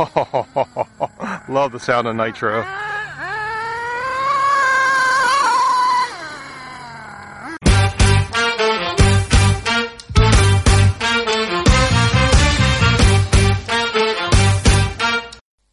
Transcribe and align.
Love 1.48 1.72
the 1.72 1.78
sound 1.78 2.08
of 2.08 2.16
nitro. 2.16 2.64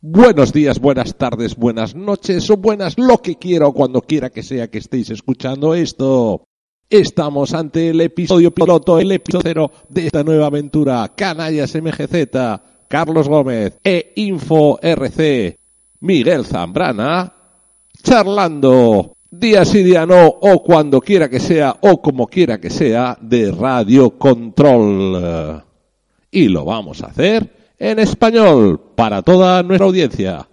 Buenos 0.01 0.51
días, 0.51 0.79
buenas 0.79 1.15
tardes, 1.15 1.55
buenas 1.55 1.95
noches 1.95 2.49
o 2.49 2.57
buenas 2.57 2.97
lo 2.97 3.19
que 3.19 3.35
quiera 3.35 3.71
cuando 3.71 4.01
quiera 4.01 4.29
que 4.29 4.43
sea 4.43 4.69
que 4.69 4.79
estéis 4.79 5.09
escuchando 5.09 5.73
esto. 5.73 6.43
Estamos 6.89 7.53
ante 7.53 7.89
el 7.91 8.01
episodio 8.01 8.51
piloto, 8.51 8.99
el 8.99 9.11
episodio 9.13 9.41
cero 9.43 9.71
de 9.87 10.07
esta 10.07 10.23
nueva 10.23 10.47
aventura. 10.47 11.13
Canallas 11.15 11.75
MGZ, 11.75 12.27
Carlos 12.87 13.27
Gómez 13.27 13.79
e 13.83 14.13
Info 14.15 14.79
RC, 14.81 15.57
Miguel 16.01 16.45
Zambrana, 16.45 17.33
charlando 18.01 19.17
día 19.29 19.65
sí, 19.65 19.83
día 19.83 20.05
no, 20.05 20.27
o 20.27 20.63
cuando 20.63 21.01
quiera 21.01 21.29
que 21.29 21.39
sea, 21.39 21.75
o 21.81 22.01
como 22.01 22.27
quiera 22.27 22.59
que 22.59 22.69
sea, 22.69 23.17
de 23.21 23.51
Radio 23.51 24.17
Control. 24.17 25.63
Y 26.31 26.47
lo 26.47 26.65
vamos 26.65 27.03
a 27.03 27.07
hacer 27.07 27.73
en 27.77 27.99
español 27.99 28.93
para 28.95 29.21
toda 29.21 29.63
nuestra 29.63 29.87
audiencia. 29.87 30.47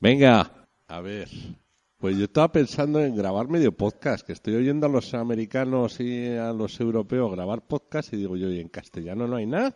Venga, 0.00 0.66
a 0.88 1.00
ver. 1.00 1.28
Pues 1.98 2.16
yo 2.16 2.24
estaba 2.24 2.50
pensando 2.50 3.00
en 3.00 3.14
grabar 3.14 3.48
medio 3.48 3.70
podcast, 3.70 4.26
que 4.26 4.32
estoy 4.32 4.56
oyendo 4.56 4.86
a 4.86 4.90
los 4.90 5.14
americanos 5.14 6.00
y 6.00 6.34
a 6.34 6.52
los 6.52 6.80
europeos 6.80 7.30
grabar 7.30 7.62
podcast 7.62 8.12
y 8.12 8.16
digo 8.16 8.36
yo, 8.36 8.50
¿y 8.50 8.58
en 8.58 8.68
castellano 8.68 9.28
no 9.28 9.36
hay 9.36 9.46
nada? 9.46 9.72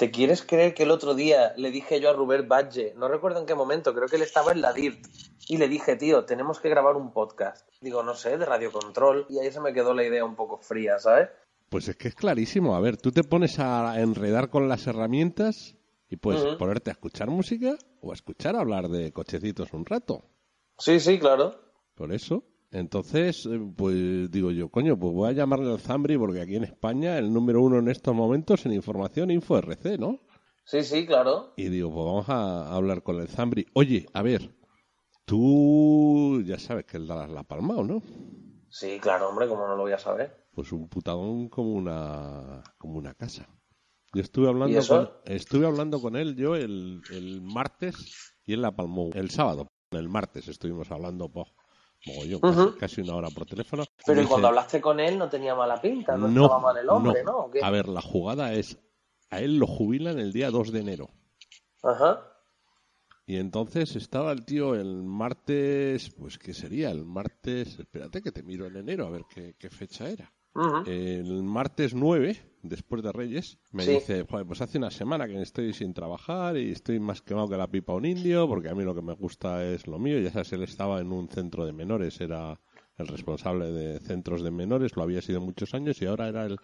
¿Te 0.00 0.10
quieres 0.10 0.40
creer 0.40 0.72
que 0.72 0.84
el 0.84 0.92
otro 0.92 1.14
día 1.14 1.52
le 1.58 1.70
dije 1.70 2.00
yo 2.00 2.08
a 2.08 2.14
Rubén 2.14 2.48
Badge, 2.48 2.94
no 2.96 3.06
recuerdo 3.06 3.38
en 3.38 3.44
qué 3.44 3.54
momento, 3.54 3.94
creo 3.94 4.08
que 4.08 4.16
él 4.16 4.22
estaba 4.22 4.50
en 4.50 4.62
la 4.62 4.72
DIRT, 4.72 5.06
y 5.46 5.58
le 5.58 5.68
dije, 5.68 5.94
tío, 5.96 6.24
tenemos 6.24 6.58
que 6.58 6.70
grabar 6.70 6.96
un 6.96 7.12
podcast. 7.12 7.68
Digo, 7.82 8.02
no 8.02 8.14
sé, 8.14 8.38
de 8.38 8.46
Radio 8.46 8.72
Control, 8.72 9.26
y 9.28 9.40
ahí 9.40 9.52
se 9.52 9.60
me 9.60 9.74
quedó 9.74 9.92
la 9.92 10.02
idea 10.02 10.24
un 10.24 10.36
poco 10.36 10.56
fría, 10.56 10.98
¿sabes? 10.98 11.28
Pues 11.68 11.86
es 11.88 11.96
que 11.96 12.08
es 12.08 12.14
clarísimo. 12.14 12.74
A 12.74 12.80
ver, 12.80 12.96
tú 12.96 13.12
te 13.12 13.24
pones 13.24 13.58
a 13.58 14.00
enredar 14.00 14.48
con 14.48 14.70
las 14.70 14.86
herramientas 14.86 15.76
y 16.08 16.16
puedes 16.16 16.56
ponerte 16.56 16.88
a 16.88 16.94
escuchar 16.94 17.28
música 17.28 17.76
o 18.00 18.12
a 18.12 18.14
escuchar 18.14 18.56
hablar 18.56 18.88
de 18.88 19.12
cochecitos 19.12 19.74
un 19.74 19.84
rato. 19.84 20.24
Sí, 20.78 20.98
sí, 20.98 21.18
claro. 21.18 21.60
Por 21.94 22.14
eso. 22.14 22.42
Entonces, 22.72 23.46
eh, 23.46 23.60
pues 23.76 24.30
digo 24.30 24.50
yo, 24.52 24.68
coño, 24.70 24.98
pues 24.98 25.12
voy 25.12 25.28
a 25.28 25.32
llamarle 25.32 25.72
al 25.72 25.80
Zambri 25.80 26.16
porque 26.16 26.40
aquí 26.40 26.56
en 26.56 26.64
España 26.64 27.18
el 27.18 27.32
número 27.32 27.62
uno 27.62 27.78
en 27.78 27.88
estos 27.88 28.14
momentos 28.14 28.64
en 28.64 28.72
información 28.72 29.30
InfoRC, 29.30 29.98
¿no? 29.98 30.20
Sí, 30.64 30.84
sí, 30.84 31.04
claro. 31.04 31.52
Y 31.56 31.68
digo, 31.68 31.92
pues 31.92 32.04
vamos 32.06 32.28
a 32.28 32.72
hablar 32.72 33.02
con 33.02 33.16
el 33.16 33.26
Zambri. 33.26 33.66
Oye, 33.74 34.06
a 34.12 34.22
ver, 34.22 34.54
tú 35.24 36.42
ya 36.44 36.58
sabes 36.60 36.84
que 36.84 36.96
el 36.96 37.08
Dallas 37.08 37.30
la 37.30 37.40
ha 37.40 37.44
palmado, 37.44 37.82
¿no? 37.82 38.02
Sí, 38.68 39.00
claro, 39.00 39.28
hombre, 39.30 39.48
como 39.48 39.66
no 39.66 39.74
lo 39.74 39.82
voy 39.82 39.92
a 39.92 39.98
saber. 39.98 40.46
Pues 40.52 40.70
un 40.70 40.88
putadón 40.88 41.48
como 41.48 41.72
una, 41.72 42.62
como 42.78 42.98
una 42.98 43.14
casa. 43.14 43.48
Yo 44.14 44.22
estuve 44.22 44.48
hablando, 44.48 44.74
¿Y 44.74 44.78
eso? 44.78 44.96
con, 44.96 45.34
estuve 45.34 45.66
hablando 45.66 46.00
con 46.00 46.16
él 46.16 46.36
yo 46.36 46.54
el, 46.54 47.00
el 47.10 47.40
martes 47.42 48.34
y 48.44 48.52
él 48.52 48.62
la 48.62 48.70
palmó 48.74 49.10
el 49.14 49.30
sábado. 49.30 49.66
El 49.90 50.08
martes 50.08 50.46
estuvimos 50.46 50.90
hablando, 50.92 51.28
pues, 51.28 51.48
mogollón, 52.06 52.40
casi- 52.78 53.00
una 53.02 53.14
hora 53.16 53.28
por 53.30 53.46
teléfono. 53.46 53.84
Pero 54.04 54.22
y 54.22 54.24
cuando 54.26 54.36
dice, 54.38 54.48
hablaste 54.48 54.80
con 54.80 55.00
él 55.00 55.18
no 55.18 55.28
tenía 55.28 55.54
mala 55.54 55.80
pinta, 55.80 56.16
no, 56.16 56.28
no, 56.28 56.44
estaba 56.44 56.60
mal 56.60 56.76
el 56.76 56.88
hombre, 56.88 57.24
¿no? 57.24 57.50
A 57.62 57.70
ver, 57.70 57.88
la 57.88 58.00
jugada 58.00 58.52
es, 58.54 58.78
a 59.30 59.40
él 59.40 59.58
lo 59.58 59.66
jubilan 59.66 60.18
el 60.18 60.32
día 60.32 60.50
2 60.50 60.72
de 60.72 60.80
enero. 60.80 61.10
Ajá. 61.82 62.26
Y 63.26 63.36
entonces 63.36 63.94
estaba 63.94 64.32
el 64.32 64.44
tío 64.44 64.74
el 64.74 65.04
martes, 65.04 66.10
pues 66.10 66.36
¿qué 66.38 66.52
sería? 66.52 66.90
El 66.90 67.04
martes, 67.04 67.78
espérate 67.78 68.22
que 68.22 68.32
te 68.32 68.42
miro 68.42 68.66
en 68.66 68.76
enero 68.76 69.06
a 69.06 69.10
ver 69.10 69.22
qué, 69.32 69.54
qué 69.56 69.70
fecha 69.70 70.08
era. 70.08 70.32
El 70.86 71.42
martes 71.42 71.94
9, 71.94 72.36
después 72.62 73.02
de 73.02 73.12
Reyes, 73.12 73.58
me 73.72 73.84
Sí. 73.84 73.92
dice, 73.92 74.26
"Joder, 74.28 74.46
pues 74.46 74.60
hace 74.60 74.78
una 74.78 74.90
semana 74.90 75.26
que 75.26 75.40
estoy 75.40 75.72
sin 75.72 75.94
trabajar 75.94 76.56
y 76.56 76.72
estoy 76.72 76.98
más 76.98 77.22
quemado 77.22 77.48
que 77.48 77.56
la 77.56 77.68
pipa 77.68 77.94
un 77.94 78.04
indio, 78.04 78.48
porque 78.48 78.68
a 78.68 78.74
mí 78.74 78.82
lo 78.82 78.94
que 78.94 79.02
me 79.02 79.14
gusta 79.14 79.64
es 79.64 79.86
lo 79.86 79.98
mío. 79.98 80.18
Ya 80.18 80.30
sabes, 80.32 80.52
él 80.52 80.62
estaba 80.62 81.00
en 81.00 81.12
un 81.12 81.28
centro 81.28 81.64
de 81.64 81.72
menores, 81.72 82.20
era 82.20 82.60
el 82.98 83.06
responsable 83.06 83.70
de 83.70 84.00
centros 84.00 84.42
de 84.42 84.50
menores, 84.50 84.96
lo 84.96 85.02
había 85.02 85.22
sido 85.22 85.40
muchos 85.40 85.74
años 85.74 86.02
y 86.02 86.06
ahora 86.06 86.28
era 86.28 86.44
el 86.44 86.58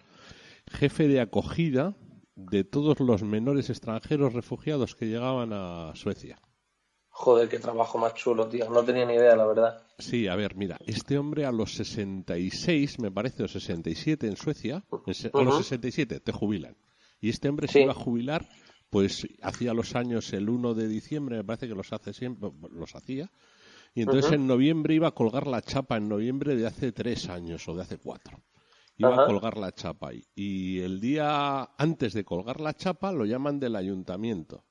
jefe 0.71 1.07
de 1.07 1.21
acogida 1.21 1.95
de 2.35 2.63
todos 2.63 2.99
los 2.99 3.23
menores 3.23 3.69
extranjeros 3.69 4.33
refugiados 4.33 4.95
que 4.95 5.07
llegaban 5.07 5.51
a 5.53 5.93
Suecia. 5.95 6.39
Joder, 7.09 7.49
qué 7.49 7.57
trabajo 7.57 7.97
más 7.97 8.13
chulo, 8.13 8.47
tío. 8.47 8.69
No 8.69 8.83
tenía 8.83 9.05
ni 9.05 9.15
idea, 9.15 9.35
la 9.35 9.47
verdad. 9.47 9.86
Sí, 9.99 10.27
a 10.27 10.35
ver, 10.35 10.55
mira, 10.55 10.77
este 10.85 11.17
hombre 11.17 11.45
a 11.45 11.51
los 11.51 11.73
66, 11.73 12.99
me 12.99 13.11
parece, 13.11 13.43
o 13.43 13.47
67 13.47 14.27
en 14.27 14.35
Suecia, 14.37 14.83
en 15.07 15.13
se- 15.13 15.31
a 15.33 15.41
los 15.41 15.55
Ujú. 15.55 15.63
67 15.63 16.19
te 16.19 16.31
jubilan. 16.31 16.77
Y 17.19 17.29
este 17.29 17.49
hombre 17.49 17.67
se 17.67 17.81
iba 17.81 17.93
a 17.93 17.95
jubilar, 17.95 18.47
pues 18.91 19.27
hacía 19.41 19.73
los 19.73 19.95
años 19.95 20.31
el 20.33 20.49
1 20.49 20.75
de 20.75 20.87
diciembre, 20.87 21.37
me 21.37 21.43
parece 21.43 21.67
que 21.67 21.73
los 21.75 21.91
hace 21.93 22.13
siempre, 22.13 22.49
los 22.71 22.95
hacía. 22.95 23.31
Y 23.95 24.01
entonces 24.01 24.31
en 24.35 24.45
noviembre 24.45 24.93
iba 24.93 25.07
a 25.07 25.11
colgar 25.15 25.47
la 25.47 25.61
chapa, 25.63 25.97
en 25.97 26.07
noviembre 26.07 26.55
de 26.55 26.67
hace 26.67 26.91
tres 26.91 27.27
años 27.29 27.67
o 27.67 27.75
de 27.75 27.81
hace 27.81 27.97
cuatro. 27.97 28.39
Iba 28.97 29.09
a 29.23 29.25
colgar 29.27 29.57
la 29.57 29.71
chapa 29.71 30.09
ahí. 30.09 30.23
Y 30.35 30.79
el 30.79 30.99
día 30.99 31.63
antes 31.77 32.13
de 32.13 32.23
colgar 32.23 32.59
la 32.61 32.73
chapa 32.75 33.11
lo 33.11 33.25
llaman 33.25 33.59
del 33.59 33.75
ayuntamiento. 33.75 34.63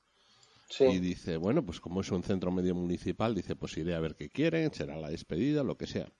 Sí. 0.69 0.83
Y 0.85 0.99
dice, 0.99 1.37
bueno, 1.37 1.65
pues 1.65 1.79
como 1.79 2.01
es 2.01 2.11
un 2.11 2.23
centro 2.23 2.51
medio 2.51 2.75
municipal, 2.75 3.33
dice, 3.33 3.55
pues 3.55 3.77
iré 3.77 3.95
a 3.95 3.99
ver 3.99 4.15
qué 4.15 4.29
quieren, 4.29 4.73
será 4.73 4.97
la 4.97 5.09
despedida, 5.09 5.63
lo 5.63 5.77
que 5.77 5.87
sea. 5.87 6.11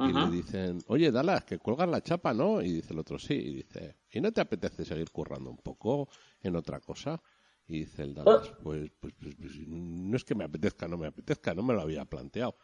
Y 0.00 0.12
le 0.12 0.30
dicen, 0.30 0.78
oye, 0.86 1.10
Dallas, 1.10 1.44
que 1.44 1.58
cuelgas 1.58 1.88
la 1.88 2.00
chapa, 2.00 2.32
¿no? 2.32 2.62
Y 2.62 2.72
dice 2.72 2.92
el 2.92 3.00
otro, 3.00 3.18
sí. 3.18 3.34
Y 3.34 3.54
dice, 3.56 3.96
¿y 4.12 4.20
no 4.20 4.32
te 4.32 4.40
apetece 4.40 4.84
seguir 4.84 5.10
currando 5.10 5.50
un 5.50 5.56
poco 5.56 6.08
en 6.40 6.54
otra 6.54 6.78
cosa? 6.78 7.20
Y 7.66 7.80
dice 7.80 8.02
el 8.02 8.14
Dallas, 8.14 8.52
pues, 8.62 8.92
pues, 9.00 9.14
pues, 9.18 9.34
pues, 9.34 9.58
no 9.66 10.16
es 10.16 10.24
que 10.24 10.36
me 10.36 10.44
apetezca, 10.44 10.86
no 10.86 10.98
me 10.98 11.08
apetezca, 11.08 11.52
no 11.52 11.64
me 11.64 11.74
lo 11.74 11.80
había 11.80 12.04
planteado. 12.04 12.56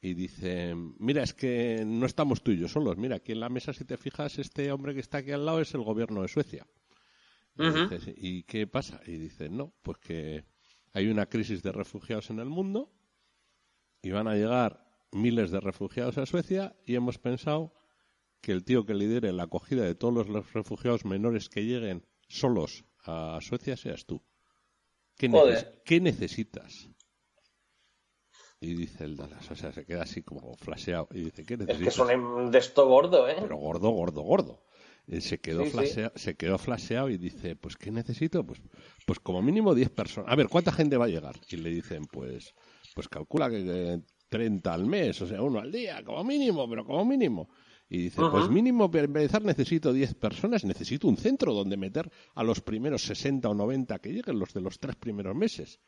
Y 0.00 0.14
dice, 0.14 0.76
mira, 0.98 1.24
es 1.24 1.34
que 1.34 1.82
no 1.84 2.06
estamos 2.06 2.42
tú 2.42 2.52
y 2.52 2.58
yo 2.58 2.68
solos. 2.68 2.96
Mira, 2.96 3.16
aquí 3.16 3.32
en 3.32 3.40
la 3.40 3.48
mesa, 3.48 3.72
si 3.72 3.84
te 3.84 3.96
fijas, 3.96 4.38
este 4.38 4.70
hombre 4.70 4.94
que 4.94 5.00
está 5.00 5.18
aquí 5.18 5.32
al 5.32 5.44
lado 5.44 5.60
es 5.60 5.74
el 5.74 5.82
gobierno 5.82 6.22
de 6.22 6.28
Suecia. 6.28 6.64
Y, 7.58 7.66
Ujú. 7.66 7.88
dices, 7.88 8.14
¿y 8.16 8.44
qué 8.44 8.66
pasa? 8.66 9.00
Y 9.06 9.12
dice, 9.18 9.48
no, 9.48 9.74
pues 9.82 9.98
que 9.98 10.44
hay 10.92 11.08
una 11.08 11.26
crisis 11.26 11.62
de 11.62 11.72
refugiados 11.72 12.30
en 12.30 12.38
el 12.38 12.46
mundo 12.48 12.92
y 14.02 14.10
van 14.10 14.28
a 14.28 14.34
llegar 14.34 14.86
miles 15.10 15.50
de 15.50 15.60
refugiados 15.60 16.18
a 16.18 16.26
Suecia 16.26 16.76
y 16.86 16.94
hemos 16.94 17.18
pensado 17.18 17.74
que 18.40 18.52
el 18.52 18.64
tío 18.64 18.86
que 18.86 18.94
lidere 18.94 19.32
la 19.32 19.44
acogida 19.44 19.82
de 19.84 19.94
todos 19.96 20.28
los 20.28 20.52
refugiados 20.52 21.04
menores 21.04 21.48
que 21.48 21.64
lleguen 21.64 22.06
solos 22.28 22.84
a 23.04 23.38
Suecia 23.42 23.76
seas 23.76 24.06
tú. 24.06 24.22
¿Qué, 25.16 25.28
neces- 25.28 25.40
Joder. 25.40 25.82
¿qué 25.84 26.00
necesitas? 26.00 26.88
Y 28.60 28.74
dice 28.74 29.04
el 29.04 29.16
Dallas, 29.16 29.50
o 29.50 29.54
sea, 29.56 29.72
se 29.72 29.84
queda 29.84 30.02
así 30.02 30.22
como 30.22 30.56
flasheado 30.56 31.08
y 31.12 31.20
dice, 31.24 31.44
¿qué 31.44 31.54
Es 31.54 31.60
necesitas? 31.60 31.94
que 31.94 32.02
es 32.12 32.18
un 32.18 32.50
de 32.50 32.58
esto 32.58 32.86
gordo, 32.88 33.28
¿eh? 33.28 33.36
pero 33.40 33.56
gordo, 33.56 33.90
gordo, 33.90 34.22
gordo. 34.22 34.62
Eh, 35.10 35.20
Se 35.20 35.38
quedó, 35.38 35.64
Sí, 35.64 35.70
sí. 35.70 35.76
flasea- 35.76 36.12
se 36.14 36.34
quedó 36.36 36.58
flasheado 36.58 37.08
y 37.08 37.16
dice, 37.16 37.56
pues 37.56 37.76
¿qué 37.76 37.90
necesito? 37.90 38.44
Pues, 38.44 38.60
pues 39.06 39.18
como 39.20 39.40
mínimo 39.42 39.74
10 39.74 39.90
personas. 39.90 40.30
A 40.30 40.36
ver, 40.36 40.48
¿cuánta 40.48 40.70
gente 40.72 40.96
va 40.96 41.06
a 41.06 41.08
llegar? 41.08 41.34
Y 41.50 41.56
le 41.56 41.70
dicen, 41.70 42.04
pues, 42.06 42.54
pues 42.94 43.08
calcula 43.08 43.48
que 43.48 43.64
eh, 43.66 44.00
30 44.28 44.74
al 44.74 44.84
mes, 44.86 45.20
o 45.22 45.26
sea, 45.26 45.40
uno 45.42 45.60
al 45.60 45.72
día, 45.72 46.02
como 46.04 46.22
mínimo, 46.24 46.68
pero 46.68 46.84
como 46.84 47.04
mínimo. 47.06 47.48
Y 47.88 47.96
dice, 48.02 48.20
pues 48.30 48.50
mínimo 48.50 48.90
para 48.90 49.04
empezar 49.04 49.42
necesito 49.42 49.94
10 49.94 50.12
personas, 50.14 50.62
necesito 50.62 51.08
un 51.08 51.16
centro 51.16 51.54
donde 51.54 51.78
meter 51.78 52.10
a 52.34 52.42
los 52.44 52.60
primeros 52.60 53.00
60 53.02 53.48
o 53.48 53.54
90 53.54 53.98
que 54.00 54.12
lleguen, 54.12 54.38
los 54.38 54.52
de 54.52 54.60
los 54.60 54.78
tres 54.78 54.94
primeros 54.96 55.34
meses. 55.34 55.80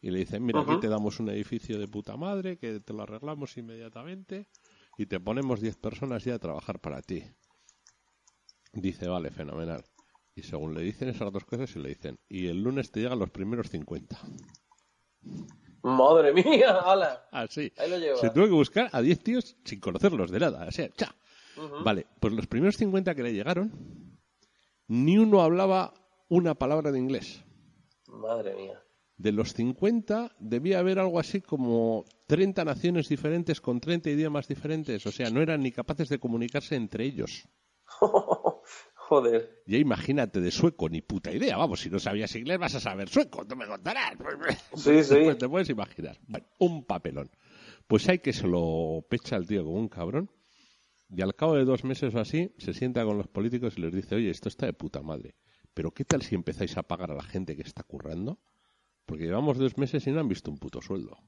Y 0.00 0.10
le 0.10 0.20
dicen, 0.20 0.42
mira, 0.46 0.60
aquí 0.62 0.80
te 0.80 0.88
damos 0.88 1.20
un 1.20 1.28
edificio 1.28 1.78
de 1.78 1.88
puta 1.88 2.16
madre, 2.16 2.56
que 2.56 2.80
te 2.80 2.94
lo 2.94 3.02
arreglamos 3.02 3.54
inmediatamente 3.58 4.46
y 4.96 5.04
te 5.04 5.20
ponemos 5.20 5.60
10 5.60 5.76
personas 5.76 6.24
ya 6.24 6.36
a 6.36 6.38
trabajar 6.38 6.80
para 6.80 7.02
ti. 7.02 7.22
Dice, 8.72 9.08
vale, 9.08 9.30
fenomenal. 9.30 9.84
Y 10.34 10.42
según 10.42 10.74
le 10.74 10.82
dicen 10.82 11.08
esas 11.10 11.32
dos 11.32 11.44
cosas, 11.44 11.74
y 11.76 11.78
le 11.78 11.90
dicen, 11.90 12.18
y 12.28 12.46
el 12.46 12.62
lunes 12.62 12.90
te 12.90 13.00
llegan 13.00 13.18
los 13.18 13.30
primeros 13.30 13.68
50. 13.68 14.18
Madre 15.82 16.32
mía, 16.32 16.78
ala. 16.78 17.28
Así. 17.32 17.72
Ahí 17.76 17.90
lo 17.90 17.98
lleva. 17.98 18.16
Se 18.16 18.30
tuvo 18.30 18.44
que 18.46 18.52
buscar 18.52 18.88
a 18.92 19.02
10 19.02 19.20
tíos 19.20 19.56
sin 19.64 19.80
conocerlos 19.80 20.30
de 20.30 20.40
nada. 20.40 20.66
O 20.66 20.70
sea, 20.70 20.88
cha. 20.90 21.14
Vale, 21.84 22.06
pues 22.18 22.32
los 22.32 22.46
primeros 22.46 22.76
50 22.76 23.14
que 23.14 23.22
le 23.22 23.34
llegaron, 23.34 24.18
ni 24.88 25.18
uno 25.18 25.42
hablaba 25.42 25.92
una 26.28 26.54
palabra 26.54 26.92
de 26.92 26.98
inglés. 26.98 27.44
Madre 28.06 28.54
mía. 28.54 28.82
De 29.18 29.32
los 29.32 29.52
50 29.52 30.34
debía 30.38 30.78
haber 30.78 30.98
algo 30.98 31.20
así 31.20 31.42
como 31.42 32.04
30 32.26 32.64
naciones 32.64 33.08
diferentes 33.08 33.60
con 33.60 33.80
30 33.80 34.10
idiomas 34.10 34.48
diferentes. 34.48 35.04
O 35.06 35.12
sea, 35.12 35.30
no 35.30 35.42
eran 35.42 35.60
ni 35.60 35.72
capaces 35.72 36.08
de 36.08 36.18
comunicarse 36.18 36.74
entre 36.76 37.04
ellos. 37.04 37.46
Joder. 39.12 39.62
Ya 39.66 39.76
imagínate 39.76 40.40
de 40.40 40.50
sueco, 40.50 40.88
ni 40.88 41.02
puta 41.02 41.30
idea. 41.30 41.58
Vamos, 41.58 41.80
si 41.80 41.90
no 41.90 41.98
sabías 41.98 42.34
inglés 42.34 42.58
vas 42.58 42.74
a 42.76 42.80
saber 42.80 43.10
sueco, 43.10 43.44
no 43.44 43.56
me 43.56 43.66
contarás. 43.66 44.14
Sí, 44.74 45.04
sí. 45.04 45.16
Pues 45.24 45.36
te 45.36 45.50
puedes 45.50 45.68
imaginar. 45.68 46.18
Bueno, 46.26 46.46
un 46.60 46.86
papelón. 46.86 47.30
Pues 47.86 48.08
hay 48.08 48.20
que 48.20 48.32
se 48.32 48.46
lo 48.48 49.04
pecha 49.10 49.36
el 49.36 49.46
tío 49.46 49.64
como 49.64 49.76
un 49.76 49.90
cabrón. 49.90 50.30
Y 51.10 51.20
al 51.20 51.34
cabo 51.34 51.56
de 51.56 51.66
dos 51.66 51.84
meses 51.84 52.14
o 52.14 52.20
así, 52.20 52.54
se 52.56 52.72
sienta 52.72 53.04
con 53.04 53.18
los 53.18 53.28
políticos 53.28 53.74
y 53.76 53.82
les 53.82 53.92
dice, 53.92 54.14
oye, 54.14 54.30
esto 54.30 54.48
está 54.48 54.64
de 54.64 54.72
puta 54.72 55.02
madre. 55.02 55.34
Pero 55.74 55.90
¿qué 55.90 56.06
tal 56.06 56.22
si 56.22 56.34
empezáis 56.34 56.78
a 56.78 56.82
pagar 56.82 57.10
a 57.10 57.14
la 57.14 57.22
gente 57.22 57.54
que 57.54 57.60
está 57.60 57.82
currando? 57.82 58.40
Porque 59.04 59.24
llevamos 59.24 59.58
dos 59.58 59.76
meses 59.76 60.06
y 60.06 60.10
no 60.10 60.20
han 60.20 60.28
visto 60.28 60.50
un 60.50 60.56
puto 60.56 60.80
sueldo. 60.80 61.18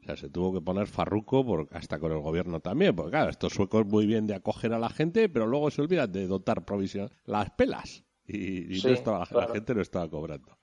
O 0.00 0.04
sea, 0.04 0.16
se 0.16 0.30
tuvo 0.30 0.52
que 0.52 0.60
poner 0.60 0.86
farruco 0.86 1.44
por, 1.44 1.68
hasta 1.72 1.98
con 1.98 2.12
el 2.12 2.20
gobierno 2.20 2.60
también, 2.60 2.94
porque 2.96 3.10
claro, 3.12 3.30
estos 3.30 3.52
suecos 3.52 3.86
muy 3.86 4.06
bien 4.06 4.26
de 4.26 4.34
acoger 4.34 4.72
a 4.72 4.78
la 4.78 4.88
gente, 4.88 5.28
pero 5.28 5.46
luego 5.46 5.70
se 5.70 5.82
olvidan 5.82 6.10
de 6.10 6.26
dotar 6.26 6.64
provisión 6.64 7.10
las 7.24 7.50
pelas. 7.50 8.04
Y, 8.26 8.74
y 8.74 8.80
Sí, 8.80 8.88
no 8.88 8.94
estaba, 8.94 9.28
la 9.30 9.48
gente 9.48 9.74
no 9.74 9.82
estaba 9.82 10.08
cobrando. 10.08 10.58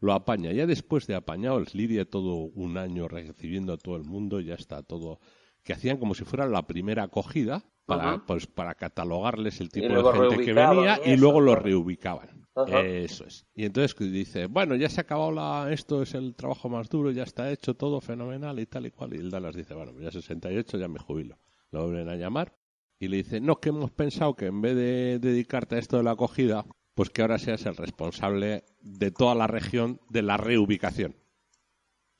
Lo 0.00 0.12
apaña. 0.12 0.52
Ya 0.52 0.66
después 0.66 1.06
de 1.06 1.14
apañado, 1.14 1.62
lidia 1.74 2.08
todo 2.08 2.34
un 2.34 2.76
año 2.76 3.08
recibiendo 3.08 3.72
a 3.72 3.78
todo 3.78 3.96
el 3.96 4.04
mundo, 4.04 4.40
ya 4.40 4.54
está 4.54 4.82
todo. 4.82 5.20
Que 5.62 5.72
hacían 5.74 5.98
como 5.98 6.14
si 6.14 6.24
fuera 6.24 6.46
la 6.46 6.66
primera 6.66 7.04
acogida 7.04 7.64
para, 7.86 8.24
pues, 8.26 8.46
para 8.46 8.74
catalogarles 8.74 9.60
el 9.60 9.70
tipo 9.70 9.88
de 9.88 10.18
gente 10.18 10.44
que 10.44 10.52
venía 10.52 11.00
y 11.04 11.16
luego 11.16 11.40
los 11.40 11.58
reubicaban. 11.58 12.42
Eso 12.66 13.24
es. 13.24 13.46
Y 13.54 13.64
entonces 13.64 13.96
dice, 14.12 14.46
bueno, 14.46 14.74
ya 14.74 14.88
se 14.88 15.00
ha 15.00 15.04
acabado 15.04 15.32
la, 15.32 15.72
esto 15.72 16.02
es 16.02 16.14
el 16.14 16.34
trabajo 16.34 16.68
más 16.68 16.88
duro, 16.88 17.10
ya 17.10 17.22
está 17.22 17.50
hecho 17.50 17.74
todo 17.74 18.00
fenomenal 18.00 18.58
y 18.60 18.66
tal 18.66 18.86
y 18.86 18.90
cual. 18.90 19.14
Y 19.14 19.18
el 19.18 19.30
Dallas 19.30 19.54
dice, 19.54 19.74
bueno, 19.74 19.92
ya 19.98 20.10
68, 20.10 20.78
ya 20.78 20.88
me 20.88 20.98
jubilo. 20.98 21.38
Lo 21.70 21.84
vuelven 21.86 22.08
a 22.10 22.16
llamar 22.16 22.54
y 22.98 23.08
le 23.08 23.18
dice, 23.18 23.40
no, 23.40 23.56
que 23.56 23.70
hemos 23.70 23.90
pensado 23.90 24.34
que 24.34 24.46
en 24.46 24.60
vez 24.60 24.76
de 24.76 25.18
dedicarte 25.18 25.76
a 25.76 25.78
esto 25.78 25.96
de 25.96 26.02
la 26.02 26.12
acogida, 26.12 26.66
pues 26.94 27.10
que 27.10 27.22
ahora 27.22 27.38
seas 27.38 27.64
el 27.64 27.76
responsable 27.76 28.64
de 28.82 29.10
toda 29.10 29.34
la 29.34 29.46
región 29.46 30.00
de 30.10 30.22
la 30.22 30.36
reubicación. 30.36 31.16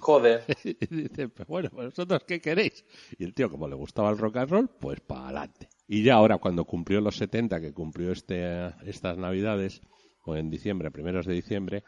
Joder. 0.02 0.44
Y 0.64 0.86
dice, 0.94 1.28
pues 1.28 1.46
bueno, 1.48 1.70
vosotros 1.72 2.24
qué 2.26 2.40
queréis. 2.40 2.84
Y 3.18 3.24
el 3.24 3.34
tío, 3.34 3.48
como 3.50 3.68
le 3.68 3.76
gustaba 3.76 4.10
el 4.10 4.18
rock 4.18 4.36
and 4.38 4.50
roll, 4.50 4.68
pues 4.68 5.00
para 5.00 5.24
adelante. 5.26 5.68
Y 5.86 6.02
ya 6.02 6.14
ahora, 6.14 6.38
cuando 6.38 6.64
cumplió 6.64 7.00
los 7.00 7.16
70, 7.16 7.60
que 7.60 7.72
cumplió 7.72 8.10
este, 8.12 8.72
estas 8.84 9.16
navidades, 9.18 9.80
o 10.24 10.36
en 10.36 10.50
diciembre, 10.50 10.90
primeros 10.90 11.26
de 11.26 11.34
diciembre, 11.34 11.84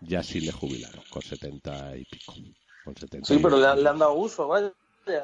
ya 0.00 0.22
sí 0.22 0.40
le 0.40 0.52
jubilaron, 0.52 1.04
con 1.10 1.22
70 1.22 1.96
y 1.96 2.04
pico. 2.04 2.34
Con 2.84 2.96
70 2.96 3.26
Sí, 3.28 3.38
pero 3.40 3.58
le, 3.58 3.66
han- 3.66 3.82
le 3.82 3.88
han 3.88 3.98
dado 3.98 4.14
uso, 4.14 4.48
vaya. 4.48 4.72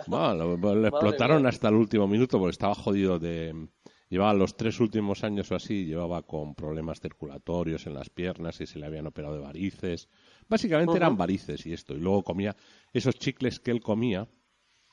Bueno, 0.06 0.56
lo- 0.56 0.86
explotaron 0.86 1.42
mía. 1.42 1.48
hasta 1.50 1.68
el 1.68 1.74
último 1.74 2.06
minuto 2.08 2.38
porque 2.38 2.52
estaba 2.52 2.74
jodido 2.74 3.18
de... 3.18 3.68
Llevaba 4.10 4.32
los 4.32 4.56
tres 4.56 4.80
últimos 4.80 5.22
años 5.22 5.50
o 5.52 5.54
así, 5.54 5.84
llevaba 5.84 6.22
con 6.22 6.54
problemas 6.54 6.98
circulatorios 7.00 7.86
en 7.86 7.92
las 7.94 8.08
piernas 8.08 8.58
y 8.60 8.66
se 8.66 8.78
le 8.78 8.86
habían 8.86 9.06
operado 9.06 9.34
de 9.34 9.40
varices. 9.40 10.08
Básicamente 10.48 10.96
eran 10.96 11.16
varices 11.16 11.66
y 11.66 11.72
esto. 11.72 11.94
Y 11.94 12.00
luego 12.00 12.22
comía, 12.24 12.56
esos 12.92 13.14
chicles 13.16 13.60
que 13.60 13.70
él 13.70 13.80
comía 13.80 14.26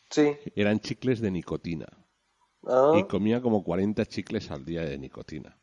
Sí. 0.09 0.33
eran 0.55 0.79
chicles 0.79 1.19
de 1.21 1.31
nicotina. 1.31 1.87
Ah, 2.67 2.93
Y 2.97 3.03
comía 3.03 3.41
como 3.41 3.63
40 3.63 4.05
chicles 4.05 4.49
al 4.51 4.65
día 4.65 4.81
de 4.83 4.97
nicotina. 4.97 5.57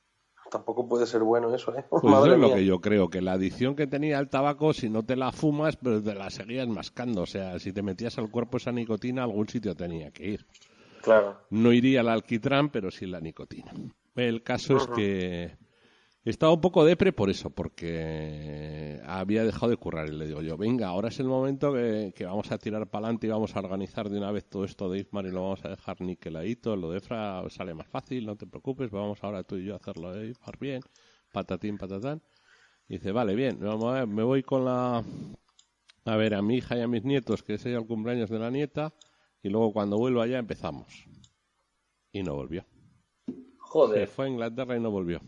tampoco 0.50 0.86
puede 0.86 1.06
ser 1.06 1.22
bueno 1.22 1.54
eso, 1.54 1.74
¿eh? 1.76 1.84
Pues 1.88 2.02
Madre 2.04 2.32
eso 2.34 2.44
es 2.44 2.50
lo 2.50 2.54
que 2.54 2.64
yo 2.66 2.80
creo, 2.80 3.08
que 3.08 3.22
la 3.22 3.32
adicción 3.32 3.74
que 3.74 3.86
tenía 3.86 4.18
al 4.18 4.28
tabaco, 4.28 4.74
si 4.74 4.90
no 4.90 5.02
te 5.02 5.16
la 5.16 5.32
fumas, 5.32 5.76
pero 5.76 6.02
te 6.02 6.14
la 6.14 6.28
seguías 6.28 6.68
mascando. 6.68 7.22
O 7.22 7.26
sea, 7.26 7.58
si 7.58 7.72
te 7.72 7.80
metías 7.82 8.18
al 8.18 8.30
cuerpo 8.30 8.58
esa 8.58 8.70
nicotina, 8.70 9.22
a 9.22 9.24
algún 9.24 9.48
sitio 9.48 9.74
tenía 9.74 10.10
que 10.10 10.26
ir. 10.28 10.46
Claro. 11.00 11.40
No 11.50 11.72
iría 11.72 12.00
al 12.00 12.08
alquitrán, 12.10 12.68
pero 12.70 12.90
sí 12.90 13.06
la 13.06 13.20
nicotina. 13.20 13.72
El 14.14 14.42
caso 14.42 14.76
es 14.76 14.86
que 14.88 15.56
estaba 16.30 16.52
un 16.52 16.60
poco 16.60 16.84
depre 16.84 17.12
por 17.12 17.30
eso, 17.30 17.50
porque 17.50 19.00
había 19.06 19.44
dejado 19.44 19.70
de 19.70 19.76
currar. 19.76 20.08
Y 20.08 20.12
le 20.12 20.26
digo 20.26 20.40
yo, 20.40 20.56
venga, 20.56 20.88
ahora 20.88 21.08
es 21.08 21.18
el 21.18 21.26
momento 21.26 21.72
que, 21.72 22.12
que 22.14 22.24
vamos 22.24 22.52
a 22.52 22.58
tirar 22.58 22.88
para 22.88 23.06
adelante 23.06 23.26
y 23.26 23.30
vamos 23.30 23.56
a 23.56 23.58
organizar 23.58 24.08
de 24.08 24.18
una 24.18 24.30
vez 24.30 24.44
todo 24.48 24.64
esto 24.64 24.88
de 24.88 25.00
Ismar 25.00 25.26
y 25.26 25.32
lo 25.32 25.42
vamos 25.42 25.64
a 25.64 25.70
dejar 25.70 26.00
niqueladito. 26.00 26.76
Lo 26.76 26.90
de 26.90 26.98
Efra 26.98 27.42
sale 27.50 27.74
más 27.74 27.88
fácil, 27.88 28.26
no 28.26 28.36
te 28.36 28.46
preocupes, 28.46 28.90
vamos 28.90 29.22
ahora 29.24 29.42
tú 29.42 29.56
y 29.56 29.64
yo 29.64 29.74
a 29.74 29.78
hacerlo 29.78 30.12
de 30.12 30.28
Ismar 30.28 30.58
bien, 30.58 30.82
patatín, 31.32 31.76
patatán. 31.76 32.22
Y 32.88 32.94
dice, 32.94 33.12
vale, 33.12 33.34
bien, 33.34 33.58
vamos 33.60 33.86
a 33.86 34.00
ver, 34.00 34.06
me 34.06 34.22
voy 34.22 34.42
con 34.42 34.64
la... 34.64 35.02
A 36.04 36.16
ver, 36.16 36.34
a 36.34 36.42
mi 36.42 36.56
hija 36.56 36.76
y 36.76 36.80
a 36.80 36.88
mis 36.88 37.04
nietos, 37.04 37.42
que 37.42 37.54
es 37.54 37.66
el 37.66 37.86
cumpleaños 37.86 38.28
de 38.28 38.38
la 38.38 38.50
nieta, 38.50 38.92
y 39.42 39.48
luego 39.48 39.72
cuando 39.72 39.98
vuelva 39.98 40.26
ya 40.26 40.38
empezamos. 40.38 41.06
Y 42.12 42.22
no 42.22 42.34
volvió. 42.34 42.64
Se 43.26 43.34
Joder. 43.58 44.06
fue 44.06 44.26
a 44.26 44.28
Inglaterra 44.28 44.76
y 44.76 44.80
no 44.80 44.90
volvió. 44.90 45.20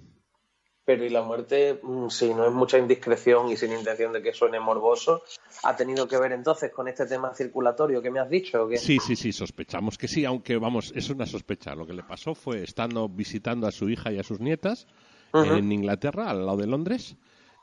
Pero 0.85 1.05
y 1.05 1.09
la 1.09 1.23
muerte, 1.23 1.81
mm, 1.83 2.09
si 2.09 2.35
no 2.35 2.47
es 2.47 2.53
mucha 2.53 2.79
indiscreción 2.79 3.49
y 3.49 3.57
sin 3.57 3.73
intención 3.73 4.13
de 4.13 4.23
que 4.23 4.33
suene 4.33 4.61
morboso, 4.61 5.23
¿ha 5.63 5.75
tenido 5.75 6.07
que 6.07 6.19
ver 6.19 6.33
entonces 6.33 6.71
con 6.73 6.89
este 6.89 7.07
tema 7.07 7.35
circulatorio 7.35 8.03
que 8.03 8.11
me 8.11 8.21
has 8.21 8.29
dicho? 8.29 8.65
o 8.65 8.69
qué? 8.69 8.77
Sí, 8.77 8.99
sí, 8.99 9.17
sí, 9.17 9.33
sospechamos 9.33 9.97
que 9.97 10.09
sí, 10.09 10.25
aunque 10.25 10.59
vamos, 10.59 10.93
es 10.95 11.09
una 11.09 11.27
sospecha. 11.27 11.75
Lo 11.75 11.87
que 11.87 11.95
le 11.95 12.03
pasó 12.03 12.35
fue 12.35 12.63
estando 12.63 13.09
visitando 13.09 13.67
a 13.67 13.73
su 13.73 13.89
hija 13.89 14.13
y 14.13 14.19
a 14.19 14.23
sus 14.23 14.41
nietas 14.41 14.87
en 15.33 15.73
Inglaterra, 15.73 16.31
al 16.31 16.47
lado 16.47 16.59
de 16.59 16.67
Londres, 16.67 17.17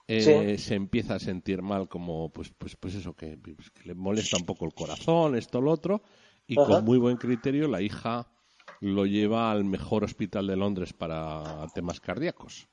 eh, 0.08 0.58
se 0.58 0.76
empieza 0.76 1.16
a 1.16 1.20
sentir 1.20 1.62
mal 1.62 1.88
como, 1.88 2.30
pues, 2.30 2.52
pues, 2.58 2.76
pues 2.76 2.96
eso, 2.96 3.14
que, 3.14 3.38
pues, 3.38 3.70
que 3.70 3.84
le 3.86 3.96
molesta 3.96 4.38
un 4.38 4.46
poco 4.46 4.66
el 4.66 4.74
corazón, 4.74 5.36
esto, 5.36 5.62
lo 5.62 5.72
otro, 5.72 6.04
y 6.48 6.56
con 6.56 6.84
muy 6.84 6.98
buen 6.98 7.18
criterio 7.18 7.68
la 7.68 7.82
hija 7.82 8.28
lo 8.82 9.06
lleva 9.06 9.52
al 9.52 9.64
mejor 9.64 10.04
hospital 10.04 10.48
de 10.48 10.56
Londres 10.58 10.92
para 10.92 11.66
temas 11.74 12.02
cardíacos. 12.02 12.68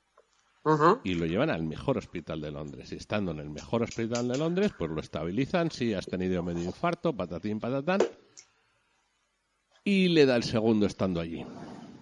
Y 1.03 1.15
lo 1.15 1.25
llevan 1.25 1.49
al 1.49 1.63
mejor 1.63 1.97
hospital 1.97 2.41
de 2.41 2.51
Londres. 2.51 2.91
Y 2.91 2.95
estando 2.95 3.31
en 3.31 3.39
el 3.39 3.49
mejor 3.49 3.83
hospital 3.83 4.27
de 4.27 4.37
Londres, 4.37 4.71
pues 4.77 4.91
lo 4.91 4.99
estabilizan, 4.99 5.71
sí, 5.71 5.93
has 5.93 6.05
tenido 6.05 6.43
medio 6.43 6.63
infarto, 6.63 7.15
patatín, 7.15 7.59
patatán, 7.59 8.01
y 9.83 10.09
le 10.09 10.25
da 10.25 10.35
el 10.35 10.43
segundo 10.43 10.85
estando 10.85 11.19
allí. 11.19 11.45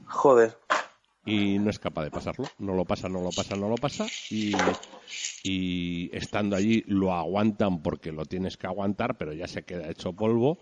Joder. 0.08 0.58
Y 1.26 1.60
no 1.60 1.70
es 1.70 1.78
capaz 1.78 2.04
de 2.04 2.12
pasarlo, 2.12 2.46
no 2.58 2.74
lo 2.74 2.86
pasa, 2.86 3.10
no 3.10 3.22
lo 3.22 3.32
pasa, 3.32 3.56
no 3.56 3.68
lo 3.68 3.76
pasa, 3.76 4.08
y, 4.30 4.54
y 5.44 6.10
estando 6.16 6.56
allí 6.56 6.84
lo 6.88 7.14
aguantan 7.14 7.84
porque 7.84 8.14
lo 8.14 8.26
tienes 8.26 8.56
que 8.56 8.68
aguantar, 8.68 9.18
pero 9.18 9.34
ya 9.34 9.48
se 9.48 9.64
queda 9.64 9.90
hecho 9.90 10.14
polvo. 10.14 10.58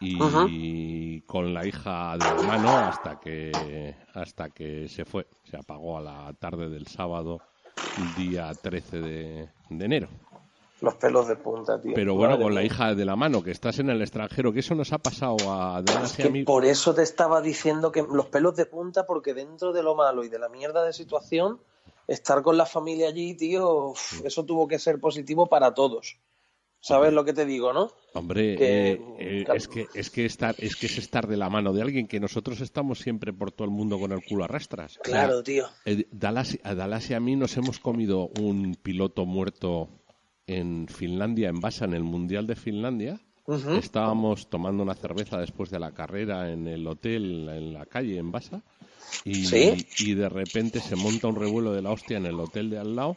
Y 0.00 1.20
con 1.22 1.54
la 1.54 1.66
hija 1.66 2.18
de 2.18 2.30
la 2.30 2.42
mano 2.42 2.86
hasta 2.86 3.16
que 3.16 3.94
hasta 4.14 4.50
que 4.50 4.88
se 4.88 5.04
fue, 5.04 5.26
se 5.44 5.56
apagó 5.56 5.98
a 5.98 6.02
la 6.02 6.32
tarde 6.38 6.68
del 6.68 6.86
sábado, 6.86 7.40
día 7.94 8.52
13 8.54 9.00
de, 9.00 9.48
de 9.70 9.84
enero. 9.84 10.08
Los 10.82 10.94
pelos 10.96 11.26
de 11.26 11.36
punta, 11.36 11.80
tío. 11.80 11.92
Pero 11.94 12.14
bueno, 12.14 12.32
Madre 12.34 12.44
con 12.44 12.54
la 12.54 12.60
mía. 12.60 12.66
hija 12.66 12.94
de 12.94 13.04
la 13.06 13.16
mano, 13.16 13.42
que 13.42 13.50
estás 13.50 13.78
en 13.78 13.88
el 13.88 14.02
extranjero, 14.02 14.52
que 14.52 14.60
eso 14.60 14.74
nos 14.74 14.92
ha 14.92 14.98
pasado 14.98 15.50
a 15.50 15.80
Dallas 15.80 16.18
y 16.18 16.22
a 16.22 16.24
Que 16.26 16.30
mí. 16.30 16.42
por 16.44 16.66
eso 16.66 16.94
te 16.94 17.02
estaba 17.02 17.40
diciendo 17.40 17.90
que 17.90 18.02
los 18.02 18.26
pelos 18.26 18.54
de 18.56 18.66
punta, 18.66 19.06
porque 19.06 19.32
dentro 19.32 19.72
de 19.72 19.82
lo 19.82 19.94
malo 19.94 20.22
y 20.22 20.28
de 20.28 20.38
la 20.38 20.50
mierda 20.50 20.84
de 20.84 20.92
situación, 20.92 21.60
estar 22.06 22.42
con 22.42 22.58
la 22.58 22.66
familia 22.66 23.08
allí, 23.08 23.34
tío, 23.34 23.86
uf, 23.92 24.22
eso 24.26 24.44
tuvo 24.44 24.68
que 24.68 24.78
ser 24.78 25.00
positivo 25.00 25.46
para 25.46 25.72
todos. 25.72 26.18
¿Sabes 26.80 27.12
lo 27.12 27.24
que 27.24 27.32
te 27.32 27.44
digo, 27.46 27.72
no? 27.72 27.90
Hombre, 28.14 28.56
que- 28.56 28.92
eh, 28.92 29.00
eh, 29.18 29.42
claro. 29.44 29.58
es 29.58 29.68
que 29.68 29.86
es 29.94 30.10
que 30.10 30.24
estar 30.24 30.54
es 30.58 30.76
que 30.76 30.86
es 30.86 30.98
estar 30.98 31.26
de 31.26 31.36
la 31.36 31.50
mano 31.50 31.72
de 31.72 31.82
alguien 31.82 32.06
que 32.06 32.20
nosotros 32.20 32.60
estamos 32.60 32.98
siempre 33.00 33.32
por 33.32 33.50
todo 33.52 33.66
el 33.66 33.74
mundo 33.74 33.98
con 33.98 34.12
el 34.12 34.22
culo 34.24 34.44
a 34.44 34.48
rastras. 34.48 34.92
O 34.92 35.04
sea, 35.04 35.12
Claro, 35.24 35.42
tío. 35.42 35.66
eh, 35.84 36.06
Dallas, 36.12 36.58
a 36.62 36.74
Dallas 36.74 37.10
y 37.10 37.14
a 37.14 37.20
mí 37.20 37.36
nos 37.36 37.56
hemos 37.56 37.78
comido 37.78 38.28
un 38.40 38.76
piloto 38.82 39.26
muerto 39.26 39.88
en 40.46 40.86
Finlandia, 40.88 41.48
en 41.48 41.60
Vasa, 41.60 41.84
en 41.86 41.94
el 41.94 42.04
Mundial 42.04 42.46
de 42.46 42.56
Finlandia. 42.56 43.20
Estábamos 43.78 44.48
tomando 44.48 44.82
una 44.82 44.94
cerveza 44.94 45.38
después 45.38 45.70
de 45.70 45.78
la 45.78 45.92
carrera 45.92 46.50
en 46.52 46.66
el 46.66 46.86
hotel, 46.86 47.48
en 47.48 47.72
la 47.74 47.86
calle, 47.86 48.16
en 48.18 48.32
Vasa. 48.32 48.62
Y, 49.24 49.44
¿Sí? 49.46 49.86
y 50.00 50.14
de 50.14 50.28
repente 50.28 50.80
se 50.80 50.96
monta 50.96 51.28
un 51.28 51.36
revuelo 51.36 51.72
de 51.72 51.82
la 51.82 51.90
hostia 51.92 52.16
en 52.16 52.26
el 52.26 52.38
hotel 52.40 52.70
de 52.70 52.78
al 52.78 52.96
lado 52.96 53.16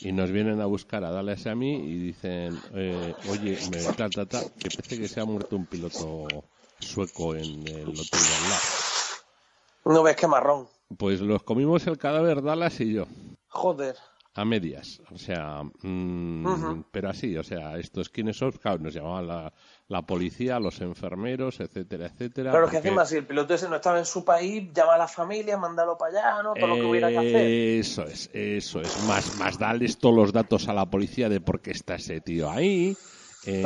y 0.00 0.12
nos 0.12 0.30
vienen 0.30 0.60
a 0.60 0.66
buscar 0.66 1.04
a 1.04 1.10
Dallas 1.10 1.46
y 1.46 1.48
a 1.48 1.54
mí 1.54 1.74
y 1.76 1.98
dicen, 1.98 2.58
eh, 2.74 3.14
oye, 3.30 3.58
me, 3.70 3.82
ta, 3.94 4.08
ta, 4.08 4.26
ta, 4.26 4.40
que 4.58 4.68
parece 4.70 4.98
que 4.98 5.08
se 5.08 5.20
ha 5.20 5.24
muerto 5.24 5.56
un 5.56 5.66
piloto 5.66 6.26
sueco 6.78 7.34
en 7.34 7.66
el 7.66 7.88
hotel 7.88 8.08
de 8.10 8.34
al 8.34 8.50
lado. 8.50 8.62
No 9.86 10.02
ves 10.02 10.16
qué 10.16 10.26
marrón. 10.26 10.66
Pues 10.96 11.20
los 11.20 11.42
comimos 11.42 11.86
el 11.86 11.98
cadáver 11.98 12.42
Dallas 12.42 12.80
y 12.80 12.94
yo. 12.94 13.06
Joder. 13.48 13.96
A 14.36 14.44
medias, 14.44 15.00
o 15.12 15.18
sea, 15.18 15.62
mm, 15.62 16.86
pero 16.90 17.08
así, 17.08 17.36
o 17.36 17.44
sea, 17.44 17.78
estos 17.78 18.08
quienes 18.08 18.36
son, 18.36 18.50
claro, 18.50 18.78
nos 18.80 18.92
llamaban 18.92 19.28
la, 19.28 19.52
la 19.88 20.00
policía, 20.02 20.58
los 20.58 20.80
enfermeros, 20.80 21.60
etcétera, 21.60 22.06
etcétera. 22.06 22.50
Claro, 22.50 22.66
que 22.66 22.76
porque- 22.76 22.88
encima, 22.88 23.04
si 23.04 23.16
el 23.16 23.26
piloto 23.26 23.52
ese 23.54 23.68
no 23.68 23.76
estaba 23.76 23.98
en 23.98 24.06
su 24.06 24.24
país, 24.24 24.70
llama 24.72 24.94
a 24.94 24.98
la 24.98 25.08
familia, 25.08 25.58
mándalo 25.58 25.98
para 25.98 26.18
allá, 26.32 26.42
¿no? 26.42 26.54
Todo 26.54 26.66
lo 26.68 26.74
que 26.76 26.82
hubiera 26.84 27.08
que 27.10 27.18
hacer. 27.18 27.46
Eso 27.80 28.04
es, 28.04 28.30
eso 28.32 28.80
es. 28.80 29.02
Más, 29.06 29.38
más 29.38 29.58
darles 29.58 29.98
todos 29.98 30.14
los 30.16 30.32
datos 30.32 30.68
a 30.68 30.72
la 30.72 30.86
policía 30.86 31.28
de 31.28 31.40
por 31.40 31.60
qué 31.60 31.72
está 31.72 31.96
ese 31.96 32.20
tío 32.22 32.50
ahí, 32.50 32.96
eh, 33.46 33.60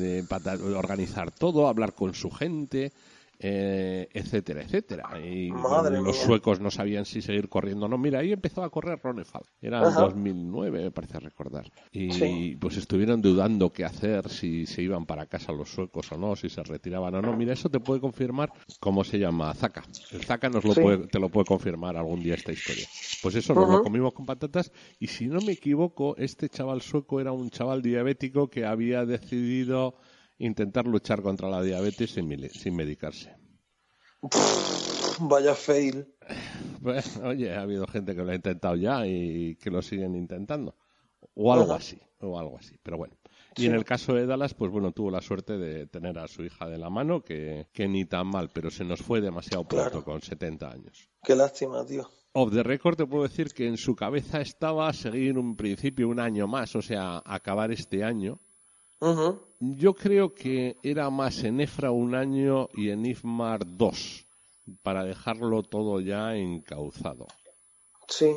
de, 0.00 0.24
pata- 0.24 0.54
organizar 0.54 1.30
todo, 1.30 1.68
hablar 1.68 1.92
con 1.94 2.14
su 2.14 2.30
gente. 2.30 2.92
Eh, 3.40 4.08
etcétera, 4.12 4.62
etcétera. 4.62 5.20
Y 5.20 5.50
Madre 5.52 6.00
los 6.00 6.16
mía. 6.16 6.26
suecos 6.26 6.60
no 6.60 6.70
sabían 6.70 7.04
si 7.04 7.22
seguir 7.22 7.48
corriendo 7.48 7.86
o 7.86 7.88
no. 7.88 7.96
Mira, 7.98 8.18
ahí 8.18 8.32
empezó 8.32 8.62
a 8.64 8.70
correr 8.70 8.98
Ronefal. 9.02 9.42
Era 9.62 9.78
en 9.78 9.84
Ajá. 9.84 10.00
2009, 10.02 10.82
me 10.82 10.90
parece 10.90 11.20
recordar. 11.20 11.70
Y 11.92 12.10
Sí. 12.12 12.56
pues 12.60 12.76
estuvieron 12.76 13.22
dudando 13.22 13.72
qué 13.72 13.84
hacer, 13.84 14.28
si 14.28 14.66
se 14.66 14.82
iban 14.82 15.06
para 15.06 15.26
casa 15.26 15.52
los 15.52 15.68
suecos 15.70 16.10
o 16.12 16.18
no, 16.18 16.34
si 16.36 16.48
se 16.48 16.62
retiraban 16.62 17.14
o 17.14 17.22
no. 17.22 17.36
Mira, 17.36 17.52
eso 17.52 17.68
te 17.68 17.78
puede 17.80 18.00
confirmar, 18.00 18.52
¿cómo 18.80 19.04
se 19.04 19.18
llama? 19.18 19.54
Zaka. 19.54 19.84
El 20.12 20.24
Zaka 20.24 20.48
nos 20.48 20.64
lo 20.64 20.74
Sí. 20.74 20.80
puede, 20.80 21.06
te 21.06 21.18
lo 21.20 21.28
puede 21.28 21.44
confirmar 21.46 21.96
algún 21.96 22.22
día 22.22 22.34
esta 22.34 22.52
historia. 22.52 22.86
Pues 23.22 23.34
eso, 23.36 23.54
nos 23.54 23.68
lo 23.70 23.82
comimos 23.82 24.12
con 24.14 24.26
patatas. 24.26 24.72
Y 24.98 25.06
si 25.06 25.26
no 25.28 25.40
me 25.40 25.52
equivoco, 25.52 26.16
este 26.16 26.48
chaval 26.48 26.82
sueco 26.82 27.20
era 27.20 27.32
un 27.32 27.50
chaval 27.50 27.82
diabético 27.82 28.48
que 28.48 28.64
había 28.64 29.04
decidido 29.06 29.94
intentar 30.38 30.86
luchar 30.86 31.22
contra 31.22 31.48
la 31.48 31.62
diabetes 31.62 32.10
sin, 32.12 32.48
sin 32.50 32.76
medicarse. 32.76 33.34
Vaya 35.20 35.54
fail. 35.54 36.06
Pues, 36.82 37.16
oye, 37.18 37.54
ha 37.54 37.62
habido 37.62 37.86
gente 37.86 38.14
que 38.14 38.22
lo 38.22 38.30
ha 38.30 38.34
intentado 38.34 38.76
ya 38.76 39.06
y 39.06 39.56
que 39.56 39.70
lo 39.70 39.82
siguen 39.82 40.14
intentando. 40.14 40.76
O 41.34 41.52
algo 41.52 41.66
Ajá. 41.66 41.76
así, 41.76 41.98
o 42.20 42.38
algo 42.38 42.58
así. 42.58 42.76
Pero 42.82 42.96
bueno. 42.98 43.16
Y 43.56 43.62
Sí. 43.62 43.66
en 43.66 43.74
el 43.74 43.84
caso 43.84 44.14
de 44.14 44.26
Dallas, 44.26 44.54
pues 44.54 44.70
bueno, 44.70 44.92
tuvo 44.92 45.10
la 45.10 45.20
suerte 45.20 45.58
de 45.58 45.86
tener 45.86 46.18
a 46.18 46.28
su 46.28 46.44
hija 46.44 46.68
de 46.68 46.78
la 46.78 46.90
mano, 46.90 47.22
que, 47.22 47.66
que 47.72 47.88
ni 47.88 48.04
tan 48.04 48.28
mal, 48.28 48.50
pero 48.52 48.70
se 48.70 48.84
nos 48.84 49.00
fue 49.02 49.20
demasiado 49.20 49.64
pronto, 49.66 49.90
Claro. 49.90 50.04
con 50.04 50.22
70 50.22 50.70
años. 50.70 51.08
Qué 51.24 51.34
lástima, 51.34 51.84
tío. 51.84 52.08
Off 52.32 52.52
the 52.52 52.62
record 52.62 52.96
te 52.96 53.06
puedo 53.06 53.24
decir 53.24 53.48
que 53.52 53.66
en 53.66 53.76
su 53.76 53.96
cabeza 53.96 54.40
estaba 54.40 54.92
seguir 54.92 55.36
un 55.38 55.56
principio 55.56 56.08
un 56.08 56.20
año 56.20 56.46
más, 56.46 56.76
o 56.76 56.82
sea, 56.82 57.20
acabar 57.24 57.72
este 57.72 58.04
año. 58.04 58.38
Yo 59.60 59.94
creo 59.94 60.34
que 60.34 60.76
era 60.82 61.10
más 61.10 61.44
en 61.44 61.60
Efra 61.60 61.90
un 61.90 62.14
año 62.14 62.68
y 62.74 62.90
en 62.90 63.06
Ifmar 63.06 63.60
dos, 63.66 64.26
para 64.82 65.04
dejarlo 65.04 65.62
todo 65.62 66.00
ya 66.00 66.36
encauzado. 66.36 67.26
Sí. 68.08 68.36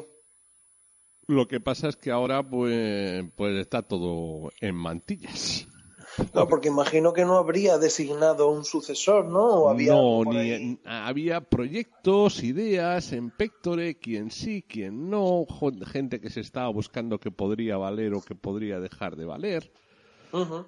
Lo 1.28 1.48
que 1.48 1.60
pasa 1.60 1.88
es 1.88 1.96
que 1.96 2.12
ahora 2.12 2.44
pues, 2.44 3.24
pues 3.36 3.56
está 3.60 3.82
todo 3.84 4.52
en 4.60 4.76
mantillas. 4.76 5.68
No, 6.34 6.48
porque 6.48 6.68
imagino 6.68 7.14
que 7.14 7.24
no 7.24 7.38
habría 7.38 7.78
designado 7.78 8.50
un 8.50 8.66
sucesor, 8.66 9.26
¿no? 9.26 9.70
Había 9.70 9.94
no, 9.94 10.26
ni 10.26 10.78
había 10.84 11.42
proyectos, 11.42 12.44
ideas 12.44 13.14
en 13.14 13.32
Pectore, 13.32 13.98
quién 13.98 14.30
sí, 14.30 14.62
quién 14.68 15.10
no, 15.10 15.46
gente 15.86 16.20
que 16.20 16.30
se 16.30 16.42
estaba 16.42 16.68
buscando 16.70 17.20
que 17.20 17.32
podría 17.32 17.78
valer 17.78 18.14
o 18.14 18.22
que 18.22 18.36
podría 18.36 18.80
dejar 18.80 19.16
de 19.16 19.26
valer. 19.26 19.72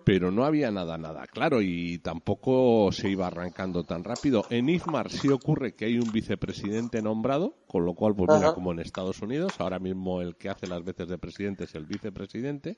Pero 0.04 0.32
no 0.32 0.44
había 0.46 0.72
nada, 0.72 0.98
nada 0.98 1.26
claro 1.28 1.62
y 1.62 2.00
tampoco 2.00 2.92
se 2.92 3.10
iba 3.10 3.28
arrancando 3.28 3.84
tan 3.84 4.04
rápido. 4.04 4.46
En 4.50 4.70
IFMAR 4.70 5.10
sí 5.10 5.30
ocurre 5.30 5.76
que 5.76 5.86
hay 5.86 5.98
un 5.98 6.12
vicepresidente 6.12 7.02
nombrado, 7.02 7.56
con 7.68 7.86
lo 7.86 7.94
cual, 7.94 8.16
pues 8.16 8.30
mira, 8.34 8.54
como 8.54 8.72
en 8.72 8.80
Estados 8.80 9.22
Unidos, 9.22 9.54
ahora 9.60 9.80
mismo 9.80 10.22
el 10.22 10.36
que 10.36 10.50
hace 10.50 10.68
las 10.68 10.84
veces 10.84 11.08
de 11.08 11.18
presidente 11.18 11.64
es 11.66 11.76
el 11.76 11.86
vicepresidente, 11.86 12.78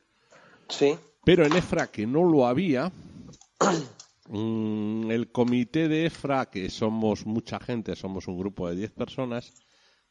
Sí. 0.68 0.96
pero 1.24 1.46
en 1.46 1.56
EFRA 1.56 1.88
que 1.88 2.08
no 2.08 2.24
lo 2.24 2.48
había, 2.48 2.92
mm, 4.30 5.12
el 5.12 5.32
comité 5.32 5.88
de 5.88 6.06
EFRA, 6.06 6.50
que 6.50 6.70
somos 6.70 7.26
mucha 7.26 7.60
gente, 7.60 7.96
somos 7.96 8.28
un 8.28 8.38
grupo 8.38 8.70
de 8.70 8.76
10 8.76 8.92
personas, 8.92 9.54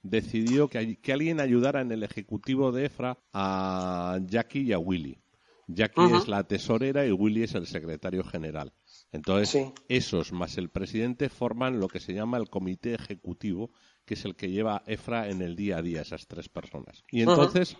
decidió 0.02 0.68
que, 0.68 1.00
que 1.00 1.12
alguien 1.12 1.40
ayudara 1.40 1.80
en 1.80 1.90
el 1.90 2.02
ejecutivo 2.02 2.72
de 2.72 2.86
EFRA 2.86 3.18
a 3.32 4.18
Jackie 4.26 4.62
y 4.62 4.72
a 4.72 4.78
Willy. 4.78 5.23
Jackie 5.66 6.02
Ujú. 6.02 6.16
es 6.16 6.28
la 6.28 6.44
tesorera 6.44 7.06
y 7.06 7.12
Willy 7.12 7.44
es 7.44 7.54
el 7.54 7.66
secretario 7.66 8.24
general. 8.24 8.72
Entonces, 9.12 9.50
Sí. 9.50 9.72
esos 9.88 10.32
más 10.32 10.58
el 10.58 10.70
presidente 10.70 11.28
forman 11.28 11.80
lo 11.80 11.88
que 11.88 12.00
se 12.00 12.14
llama 12.14 12.36
el 12.38 12.48
comité 12.48 12.94
ejecutivo, 12.94 13.70
que 14.04 14.14
es 14.14 14.24
el 14.24 14.34
que 14.36 14.50
lleva 14.50 14.82
EFRA 14.86 15.28
en 15.30 15.40
el 15.42 15.56
día 15.56 15.78
a 15.78 15.82
día, 15.82 16.02
esas 16.02 16.26
tres 16.26 16.48
personas. 16.48 17.02
Y 17.10 17.22
entonces 17.22 17.76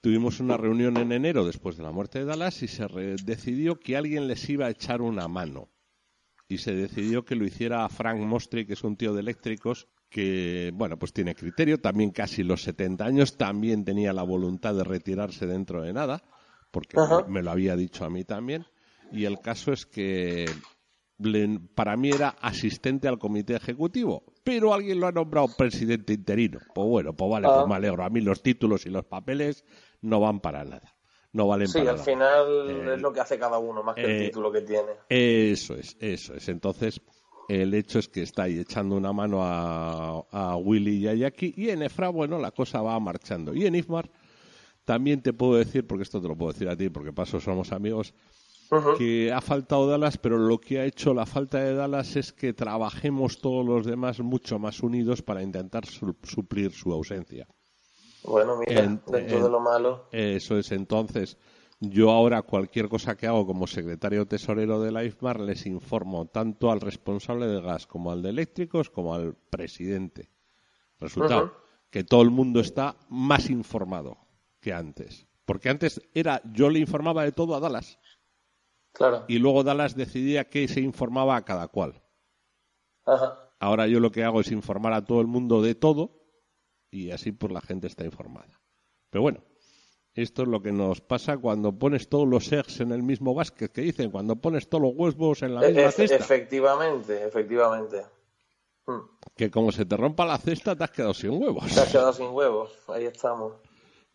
tuvimos 0.00 0.40
una 0.40 0.56
reunión 0.56 0.96
en 0.98 1.12
enero 1.12 1.44
después 1.46 1.76
de 1.76 1.82
la 1.82 1.90
muerte 1.92 2.18
de 2.18 2.24
Dallas 2.26 2.62
y 2.62 2.68
se 2.68 2.86
decidió 3.24 3.80
que 3.80 3.96
alguien 3.96 4.28
les 4.28 4.48
iba 4.50 4.66
a 4.66 4.70
echar 4.70 5.00
una 5.00 5.26
mano. 5.28 5.70
Y 6.46 6.58
se 6.58 6.74
decidió 6.74 7.24
que 7.24 7.36
lo 7.36 7.46
hiciera 7.46 7.88
Frank 7.88 8.20
Mostri, 8.20 8.66
que 8.66 8.74
es 8.74 8.84
un 8.84 8.96
tío 8.96 9.14
de 9.14 9.20
eléctricos 9.20 9.88
que, 10.10 10.70
bueno, 10.74 10.98
pues 10.98 11.12
tiene 11.12 11.34
criterio, 11.34 11.80
también 11.80 12.10
casi 12.10 12.44
los 12.44 12.62
70 12.62 13.04
años, 13.06 13.36
también 13.36 13.84
tenía 13.84 14.12
la 14.12 14.22
voluntad 14.22 14.74
de 14.74 14.84
retirarse 14.84 15.46
dentro 15.46 15.82
de 15.82 15.92
nada, 15.92 16.22
porque 16.74 16.98
Ajá. 16.98 17.24
me 17.28 17.40
lo 17.42 17.52
había 17.52 17.76
dicho 17.76 18.04
a 18.04 18.10
mí 18.10 18.24
también. 18.24 18.66
Y 19.12 19.24
el 19.26 19.38
caso 19.40 19.72
es 19.72 19.86
que 19.86 20.50
para 21.76 21.96
mí 21.96 22.10
era 22.10 22.30
asistente 22.40 23.06
al 23.06 23.18
comité 23.20 23.54
ejecutivo, 23.54 24.24
pero 24.42 24.74
alguien 24.74 24.98
lo 24.98 25.06
ha 25.06 25.12
nombrado 25.12 25.46
presidente 25.56 26.12
interino. 26.12 26.58
Pues 26.74 26.88
bueno, 26.88 27.14
pues 27.14 27.30
vale, 27.30 27.46
Ah. 27.48 27.54
pues 27.54 27.68
me 27.68 27.74
alegro. 27.76 28.04
A 28.04 28.10
mí 28.10 28.20
los 28.20 28.42
títulos 28.42 28.84
y 28.86 28.90
los 28.90 29.04
papeles 29.04 29.64
no 30.02 30.18
van 30.20 30.40
para 30.40 30.64
nada. 30.64 30.96
No 31.32 31.46
valen 31.46 31.68
Sí, 31.68 31.78
para 31.78 31.90
al 31.92 31.96
nada. 31.98 32.04
final 32.04 32.70
Eh, 32.90 32.94
es 32.96 33.00
lo 33.00 33.12
que 33.12 33.20
hace 33.20 33.38
cada 33.38 33.58
uno, 33.58 33.82
más 33.84 33.94
que 33.94 34.04
el 34.04 34.10
eh, 34.22 34.26
título 34.26 34.50
que 34.52 34.62
tiene. 34.62 34.90
Eso 35.08 35.74
es, 35.76 35.96
eso 36.00 36.34
es. 36.34 36.48
Entonces, 36.48 37.00
el 37.48 37.74
hecho 37.74 37.98
es 38.00 38.08
que 38.08 38.22
está 38.22 38.44
ahí 38.44 38.58
echando 38.58 38.96
una 38.96 39.12
mano 39.12 39.38
a, 39.42 40.24
a 40.30 40.56
Willy 40.56 40.96
y 40.98 41.08
a 41.08 41.14
Jackie. 41.14 41.54
Y 41.56 41.70
en 41.70 41.82
Efra, 41.82 42.08
bueno, 42.08 42.38
la 42.38 42.50
cosa 42.50 42.82
va 42.82 42.98
marchando. 43.00 43.54
Y 43.54 43.66
en 43.66 43.74
Ifmar, 43.76 44.10
también 44.84 45.22
te 45.22 45.32
puedo 45.32 45.54
decir, 45.56 45.86
porque 45.86 46.02
esto 46.02 46.20
te 46.20 46.28
lo 46.28 46.36
puedo 46.36 46.52
decir 46.52 46.68
a 46.68 46.76
ti, 46.76 46.88
porque 46.90 47.12
paso 47.12 47.40
somos 47.40 47.72
amigos, 47.72 48.14
que 48.98 49.32
ha 49.32 49.40
faltado 49.40 49.86
Dallas, 49.88 50.18
pero 50.18 50.36
lo 50.38 50.58
que 50.60 50.80
ha 50.80 50.84
hecho 50.84 51.14
la 51.14 51.26
falta 51.26 51.58
de 51.58 51.74
Dallas 51.74 52.16
es 52.16 52.32
que 52.32 52.52
trabajemos 52.52 53.38
todos 53.40 53.64
los 53.64 53.86
demás 53.86 54.20
mucho 54.20 54.58
más 54.58 54.80
unidos 54.82 55.22
para 55.22 55.42
intentar 55.42 55.86
su- 55.86 56.16
suplir 56.22 56.72
su 56.72 56.92
ausencia. 56.92 57.46
Bueno, 58.22 58.56
mira, 58.56 58.80
en- 58.82 59.02
dentro 59.06 59.36
en- 59.36 59.42
de 59.44 59.48
lo 59.50 59.60
malo. 59.60 60.08
Eso 60.12 60.58
es 60.58 60.72
entonces. 60.72 61.36
Yo 61.80 62.10
ahora 62.10 62.42
cualquier 62.42 62.88
cosa 62.88 63.16
que 63.16 63.26
hago 63.26 63.46
como 63.46 63.66
secretario 63.66 64.26
tesorero 64.26 64.80
de 64.80 64.90
la 64.92 65.04
IFMAR 65.04 65.40
les 65.40 65.66
informo 65.66 66.26
tanto 66.26 66.70
al 66.70 66.80
responsable 66.80 67.46
de 67.46 67.60
gas 67.60 67.86
como 67.86 68.10
al 68.10 68.22
de 68.22 68.30
eléctricos 68.30 68.88
como 68.90 69.14
al 69.14 69.34
presidente. 69.50 70.30
Resultado, 70.98 71.52
que 71.90 72.02
todo 72.04 72.22
el 72.22 72.30
mundo 72.30 72.60
está 72.60 72.96
más 73.10 73.50
informado 73.50 74.16
que 74.64 74.72
antes. 74.72 75.26
Porque 75.44 75.68
antes 75.68 76.00
era 76.14 76.40
yo 76.54 76.70
le 76.70 76.78
informaba 76.78 77.22
de 77.22 77.32
todo 77.32 77.54
a 77.54 77.60
Dallas 77.60 77.98
Claro. 78.92 79.24
y 79.28 79.38
luego 79.38 79.62
Dallas 79.62 79.94
decidía 79.94 80.48
que 80.48 80.66
se 80.68 80.80
informaba 80.80 81.36
a 81.36 81.44
cada 81.44 81.68
cual. 81.68 82.02
Ajá. 83.04 83.38
Ahora 83.60 83.86
yo 83.86 84.00
lo 84.00 84.10
que 84.10 84.24
hago 84.24 84.40
es 84.40 84.50
informar 84.50 84.94
a 84.94 85.04
todo 85.04 85.20
el 85.20 85.26
mundo 85.26 85.60
de 85.60 85.74
todo 85.74 86.22
y 86.90 87.10
así 87.10 87.30
pues 87.32 87.52
la 87.52 87.60
gente 87.60 87.86
está 87.88 88.04
informada. 88.04 88.60
Pero 89.10 89.20
bueno, 89.22 89.44
esto 90.14 90.42
es 90.42 90.48
lo 90.48 90.62
que 90.62 90.72
nos 90.72 91.00
pasa 91.02 91.36
cuando 91.36 91.72
pones 91.78 92.08
todos 92.08 92.26
los 92.26 92.50
eggs 92.52 92.80
en 92.80 92.92
el 92.92 93.02
mismo 93.02 93.34
basket, 93.34 93.68
que 93.68 93.82
dicen, 93.82 94.10
cuando 94.10 94.36
pones 94.36 94.68
todos 94.68 94.82
los 94.84 94.94
huevos 94.94 95.42
en 95.42 95.54
la 95.56 95.66
E- 95.66 95.72
misma 95.72 95.90
cesta, 95.90 96.16
efectivamente, 96.16 97.24
efectivamente. 97.26 98.02
Mm. 98.86 99.00
que 99.34 99.50
como 99.50 99.72
se 99.72 99.86
te 99.86 99.96
rompa 99.96 100.24
la 100.26 100.36
cesta 100.38 100.76
te 100.76 100.84
has 100.84 100.90
quedado 100.90 101.14
sin 101.14 101.30
huevos. 101.30 101.72
Te 101.74 101.80
has 101.80 101.90
quedado 101.90 102.12
sin 102.12 102.26
huevos. 102.28 102.70
Ahí 102.88 103.04
estamos. 103.06 103.54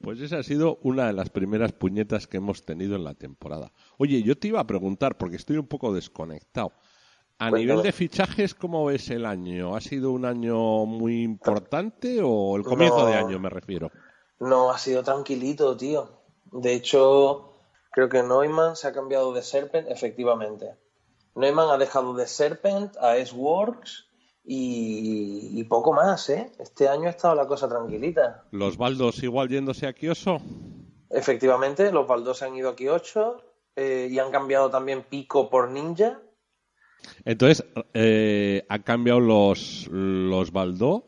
Pues 0.02 0.20
esa 0.22 0.38
ha 0.40 0.44
sido 0.44 0.80
una 0.84 1.08
de 1.08 1.14
las 1.14 1.30
primeras 1.30 1.74
puñetas 1.74 2.26
que 2.28 2.38
hemos 2.38 2.64
tenido 2.64 2.96
en 2.96 3.04
la 3.04 3.16
temporada. 3.16 3.72
Oye, 3.98 4.24
yo 4.24 4.38
te 4.38 4.48
iba 4.48 4.60
a 4.62 4.68
preguntar, 4.68 5.18
porque 5.18 5.36
estoy 5.36 5.58
un 5.58 5.68
poco 5.68 5.94
desconectado. 5.94 6.72
A 7.38 7.50
Cuéntame. 7.50 7.60
nivel 7.60 7.84
de 7.84 7.92
fichajes, 7.92 8.54
¿cómo 8.56 8.86
ves 8.86 9.10
el 9.10 9.26
año? 9.26 9.76
¿Ha 9.76 9.82
sido 9.82 10.12
un 10.12 10.26
año 10.26 10.86
muy 10.86 11.24
importante 11.24 12.20
o 12.24 12.56
el 12.58 12.64
comienzo 12.64 13.00
No. 13.00 13.06
de 13.08 13.14
año 13.16 13.40
me 13.40 13.50
refiero? 13.50 13.92
No, 14.40 14.72
ha 14.72 14.78
sido 14.78 15.04
tranquilito, 15.04 15.76
tío. 15.78 16.22
De 16.52 16.74
hecho, 16.74 17.54
creo 17.92 18.10
que 18.10 18.24
Neumann 18.24 18.76
se 18.76 18.88
ha 18.88 18.94
cambiado 18.94 19.34
de 19.34 19.42
Serpent, 19.42 19.88
efectivamente. 19.90 20.76
Neumann 21.36 21.70
ha 21.70 21.78
dejado 21.78 22.14
de 22.14 22.26
Serpent 22.28 22.96
a 22.98 23.16
S-Works 23.18 24.08
y, 24.52 25.52
y 25.60 25.64
poco 25.66 25.94
más, 25.94 26.28
¿eh? 26.30 26.52
Este 26.58 26.88
año 26.90 27.06
ha 27.08 27.12
estado 27.12 27.36
la 27.36 27.46
cosa 27.46 27.70
tranquilita. 27.70 28.46
¿Los 28.52 28.78
baldos 28.78 29.22
igual 29.22 29.48
yéndose 29.48 29.86
a 29.86 29.94
Kioso? 29.94 30.42
Efectivamente, 31.12 31.92
los 31.92 32.08
Baldos 32.08 32.40
se 32.40 32.46
han 32.46 32.56
ido 32.56 32.70
aquí 32.70 32.88
8 32.88 33.44
y 33.78 34.18
han 34.20 34.32
cambiado 34.32 34.70
también 34.70 35.04
Pico 35.10 35.50
por 35.50 35.70
Ninja. 35.70 36.20
Entonces, 37.26 37.66
eh, 37.94 38.66
han 38.70 38.82
cambiado 38.84 39.20
los, 39.20 39.88
los 39.92 40.52
baldó 40.52 41.06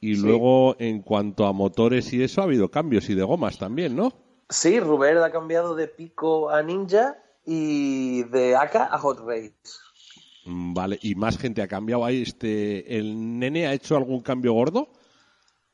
y 0.00 0.14
Sí. 0.16 0.22
luego 0.22 0.76
en 0.78 1.02
cuanto 1.02 1.46
a 1.46 1.52
motores 1.52 2.12
y 2.12 2.22
eso 2.22 2.40
ha 2.40 2.44
habido 2.44 2.70
cambios 2.70 3.08
y 3.10 3.14
de 3.14 3.22
gomas 3.22 3.58
también, 3.58 3.94
¿no? 3.96 4.12
Sí, 4.48 4.78
Rubén 4.80 5.18
ha 5.18 5.30
cambiado 5.30 5.74
de 5.74 5.88
Pico 5.88 6.50
a 6.50 6.62
Ninja 6.62 7.16
y 7.44 8.22
de 8.24 8.56
AK 8.56 8.76
a 8.76 8.98
Hot 8.98 9.20
Race. 9.26 9.54
Mm, 10.46 10.74
Vale, 10.74 10.98
y 11.02 11.14
más 11.14 11.38
gente 11.38 11.62
ha 11.62 11.68
cambiado 11.68 12.04
ahí. 12.04 12.22
Este, 12.22 12.98
¿El 12.98 13.38
nene 13.38 13.66
ha 13.66 13.72
hecho 13.72 13.96
algún 13.96 14.20
cambio 14.20 14.52
gordo? 14.52 14.88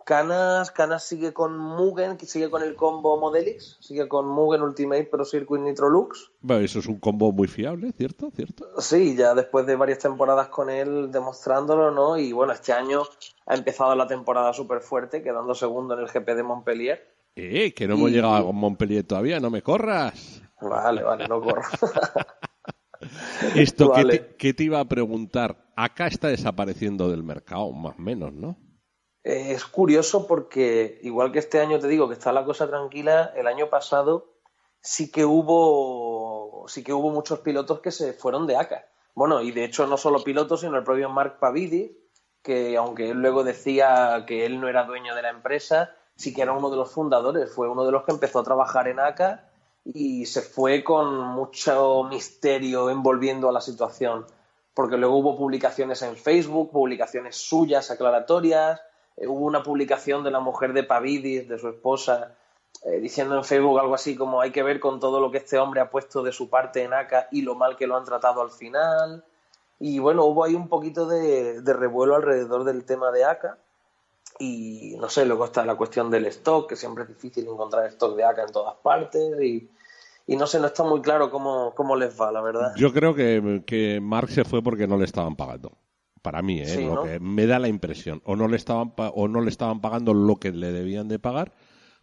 Canas, 0.05 0.71
Canas 0.71 1.05
sigue 1.05 1.33
con 1.33 1.57
Mugen, 1.57 2.17
que 2.17 2.27
sigue 2.27 2.51
con 2.51 2.63
el 2.63 2.75
combo 2.75 3.21
Modelix, 3.21 3.77
sigue 3.81 4.09
con 4.09 4.27
Mugen 4.27 4.63
Ultimate 4.63 5.05
Pro 5.05 5.25
Circuit 5.25 5.63
Nitro 5.63 5.89
Lux. 5.89 6.33
Bueno, 6.41 6.65
eso 6.65 6.81
es 6.81 6.87
un 6.87 6.99
combo 6.99 7.33
muy 7.33 7.47
fiable, 7.47 7.93
¿cierto? 7.93 8.31
¿Cierto? 8.35 8.67
Sí, 8.81 9.17
ya 9.17 9.35
después 9.35 9.65
de 9.67 9.77
varias 9.77 9.99
temporadas 9.99 10.49
con 10.49 10.71
él 10.71 11.11
demostrándolo, 11.13 11.91
¿no? 11.91 12.17
Y 12.19 12.33
bueno, 12.33 12.53
este 12.53 12.73
año 12.73 13.03
ha 13.47 13.55
empezado 13.55 13.95
la 13.95 14.07
temporada 14.07 14.53
súper 14.53 14.81
fuerte, 14.81 15.23
quedando 15.23 15.55
segundo 15.55 15.95
en 15.95 16.01
el 16.01 16.09
GP 16.09 16.35
de 16.35 16.43
Montpellier. 16.43 17.15
Eh, 17.37 17.73
que 17.73 17.87
no 17.87 17.95
hemos 17.95 18.11
llegado 18.11 18.49
a 18.49 18.53
Montpellier 18.53 19.05
todavía, 19.05 19.41
no 19.41 19.51
me 19.51 19.63
corras. 19.63 20.43
Vale, 20.61 21.03
vale, 21.03 21.29
no 21.29 21.41
corro. 21.41 21.63
Esto 23.57 23.93
que, 23.93 24.05
Vale. 24.05 24.19
te, 24.19 24.37
que 24.37 24.55
te 24.55 24.65
iba 24.65 24.81
a 24.81 24.85
preguntar, 24.85 25.71
acá 25.77 26.07
está 26.07 26.29
desapareciendo 26.29 27.11
del 27.11 27.23
mercado, 27.23 27.71
más 27.73 27.97
o 27.99 28.03
menos, 28.03 28.33
¿no? 28.33 28.57
Eh, 29.25 29.53
Es 29.53 29.65
curioso 29.65 30.27
porque, 30.27 30.99
igual 31.03 31.33
que 31.33 31.39
este 31.39 31.61
año 31.61 31.79
te 31.79 31.89
digo 31.89 32.09
que 32.09 32.15
está 32.15 32.33
la 32.33 32.45
cosa 32.45 32.69
tranquila, 32.69 33.33
el 33.37 33.47
año 33.47 33.69
pasado 33.69 34.33
sí 34.81 35.11
que 35.11 35.25
hubo, 35.25 36.65
sí 36.69 36.83
que 36.83 36.93
hubo 36.93 37.11
muchos 37.11 37.41
pilotos 37.41 37.81
que 37.81 37.91
se 37.91 38.13
fueron 38.13 38.47
de 38.47 38.57
ACA. 38.57 38.87
Bueno, 39.15 39.43
y 39.43 39.53
de 39.53 39.65
hecho 39.65 39.87
no 39.87 39.97
solo 39.97 40.25
pilotos, 40.25 40.61
sino 40.61 40.77
el 40.77 40.85
propio 40.85 41.09
Mark 41.11 41.39
Pavidis, 41.39 41.93
que 42.43 42.77
aunque 42.77 43.11
él 43.11 43.19
luego 43.19 43.45
decía 43.45 44.25
que 44.27 44.45
él 44.47 44.61
no 44.61 44.69
era 44.69 44.85
dueño 44.85 45.15
de 45.15 45.23
la 45.23 45.31
empresa, 45.31 45.95
sí 46.17 46.35
que 46.35 46.43
era 46.43 46.53
uno 46.53 46.71
de 46.71 46.77
los 46.77 46.91
fundadores, 46.91 47.53
fue 47.55 47.69
uno 47.69 47.85
de 47.85 47.93
los 47.93 48.05
que 48.05 48.13
empezó 48.13 48.41
a 48.41 48.45
trabajar 48.45 48.89
en 48.89 48.99
ACA 48.99 49.52
y 49.85 50.27
se 50.27 50.43
fue 50.43 50.85
con 50.85 51.19
mucho 51.19 52.05
misterio 52.05 52.91
envolviendo 52.91 53.49
a 53.49 53.53
la 53.53 53.61
situación, 53.61 54.27
porque 54.75 54.97
luego 54.97 55.17
hubo 55.19 55.37
publicaciones 55.37 56.03
en 56.03 56.17
Facebook, 56.17 56.71
publicaciones 56.71 57.37
suyas 57.37 57.91
aclaratorias, 57.91 58.81
eh, 59.17 59.27
hubo 59.27 59.45
una 59.45 59.63
publicación 59.63 60.25
de 60.25 60.31
la 60.31 60.41
mujer 60.41 60.73
de 60.73 60.85
Pavidis, 60.85 61.49
de 61.49 61.59
su 61.59 61.69
esposa, 61.69 62.37
eh, 62.85 63.01
diciendo 63.01 63.37
en 63.37 63.45
Facebook 63.45 63.79
algo 63.79 63.95
así 63.95 64.17
como 64.17 64.41
hay 64.41 64.51
que 64.51 64.63
ver 64.63 64.81
con 64.81 64.99
todo 64.99 65.21
lo 65.21 65.31
que 65.31 65.39
este 65.39 65.59
hombre 65.59 65.81
ha 65.81 65.91
puesto 65.91 66.23
de 66.23 66.33
su 66.33 66.49
parte 66.49 66.83
en 66.83 66.95
ACA 66.95 67.29
y 67.31 67.43
lo 67.43 67.55
mal 67.55 67.77
que 67.77 67.87
lo 67.87 67.97
han 67.97 68.05
tratado 68.05 68.41
al 68.41 68.51
final. 68.51 69.25
Y 69.79 69.99
bueno, 69.99 70.25
hubo 70.25 70.45
ahí 70.45 70.55
un 70.55 70.69
poquito 70.69 71.07
de, 71.07 71.61
de 71.61 71.73
revuelo 71.73 72.15
alrededor 72.15 72.65
del 72.65 72.85
tema 72.85 73.11
de 73.11 73.25
ACA. 73.25 73.59
Y 74.43 74.97
no 74.99 75.09
sé, 75.09 75.25
luego 75.25 75.45
está 75.45 75.65
la 75.65 75.77
cuestión 75.77 76.11
del 76.11 76.27
stock, 76.27 76.69
que 76.69 76.75
siempre 76.75 77.05
es 77.05 77.11
difícil 77.11 77.47
encontrar 77.47 77.87
stock 77.87 78.17
de 78.17 78.25
ACA 78.25 78.43
en 78.43 78.53
todas 78.53 78.75
partes. 78.83 79.41
Y, 79.41 79.71
y 80.27 80.37
no 80.37 80.49
sé, 80.49 80.59
no 80.59 80.67
está 80.67 80.83
muy 80.83 81.01
claro 81.01 81.31
cómo, 81.31 81.73
cómo 81.77 81.95
les 81.95 82.21
va, 82.21 82.33
la 82.33 82.41
verdad. 82.41 82.73
Yo 82.77 82.93
creo 82.93 83.15
que, 83.15 83.63
que 83.65 84.01
Mark 84.01 84.31
se 84.31 84.45
fue 84.45 84.61
porque 84.61 84.89
no 84.89 84.99
le 84.99 85.05
estaban 85.05 85.37
pagando. 85.37 85.79
Para 86.23 86.43
mí, 86.43 86.61
¿eh? 86.61 86.67
Sí, 86.67 86.85
Lo 86.85 86.97
¿no? 86.97 87.03
que 87.05 87.21
me 87.21 87.47
da 87.47 87.61
la 87.61 87.69
impresión. 87.69 88.21
O 88.25 88.35
no 88.35 88.49
le 88.49 88.57
estaban 88.57 88.95
o 88.97 89.29
no 89.29 89.41
le 89.43 89.51
estaban 89.51 89.81
pagando 89.81 90.13
lo 90.13 90.35
que 90.37 90.51
le 90.51 90.73
debían 90.73 91.07
de 91.07 91.21
pagar, 91.21 91.53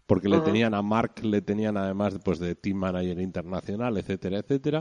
porque 0.06 0.30
le 0.30 0.40
tenían 0.40 0.74
a 0.74 0.82
Mark, 0.82 1.16
le 1.24 1.42
tenían 1.42 1.76
además 1.76 2.20
pues, 2.24 2.40
de 2.40 2.56
team 2.56 2.78
manager 2.78 3.20
internacional, 3.20 3.98
etcétera, 3.98 4.40
etcétera. 4.40 4.80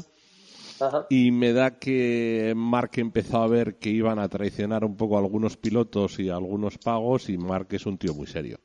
Ajá. 0.81 1.07
Y 1.11 1.31
me 1.31 1.53
da 1.53 1.79
que 1.79 2.53
Mark 2.57 2.93
empezó 2.97 3.39
a 3.39 3.49
ver 3.49 3.79
que 3.79 3.91
iban 3.91 4.19
a 4.19 4.29
traicionar 4.29 4.85
un 4.85 4.97
poco 4.97 5.17
a 5.17 5.21
algunos 5.21 5.57
pilotos 5.57 6.19
y 6.19 6.29
a 6.31 6.37
algunos 6.37 6.79
pagos, 6.79 7.29
y 7.29 7.39
Mark 7.39 7.69
es 7.71 7.87
un 7.87 7.99
tío 7.99 8.15
muy 8.15 8.27
serio. 8.27 8.59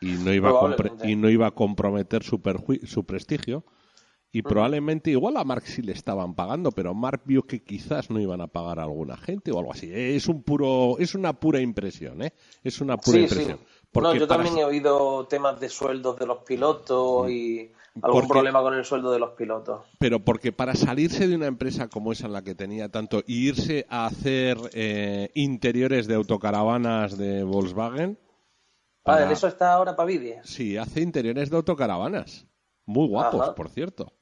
Y 0.00 0.12
no 0.12 0.32
iba, 0.32 0.50
a, 0.50 1.06
y 1.06 1.14
no 1.16 1.28
iba 1.28 1.46
a 1.46 1.50
comprometer 1.50 2.22
su, 2.22 2.40
su 2.84 3.04
prestigio. 3.04 3.64
Y 4.32 4.42
probablemente 4.42 5.10
igual 5.10 5.36
a 5.36 5.44
Mark 5.44 5.64
sí 5.66 5.82
le 5.82 5.90
estaban 5.92 6.34
pagando, 6.36 6.70
pero 6.70 6.94
Mark 6.94 7.22
vio 7.24 7.42
que 7.42 7.64
quizás 7.64 8.10
no 8.10 8.20
iban 8.20 8.40
a 8.40 8.46
pagar 8.46 8.78
a 8.78 8.84
alguna 8.84 9.16
gente 9.16 9.50
o 9.50 9.58
algo 9.58 9.72
así. 9.72 9.90
Es 9.92 10.28
un 10.28 10.44
puro, 10.44 10.96
es 11.00 11.16
una 11.16 11.32
pura 11.32 11.60
impresión, 11.60 12.22
¿eh? 12.22 12.32
Es 12.62 12.80
una 12.80 12.96
pura 12.96 13.18
Sí, 13.18 13.24
impresión. 13.24 13.58
sí. 13.58 14.00
No, 14.00 14.14
yo 14.14 14.28
también 14.28 14.56
he 14.58 14.64
oído 14.64 15.26
temas 15.26 15.58
de 15.58 15.68
sueldos 15.68 16.16
de 16.16 16.26
los 16.26 16.38
pilotos 16.44 17.28
y 17.28 17.72
algún 18.02 18.20
Porque- 18.20 18.28
problema 18.32 18.62
con 18.62 18.74
el 18.74 18.84
sueldo 18.84 19.10
de 19.12 19.18
los 19.18 19.30
pilotos. 19.32 19.82
Pero 19.98 20.20
porque 20.20 20.52
para 20.52 20.74
salirse 20.74 21.26
de 21.28 21.34
una 21.36 21.46
empresa 21.46 21.88
como 21.88 22.12
esa 22.12 22.26
en 22.26 22.32
la 22.32 22.42
que 22.42 22.54
tenía 22.54 22.88
tanto 22.88 23.22
y 23.26 23.48
irse 23.48 23.86
a 23.88 24.06
hacer 24.06 24.56
eh, 24.72 25.30
interiores 25.34 26.06
de 26.06 26.14
autocaravanas 26.14 27.18
de 27.18 27.42
Volkswagen, 27.44 28.18
para- 29.02 29.24
en 29.26 29.32
eso 29.32 29.46
está 29.48 29.72
ahora 29.72 29.96
Pavidis. 29.96 30.36
sí, 30.44 30.76
hace 30.76 31.00
interiores 31.00 31.50
de 31.50 31.56
autocaravanas. 31.56 32.46
Muy 32.86 33.08
guapos, 33.08 33.40
Ajá. 33.42 33.54
por 33.54 33.68
cierto. 33.68 34.12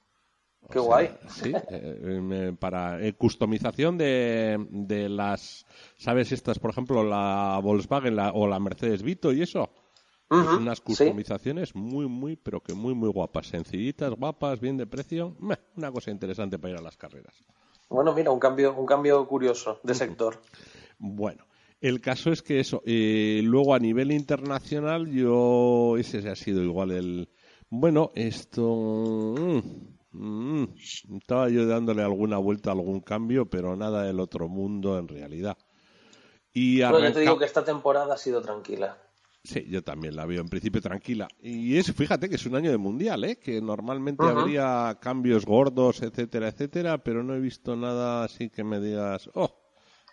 O 0.60 0.66
Qué 0.68 0.78
sea, 0.80 0.82
guay. 0.82 1.10
Sí, 1.28 1.52
eh, 1.70 2.20
me- 2.20 2.52
para 2.52 3.00
eh, 3.00 3.14
customización 3.14 3.96
de, 3.96 4.66
de 4.70 5.08
las, 5.08 5.64
¿sabes? 5.96 6.32
Estas, 6.32 6.58
por 6.58 6.70
ejemplo, 6.70 7.02
la 7.04 7.60
Volkswagen 7.62 8.16
la- 8.16 8.32
o 8.32 8.46
la 8.46 8.58
Mercedes 8.58 9.02
Vito 9.02 9.32
y 9.32 9.42
eso. 9.42 9.70
Unas 10.30 10.78
sí. 10.78 10.84
customizaciones 10.84 11.74
muy, 11.74 12.06
muy, 12.06 12.36
pero 12.36 12.60
que 12.60 12.74
muy, 12.74 12.94
muy 12.94 13.08
guapas. 13.10 13.46
Sencillitas, 13.46 14.12
guapas, 14.14 14.60
bien 14.60 14.76
de 14.76 14.86
precio. 14.86 15.34
Meh, 15.40 15.58
una 15.76 15.90
cosa 15.90 16.10
interesante 16.10 16.58
para 16.58 16.74
ir 16.74 16.78
a 16.78 16.82
las 16.82 16.96
carreras. 16.96 17.34
Bueno, 17.88 18.12
mira, 18.14 18.30
un 18.30 18.38
cambio, 18.38 18.74
un 18.74 18.84
cambio 18.84 19.26
curioso 19.26 19.80
de 19.82 19.94
sector. 19.94 20.38
Bueno, 20.98 21.44
el 21.80 22.00
caso 22.02 22.30
es 22.30 22.42
que 22.42 22.60
eso, 22.60 22.82
eh, 22.84 23.40
luego 23.42 23.74
a 23.74 23.78
nivel 23.78 24.12
internacional, 24.12 25.08
yo, 25.10 25.96
ese 25.96 26.28
ha 26.28 26.36
sido 26.36 26.62
igual 26.62 26.90
el, 26.90 27.30
bueno, 27.70 28.10
esto, 28.14 29.34
mm, 29.38 29.60
mm, 30.12 30.68
estaba 31.16 31.48
yo 31.48 31.66
dándole 31.66 32.02
alguna 32.02 32.36
vuelta 32.36 32.70
a 32.70 32.74
algún 32.74 33.00
cambio, 33.00 33.46
pero 33.46 33.74
nada 33.76 34.02
del 34.02 34.20
otro 34.20 34.48
mundo 34.48 34.98
en 34.98 35.08
realidad. 35.08 35.56
Y 36.52 36.80
Bueno, 36.82 36.98
yo 36.98 37.00
te 37.00 37.06
arranca- 37.06 37.20
digo 37.20 37.38
que 37.38 37.44
esta 37.46 37.64
temporada 37.64 38.12
ha 38.14 38.18
sido 38.18 38.42
tranquila. 38.42 38.98
Sí, 39.44 39.64
yo 39.68 39.82
también 39.82 40.16
la 40.16 40.26
veo 40.26 40.40
en 40.40 40.48
principio 40.48 40.80
tranquila. 40.82 41.28
Y 41.40 41.78
es, 41.78 41.92
fíjate 41.94 42.28
que 42.28 42.34
es 42.34 42.46
un 42.46 42.56
año 42.56 42.70
de 42.70 42.76
mundial, 42.76 43.24
¿eh? 43.24 43.36
Que 43.36 43.60
normalmente 43.60 44.24
habría 44.24 44.98
cambios 45.00 45.46
gordos, 45.46 46.02
etcétera, 46.02 46.48
etcétera, 46.48 46.98
pero 46.98 47.22
no 47.22 47.34
he 47.34 47.40
visto 47.40 47.76
nada 47.76 48.24
así 48.24 48.50
que 48.50 48.64
me 48.64 48.80
digas, 48.80 49.30
oh, 49.34 49.50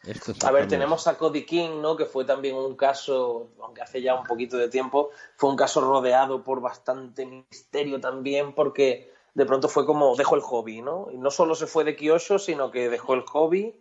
esto 0.03 0.31
es 0.31 0.43
A 0.43 0.51
ver, 0.51 0.61
cambio". 0.61 0.77
tenemos 0.77 1.07
a 1.07 1.17
Cody 1.17 1.43
King, 1.43 1.81
¿no? 1.81 1.97
Que 1.97 2.05
fue 2.05 2.23
también 2.23 2.55
un 2.55 2.75
caso, 2.75 3.49
aunque 3.61 3.81
hace 3.81 4.01
ya 4.01 4.15
un 4.15 4.25
poquito 4.25 4.57
de 4.57 4.69
tiempo, 4.69 5.09
fue 5.35 5.49
un 5.49 5.55
caso 5.55 5.81
rodeado 5.81 6.43
por 6.43 6.61
bastante 6.61 7.25
misterio 7.25 7.99
también, 7.99 8.53
porque 8.53 9.11
de 9.33 9.45
pronto 9.45 9.67
fue 9.67 9.85
como 9.85 10.15
dejó 10.15 10.35
el 10.35 10.41
hobby, 10.41 10.81
¿no? 10.81 11.09
Y 11.11 11.17
no 11.17 11.31
solo 11.31 11.55
se 11.55 11.67
fue 11.67 11.83
de 11.83 11.95
Kyosho, 11.95 12.39
sino 12.39 12.71
que 12.71 12.89
dejó 12.89 13.15
el 13.15 13.21
hobby 13.21 13.75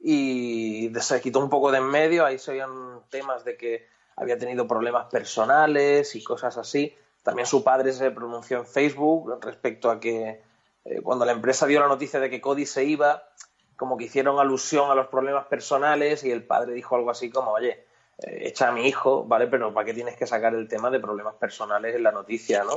y 0.00 0.90
se 1.00 1.20
quitó 1.20 1.40
un 1.40 1.48
poco 1.48 1.72
de 1.72 1.78
en 1.78 1.86
medio. 1.86 2.26
Ahí 2.26 2.38
se 2.38 2.52
oían 2.52 3.02
temas 3.08 3.44
de 3.44 3.56
que 3.56 3.86
había 4.20 4.38
tenido 4.38 4.66
problemas 4.66 5.06
personales 5.06 6.14
y 6.14 6.22
cosas 6.22 6.56
así. 6.58 6.94
También 7.22 7.46
su 7.46 7.62
padre 7.62 7.92
se 7.92 8.10
pronunció 8.10 8.58
en 8.58 8.66
Facebook 8.66 9.38
respecto 9.40 9.90
a 9.90 10.00
que 10.00 10.42
eh, 10.84 11.00
cuando 11.02 11.24
la 11.24 11.32
empresa 11.32 11.66
dio 11.66 11.80
la 11.80 11.88
noticia 11.88 12.20
de 12.20 12.30
que 12.30 12.40
Cody 12.40 12.66
se 12.66 12.84
iba, 12.84 13.22
como 13.76 13.96
que 13.96 14.04
hicieron 14.04 14.38
alusión 14.38 14.90
a 14.90 14.94
los 14.94 15.06
problemas 15.06 15.46
personales 15.46 16.24
y 16.24 16.30
el 16.30 16.42
padre 16.42 16.74
dijo 16.74 16.96
algo 16.96 17.10
así 17.10 17.30
como, 17.30 17.52
oye, 17.52 17.84
eh, 18.18 18.48
echa 18.48 18.68
a 18.68 18.72
mi 18.72 18.88
hijo, 18.88 19.24
¿vale? 19.24 19.46
Pero 19.46 19.72
¿para 19.72 19.86
qué 19.86 19.94
tienes 19.94 20.16
que 20.16 20.26
sacar 20.26 20.54
el 20.54 20.66
tema 20.66 20.90
de 20.90 20.98
problemas 20.98 21.34
personales 21.34 21.94
en 21.94 22.02
la 22.02 22.10
noticia, 22.10 22.64
¿no? 22.64 22.74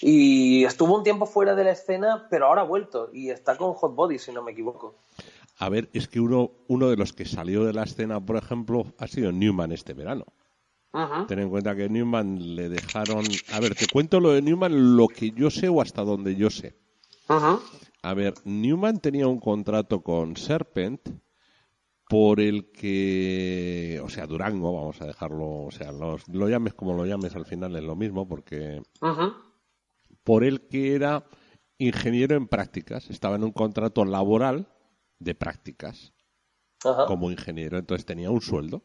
Y 0.00 0.64
estuvo 0.64 0.96
un 0.96 1.04
tiempo 1.04 1.26
fuera 1.26 1.54
de 1.54 1.64
la 1.64 1.72
escena, 1.72 2.26
pero 2.30 2.46
ahora 2.46 2.62
ha 2.62 2.64
vuelto 2.64 3.10
y 3.12 3.30
está 3.30 3.56
con 3.56 3.74
Hot 3.74 3.94
Body, 3.94 4.18
si 4.18 4.32
no 4.32 4.42
me 4.42 4.52
equivoco. 4.52 4.94
A 5.58 5.68
ver, 5.68 5.88
es 5.92 6.08
que 6.08 6.20
uno, 6.20 6.52
uno 6.68 6.88
de 6.88 6.96
los 6.96 7.12
que 7.12 7.24
salió 7.24 7.64
de 7.64 7.72
la 7.72 7.82
escena, 7.82 8.24
por 8.24 8.36
ejemplo, 8.36 8.86
ha 8.98 9.08
sido 9.08 9.32
Newman 9.32 9.72
este 9.72 9.92
verano. 9.92 10.24
Ujú. 10.92 11.26
Ten 11.26 11.38
en 11.38 11.50
cuenta 11.50 11.76
que 11.76 11.88
Newman 11.88 12.56
le 12.56 12.68
dejaron... 12.68 13.24
A 13.52 13.60
ver, 13.60 13.74
te 13.74 13.86
cuento 13.88 14.20
lo 14.20 14.32
de 14.32 14.42
Newman, 14.42 14.96
lo 14.96 15.08
que 15.08 15.30
yo 15.30 15.50
sé 15.50 15.68
o 15.68 15.80
hasta 15.82 16.02
donde 16.02 16.34
yo 16.36 16.50
sé. 16.50 16.76
A 18.02 18.14
ver, 18.14 18.34
Newman 18.44 19.00
tenía 19.00 19.26
un 19.26 19.38
contrato 19.38 20.02
con 20.02 20.36
Serpent 20.36 21.00
por 22.08 22.40
el 22.40 22.70
que, 22.72 24.00
o 24.02 24.08
sea, 24.08 24.26
Durango, 24.26 24.72
vamos 24.72 25.02
a 25.02 25.06
dejarlo, 25.06 25.64
o 25.66 25.70
sea, 25.70 25.92
los- 25.92 26.26
lo 26.28 26.48
llames 26.48 26.72
como 26.72 26.94
lo 26.94 27.04
llames, 27.04 27.36
al 27.36 27.44
final 27.44 27.76
es 27.76 27.84
lo 27.84 27.96
mismo, 27.96 28.26
porque 28.26 28.80
por 30.24 30.42
el 30.42 30.68
que 30.68 30.94
era 30.94 31.26
ingeniero 31.76 32.34
en 32.34 32.48
prácticas, 32.48 33.10
estaba 33.10 33.36
en 33.36 33.44
un 33.44 33.52
contrato 33.52 34.06
laboral 34.06 34.68
de 35.18 35.34
prácticas 35.34 36.14
Ajá. 36.82 37.04
como 37.06 37.30
ingeniero, 37.30 37.76
entonces 37.76 38.06
tenía 38.06 38.30
un 38.30 38.40
sueldo 38.40 38.84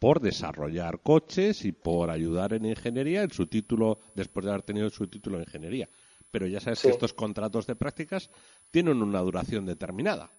por 0.00 0.18
desarrollar 0.20 1.00
coches 1.02 1.64
y 1.64 1.72
por 1.72 2.10
ayudar 2.10 2.54
en 2.54 2.64
ingeniería 2.64 3.22
en 3.22 3.30
su 3.30 3.46
título, 3.46 4.00
después 4.14 4.44
de 4.44 4.50
haber 4.50 4.62
tenido 4.62 4.90
su 4.90 5.06
título 5.06 5.36
en 5.36 5.42
ingeniería. 5.44 5.88
Pero 6.30 6.46
ya 6.46 6.58
sabes 6.58 6.78
Sí. 6.80 6.88
que 6.88 6.92
estos 6.94 7.12
contratos 7.12 7.66
de 7.66 7.76
prácticas 7.76 8.30
tienen 8.70 9.02
una 9.02 9.20
duración 9.20 9.66
determinada. 9.66 10.32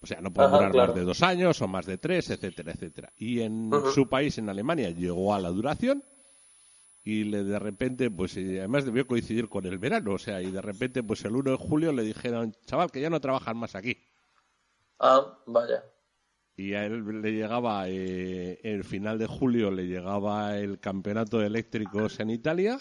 O 0.00 0.06
sea, 0.06 0.20
no 0.20 0.32
pueden 0.32 0.50
Ajá, 0.50 0.58
durar 0.58 0.72
claro. 0.72 0.92
más 0.92 0.96
de 1.00 1.04
dos 1.04 1.22
años 1.22 1.60
o 1.60 1.68
más 1.68 1.84
de 1.84 1.98
tres, 1.98 2.30
etcétera, 2.30 2.72
etcétera. 2.72 3.12
Y 3.16 3.40
en 3.40 3.70
su 3.92 4.08
país, 4.08 4.38
en 4.38 4.48
Alemania, 4.48 4.90
llegó 4.90 5.34
a 5.34 5.40
la 5.40 5.50
duración 5.50 6.04
y 7.02 7.24
le 7.24 7.42
de 7.44 7.58
repente, 7.58 8.10
pues 8.10 8.36
además 8.36 8.84
debió 8.84 9.06
coincidir 9.06 9.48
con 9.48 9.66
el 9.66 9.78
verano, 9.78 10.12
o 10.12 10.18
sea, 10.18 10.40
y 10.40 10.50
de 10.50 10.62
repente, 10.62 11.02
pues 11.02 11.24
el 11.24 11.34
1 11.34 11.50
de 11.50 11.56
julio 11.56 11.92
le 11.92 12.02
dijeron, 12.04 12.54
chaval, 12.66 12.90
que 12.90 13.00
ya 13.00 13.10
no 13.10 13.20
trabajan 13.20 13.56
más 13.56 13.74
aquí. 13.74 13.98
Ah, 15.00 15.38
vaya. 15.46 15.82
Y 16.60 16.74
a 16.74 16.84
él 16.84 17.22
le 17.22 17.32
llegaba, 17.32 17.88
eh, 17.88 18.60
el 18.62 18.84
final 18.84 19.18
de 19.18 19.26
julio 19.26 19.70
le 19.70 19.86
llegaba 19.86 20.58
el 20.58 20.78
campeonato 20.78 21.38
de 21.38 21.46
eléctricos 21.46 22.20
en 22.20 22.28
Italia 22.28 22.78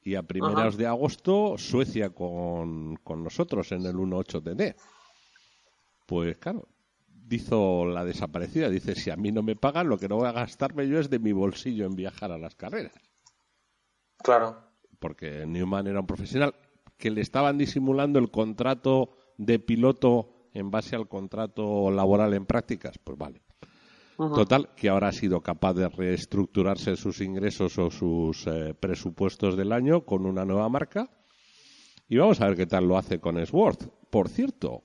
y 0.00 0.14
a 0.14 0.22
primeros 0.22 0.78
de 0.78 0.86
agosto 0.86 1.56
Suecia 1.58 2.10
con, 2.10 2.96
con 2.96 3.22
nosotros 3.22 3.72
en 3.72 3.84
el 3.84 3.96
1.8 3.96 4.42
TT. 4.42 4.80
Pues 6.06 6.38
claro, 6.38 6.66
hizo 7.28 7.84
la 7.84 8.06
desaparecida. 8.06 8.70
Dice, 8.70 8.94
si 8.94 9.10
a 9.10 9.16
mí 9.16 9.32
no 9.32 9.42
me 9.42 9.54
pagan, 9.54 9.88
lo 9.88 9.98
que 9.98 10.08
no 10.08 10.16
voy 10.16 10.28
a 10.28 10.32
gastarme 10.32 10.88
yo 10.88 10.98
es 10.98 11.10
de 11.10 11.18
mi 11.18 11.32
bolsillo 11.32 11.84
en 11.84 11.96
viajar 11.96 12.32
a 12.32 12.38
las 12.38 12.54
carreras. 12.54 12.94
Claro. 14.16 14.56
Porque 14.98 15.44
Newman 15.46 15.88
era 15.88 16.00
un 16.00 16.06
profesional 16.06 16.54
que 16.96 17.10
le 17.10 17.20
estaban 17.20 17.58
disimulando 17.58 18.18
el 18.18 18.30
contrato 18.30 19.14
de 19.36 19.58
piloto 19.58 20.33
en 20.54 20.70
base 20.70 20.96
al 20.96 21.08
contrato 21.08 21.90
laboral 21.90 22.32
en 22.32 22.46
prácticas. 22.46 22.96
Pues 22.98 23.18
vale. 23.18 23.42
Total, 24.16 24.70
que 24.76 24.88
ahora 24.88 25.08
ha 25.08 25.12
sido 25.12 25.40
capaz 25.40 25.74
de 25.74 25.88
reestructurarse 25.88 26.94
sus 26.96 27.20
ingresos 27.20 27.76
o 27.78 27.90
sus 27.90 28.46
eh, 28.46 28.72
presupuestos 28.78 29.56
del 29.56 29.72
año 29.72 30.04
con 30.04 30.24
una 30.24 30.44
nueva 30.44 30.68
marca. 30.68 31.10
Y 32.08 32.18
vamos 32.18 32.40
a 32.40 32.46
ver 32.46 32.56
qué 32.56 32.66
tal 32.66 32.86
lo 32.86 32.96
hace 32.96 33.18
con 33.18 33.44
Sworth. 33.44 33.88
Por 34.10 34.28
cierto, 34.28 34.84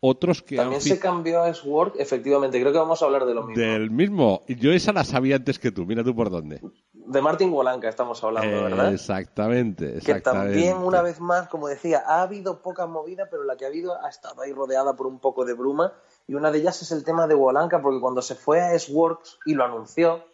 otros 0.00 0.42
que 0.42 0.56
También 0.56 0.80
se 0.80 0.98
cambió 0.98 1.42
a 1.42 1.52
Sword, 1.52 1.92
efectivamente, 1.98 2.58
creo 2.58 2.72
que 2.72 2.78
vamos 2.78 3.02
a 3.02 3.04
hablar 3.04 3.26
de 3.26 3.34
lo 3.34 3.44
mismo. 3.44 3.62
Del 3.62 3.90
mismo. 3.90 4.42
Yo 4.48 4.72
esa 4.72 4.94
la 4.94 5.04
sabía 5.04 5.36
antes 5.36 5.58
que 5.58 5.70
tú, 5.70 5.84
mira 5.84 6.02
tú 6.02 6.14
por 6.16 6.30
dónde. 6.30 6.62
De 7.10 7.20
Martin 7.20 7.52
Wolanka 7.52 7.88
estamos 7.88 8.22
hablando, 8.22 8.62
¿verdad? 8.62 8.92
Exactamente, 8.92 9.96
exactamente. 9.96 10.20
Que 10.20 10.20
también, 10.20 10.76
una 10.76 11.02
vez 11.02 11.18
más, 11.18 11.48
como 11.48 11.66
decía, 11.66 12.04
ha 12.06 12.22
habido 12.22 12.62
poca 12.62 12.86
movida, 12.86 13.26
pero 13.28 13.42
la 13.42 13.56
que 13.56 13.64
ha 13.64 13.68
habido 13.68 14.00
ha 14.00 14.08
estado 14.08 14.42
ahí 14.42 14.52
rodeada 14.52 14.94
por 14.94 15.08
un 15.08 15.18
poco 15.18 15.44
de 15.44 15.54
bruma. 15.54 15.92
Y 16.28 16.34
una 16.34 16.52
de 16.52 16.58
ellas 16.58 16.82
es 16.82 16.92
el 16.92 17.02
tema 17.02 17.26
de 17.26 17.34
Wolanka, 17.34 17.82
porque 17.82 18.00
cuando 18.00 18.22
se 18.22 18.36
fue 18.36 18.60
a 18.60 18.74
S-Works 18.74 19.40
y 19.44 19.54
lo 19.54 19.64
anunció, 19.64 20.24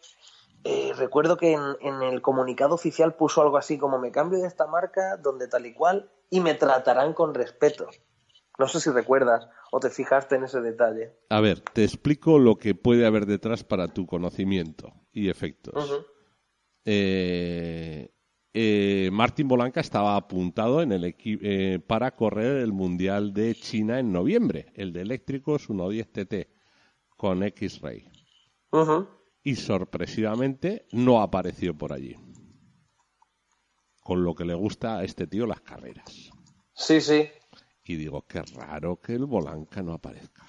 eh, 0.64 0.92
recuerdo 0.94 1.38
que 1.38 1.54
en, 1.54 1.62
en 1.80 2.02
el 2.02 2.20
comunicado 2.20 2.74
oficial 2.74 3.14
puso 3.14 3.40
algo 3.40 3.56
así 3.56 3.78
como 3.78 3.98
me 3.98 4.12
cambio 4.12 4.38
de 4.38 4.46
esta 4.46 4.66
marca, 4.66 5.16
donde 5.16 5.48
tal 5.48 5.64
y 5.64 5.72
cual, 5.72 6.10
y 6.28 6.40
me 6.40 6.52
tratarán 6.52 7.14
con 7.14 7.32
respeto. 7.32 7.88
No 8.58 8.68
sé 8.68 8.80
si 8.80 8.90
recuerdas 8.90 9.48
o 9.70 9.80
te 9.80 9.88
fijaste 9.88 10.36
en 10.36 10.44
ese 10.44 10.60
detalle. 10.60 11.14
A 11.30 11.40
ver, 11.40 11.60
te 11.60 11.84
explico 11.84 12.38
lo 12.38 12.56
que 12.56 12.74
puede 12.74 13.06
haber 13.06 13.24
detrás 13.24 13.64
para 13.64 13.88
tu 13.88 14.06
conocimiento 14.06 14.92
y 15.10 15.30
efectos. 15.30 16.04
Eh, 16.86 18.08
eh, 18.54 19.10
Martín 19.12 19.48
Bolanca 19.48 19.80
estaba 19.80 20.16
apuntado 20.16 20.80
en 20.80 20.92
el 20.92 21.14
eh, 21.18 21.80
para 21.86 22.14
correr 22.14 22.62
el 22.62 22.72
Mundial 22.72 23.34
de 23.34 23.54
China 23.54 23.98
en 23.98 24.12
noviembre, 24.12 24.72
el 24.74 24.92
de 24.92 25.02
eléctricos 25.02 25.66
110 25.66 26.12
TT, 26.12 26.34
con 27.16 27.42
X-Ray. 27.42 28.08
Y 29.42 29.56
sorpresivamente 29.56 30.86
no 30.92 31.20
apareció 31.20 31.76
por 31.76 31.92
allí. 31.92 32.16
Con 34.02 34.24
lo 34.24 34.34
que 34.34 34.44
le 34.44 34.54
gusta 34.54 34.98
a 34.98 35.04
este 35.04 35.26
tío 35.26 35.46
las 35.46 35.60
carreras. 35.60 36.30
Sí, 36.72 37.00
sí. 37.00 37.28
Y 37.84 37.96
digo, 37.96 38.26
qué 38.26 38.42
raro 38.42 39.00
que 39.00 39.14
el 39.14 39.26
Bolanca 39.26 39.82
no 39.82 39.92
aparezca. 39.92 40.46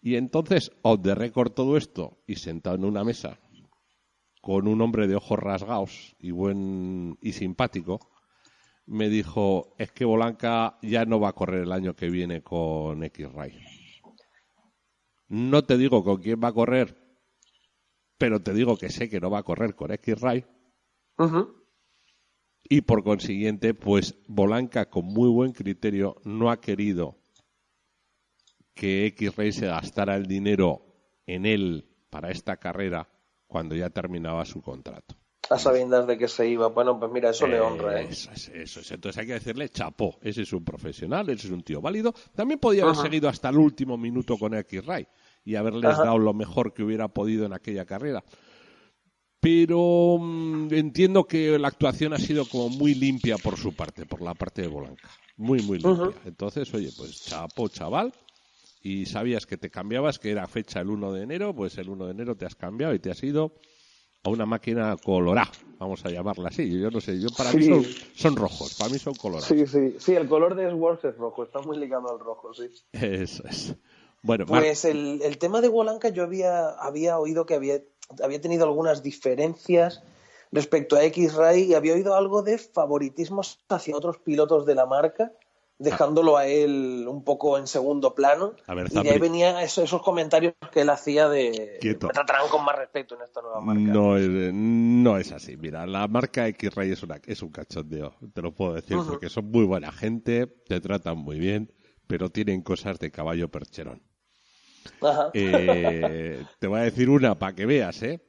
Y 0.00 0.16
entonces, 0.16 0.72
off 0.82 1.00
the 1.02 1.14
record 1.14 1.52
todo 1.52 1.76
esto, 1.76 2.18
y 2.26 2.36
sentado 2.36 2.76
en 2.76 2.84
una 2.84 3.04
mesa, 3.04 3.38
con 4.42 4.66
un 4.66 4.82
hombre 4.82 5.06
de 5.06 5.14
ojos 5.14 5.38
rasgados 5.38 6.16
y 6.18 6.32
buen 6.32 7.16
y 7.22 7.32
simpático, 7.32 8.00
me 8.86 9.08
dijo, 9.08 9.74
es 9.78 9.92
que 9.92 10.04
Bolanca 10.04 10.78
ya 10.82 11.04
no 11.04 11.20
va 11.20 11.28
a 11.28 11.32
correr 11.32 11.62
el 11.62 11.72
año 11.72 11.94
que 11.94 12.10
viene 12.10 12.42
con 12.42 13.04
X-Ray. 13.04 13.58
No 15.28 15.62
te 15.62 15.78
digo 15.78 16.02
con 16.02 16.20
quién 16.20 16.40
va 16.42 16.48
a 16.48 16.52
correr, 16.52 17.16
pero 18.18 18.42
te 18.42 18.52
digo 18.52 18.76
que 18.76 18.90
sé 18.90 19.08
que 19.08 19.20
no 19.20 19.30
va 19.30 19.38
a 19.38 19.44
correr 19.44 19.76
con 19.76 19.92
X-Ray 19.92 20.44
y 22.64 22.80
por 22.80 23.04
consiguiente, 23.04 23.74
pues 23.74 24.16
Bolanca 24.26 24.90
con 24.90 25.04
muy 25.04 25.28
buen 25.28 25.52
criterio 25.52 26.16
no 26.24 26.50
ha 26.50 26.60
querido 26.60 27.18
que 28.74 29.06
X-Ray 29.06 29.52
se 29.52 29.66
gastara 29.66 30.16
el 30.16 30.26
dinero 30.26 30.82
en 31.26 31.46
él 31.46 31.88
para 32.10 32.30
esta 32.30 32.56
carrera 32.56 33.11
cuando 33.52 33.76
ya 33.76 33.90
terminaba 33.90 34.44
su 34.46 34.62
contrato. 34.62 35.14
A 35.50 35.58
sabiendas 35.58 36.06
de 36.06 36.16
que 36.16 36.28
se 36.28 36.48
iba. 36.48 36.68
Bueno, 36.68 36.98
pues 36.98 37.12
mira, 37.12 37.30
eso 37.30 37.46
le 37.46 37.60
honra. 37.60 38.00
¿eh? 38.00 38.08
Eso 38.10 38.30
es, 38.32 38.48
eso 38.48 38.80
es. 38.80 38.90
Entonces 38.90 39.20
hay 39.20 39.26
que 39.26 39.34
decirle 39.34 39.68
chapó. 39.68 40.18
Ese 40.22 40.42
es 40.42 40.52
un 40.54 40.64
profesional, 40.64 41.28
ese 41.28 41.48
es 41.48 41.52
un 41.52 41.62
tío 41.62 41.82
válido. 41.82 42.14
También 42.34 42.58
podía 42.58 42.84
haber 42.84 42.96
seguido 42.96 43.28
hasta 43.28 43.50
el 43.50 43.58
último 43.58 43.98
minuto 43.98 44.38
con 44.38 44.54
X-Ray 44.54 45.06
y 45.44 45.56
haberles 45.56 45.98
dado 45.98 46.16
lo 46.18 46.32
mejor 46.32 46.72
que 46.72 46.82
hubiera 46.82 47.08
podido 47.08 47.44
en 47.44 47.52
aquella 47.52 47.84
carrera 47.84 48.24
pero 49.42 50.18
mm, 50.20 50.72
entiendo 50.72 51.24
que 51.24 51.58
la 51.58 51.66
actuación 51.66 52.12
ha 52.12 52.18
sido 52.18 52.46
como 52.46 52.68
muy 52.68 52.94
limpia 52.94 53.36
por 53.38 53.58
su 53.58 53.74
parte, 53.74 54.06
por 54.06 54.22
la 54.22 54.34
parte 54.34 54.62
de 54.62 54.68
Bolanca. 54.68 55.10
Muy, 55.36 55.60
muy 55.62 55.80
limpia. 55.80 56.14
Entonces, 56.24 56.72
oye, 56.72 56.90
pues 56.96 57.24
chapo, 57.24 57.66
chaval, 57.68 58.14
y 58.82 59.06
sabías 59.06 59.46
que 59.46 59.56
te 59.56 59.70
cambiabas, 59.70 60.18
que 60.18 60.30
era 60.30 60.46
fecha 60.46 60.80
el 60.80 60.90
1 60.90 61.12
de 61.12 61.22
enero, 61.22 61.54
pues 61.54 61.78
el 61.78 61.88
1 61.88 62.06
de 62.06 62.10
enero 62.10 62.36
te 62.36 62.46
has 62.46 62.54
cambiado 62.54 62.94
y 62.94 62.98
te 62.98 63.10
has 63.10 63.22
ido 63.22 63.54
a 64.24 64.30
una 64.30 64.46
máquina 64.46 64.96
colorada, 65.02 65.50
vamos 65.78 66.04
a 66.04 66.10
llamarla 66.10 66.48
así. 66.48 66.80
Yo 66.80 66.90
no 66.90 67.00
sé, 67.00 67.20
yo 67.20 67.28
para 67.36 67.52
mí 67.52 67.64
son, 68.14 68.36
rojos, 68.36 68.74
para 68.78 68.90
mí 68.90 68.98
son 68.98 69.14
colorados. 69.14 69.48
Sí, 69.48 69.66
sí, 69.66 69.96
sí, 69.98 70.14
el 70.14 70.28
color 70.28 70.54
de 70.54 70.70
Swords 70.70 71.04
es 71.04 71.16
rojo, 71.16 71.42
está 71.44 71.60
muy 71.60 71.78
ligado 71.78 72.10
al 72.10 72.18
rojo, 72.20 72.52
sí. 72.54 72.64
Eso 72.92 73.44
es. 73.48 73.74
Bueno, 74.24 74.46
pues 74.46 74.84
el, 74.84 75.20
el, 75.22 75.38
tema 75.38 75.60
de 75.60 75.68
Wolanka 75.68 76.10
yo 76.10 76.22
había, 76.22 76.68
había 76.68 77.18
oído 77.18 77.44
que 77.44 77.54
había 77.54 77.80
había 78.22 78.40
tenido 78.40 78.64
algunas 78.64 79.02
diferencias 79.02 80.02
respecto 80.50 80.96
a 80.96 81.04
X-Ray 81.04 81.64
y 81.64 81.74
había 81.74 81.94
oído 81.94 82.14
algo 82.14 82.42
de 82.42 82.58
favoritismo 82.58 83.42
hacia 83.68 83.96
otros 83.96 84.18
pilotos 84.18 84.66
de 84.66 84.74
la 84.74 84.86
marca, 84.86 85.32
dejándolo 85.82 86.36
a 86.36 86.46
él 86.46 87.06
un 87.08 87.24
poco 87.24 87.58
en 87.58 87.66
segundo 87.66 88.14
plano. 88.14 88.54
y 88.90 89.02
de 89.02 89.10
ahí 89.10 89.18
venían 89.18 89.58
esos, 89.58 89.90
comentarios 90.02 90.54
que 90.72 90.80
él 90.80 90.90
hacía 90.90 91.28
de 91.28 91.78
me 91.82 91.94
tratarán 91.94 92.48
con 92.48 92.64
más 92.64 92.76
respeto 92.76 93.14
en 93.16 93.22
esta 93.22 93.42
nueva 93.42 93.60
marca. 93.60 93.80
No, 93.80 94.18
no 94.18 95.18
es 95.18 95.32
así. 95.32 95.56
Mira, 95.56 95.86
la 95.86 96.08
marca 96.08 96.46
X-Ray 96.48 96.92
es, 96.92 97.04
es 97.26 97.42
un 97.42 97.50
cachondeo, 97.50 98.14
te 98.32 98.42
lo 98.42 98.54
puedo 98.54 98.74
decir, 98.74 98.96
porque 99.06 99.28
son 99.28 99.50
muy 99.50 99.64
buena 99.64 99.92
gente, 99.92 100.46
te 100.46 100.80
tratan 100.80 101.18
muy 101.18 101.38
bien, 101.38 101.72
pero 102.06 102.30
tienen 102.30 102.62
cosas 102.62 102.98
de 102.98 103.10
caballo 103.10 103.48
percherón. 103.48 104.02
Eh, 105.34 106.44
te 106.58 106.66
voy 106.66 106.80
a 106.80 106.82
decir 106.84 107.08
una 107.08 107.38
para 107.38 107.54
que 107.54 107.66
veas, 107.66 108.02
¿eh? 108.02 108.20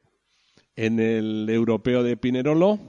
En 0.76 1.00
el 1.00 1.48
europeo 1.50 2.04
de 2.04 2.18
Pinerolo, 2.18 2.80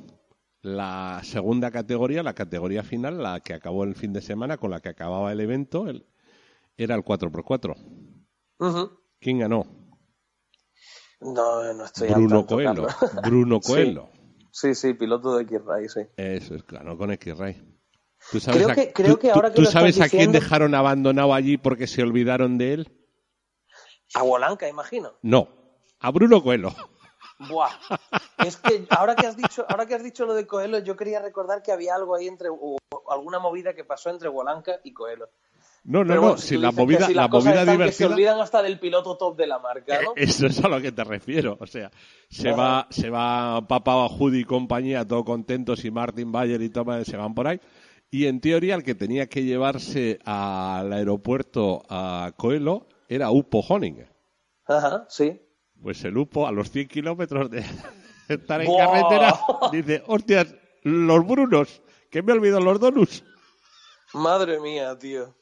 la 0.65 1.21
segunda 1.23 1.71
categoría, 1.71 2.23
la 2.23 2.35
categoría 2.35 2.83
final, 2.83 3.23
la 3.23 3.41
que 3.41 3.53
acabó 3.53 3.85
el 3.85 3.95
fin 3.95 4.15
de 4.15 4.23
semana, 4.23 4.57
con 4.57 4.71
la 4.71 4.81
que 4.81 4.89
acababa 4.89 5.31
el 5.31 5.41
evento, 5.41 5.85
era 6.79 6.95
el 6.95 7.05
4x4. 7.05 8.99
¿Quién 9.21 9.41
ganó? 9.41 9.67
No, 11.21 11.75
no 11.75 11.85
estoy 11.85 12.09
Bruno 12.09 12.47
Coelho. 12.47 12.87
Bruno 13.25 13.61
Coelho. 13.61 14.09
Sí. 14.51 14.75
sí, 14.75 14.95
piloto 14.95 15.37
de 15.37 15.43
X-Ray, 15.43 15.89
sí. 15.89 16.01
Eso 16.17 16.55
es, 16.55 16.63
claro, 16.63 16.97
con 16.97 17.11
X-Ray. 17.13 17.63
¿Tú 18.33 18.41
sabes, 18.41 18.63
creo 18.63 18.75
que, 18.75 18.93
creo 18.95 19.19
que 19.19 19.31
ahora 19.31 19.51
que 19.51 19.57
¿tú 19.57 19.67
sabes 19.67 20.01
a 20.01 20.09
quién 20.09 20.33
dejaron 20.33 20.75
abandonado 20.75 21.35
allí 21.35 21.59
porque 21.59 21.87
se 21.87 22.03
olvidaron 22.03 22.57
de 22.57 22.73
él? 22.73 23.07
A 24.15 24.23
Wolanka, 24.23 24.67
imagino. 24.67 25.13
No, 25.21 25.49
a 26.01 26.11
Bruno 26.11 26.43
Coelho. 26.43 26.75
Buah. 27.39 27.71
Es 28.45 28.57
que 28.57 28.87
ahora 28.91 29.17
que 29.17 29.27
has 29.27 29.37
dicho, 29.37 29.65
ahora 29.69 29.87
que 29.87 29.95
has 29.95 30.03
dicho 30.03 30.25
lo 30.25 30.35
de 30.35 30.47
Coelho, 30.47 30.79
yo 30.79 30.97
quería 30.97 31.21
recordar 31.21 31.63
que 31.63 31.73
había 31.73 31.95
algo 31.95 32.15
ahí 32.15 32.29
entre 32.29 32.49
alguna 33.09 33.39
movida 33.39 33.75
que 33.75 33.85
pasó 33.85 34.11
entre 34.11 34.29
Wolanka 34.29 34.81
y 34.85 34.93
Coelho. 34.93 35.29
No, 35.85 36.03
no, 36.03 36.15
no, 36.15 36.39
si 36.39 36.57
la 36.57 36.73
movida, 36.73 37.11
la 37.11 37.29
movida 37.29 37.63
divertida. 37.63 37.93
se 37.93 38.07
olvidan 38.07 38.41
hasta 38.41 38.63
del 38.63 38.79
piloto 38.79 39.19
top 39.19 39.37
de 39.37 39.47
la 39.47 39.59
marca, 39.59 40.01
¿no? 40.03 40.13
Eh, 40.13 40.25
eso 40.25 40.47
es 40.47 40.65
a 40.65 40.69
lo 40.69 40.81
que 40.81 40.93
te 40.93 41.05
refiero. 41.05 41.59
O 41.61 41.67
sea, 41.67 41.91
se 42.31 42.53
va, 42.53 42.87
se 42.89 43.11
va 43.11 43.67
Papa 43.69 44.09
Judy 44.09 44.41
y 44.41 44.45
compañía, 44.45 45.07
todo 45.07 45.25
contentos, 45.25 45.85
y 45.85 45.91
Martin 45.91 46.33
Bayer 46.33 46.63
y 46.63 46.71
Thomas 46.71 47.07
se 47.07 47.19
van 47.19 47.35
por 47.35 47.49
ahí. 47.49 47.61
Y 48.11 48.27
en 48.27 48.41
teoría, 48.41 48.77
el 48.77 48.83
que 48.83 48.95
tenía 48.95 49.29
que 49.29 49.43
llevarse 49.43 50.21
al 50.25 50.91
aeropuerto 50.91 51.83
a 51.91 52.33
Coelho 52.37 52.87
era 53.09 53.31
Upo 53.31 53.61
Honing. 53.61 54.07
Ajá, 54.67 55.05
sí. 55.11 55.39
Pues 55.83 56.05
el 56.05 56.17
Upo 56.17 56.47
a 56.47 56.53
los 56.53 56.71
100 56.71 56.89
kilómetros 56.89 57.51
de 57.51 57.65
estar 58.29 58.63
en 58.63 58.77
carretera 58.77 59.39
dice, 59.71 60.03
hostias, 60.07 60.55
los 60.83 61.27
brunos, 61.27 61.83
que 62.11 62.23
me 62.23 62.33
olvidado 62.33 62.61
los 62.61 62.81
donuts. 62.81 63.25
Madre 64.15 64.61
mía, 64.61 64.97
tío. 64.97 65.35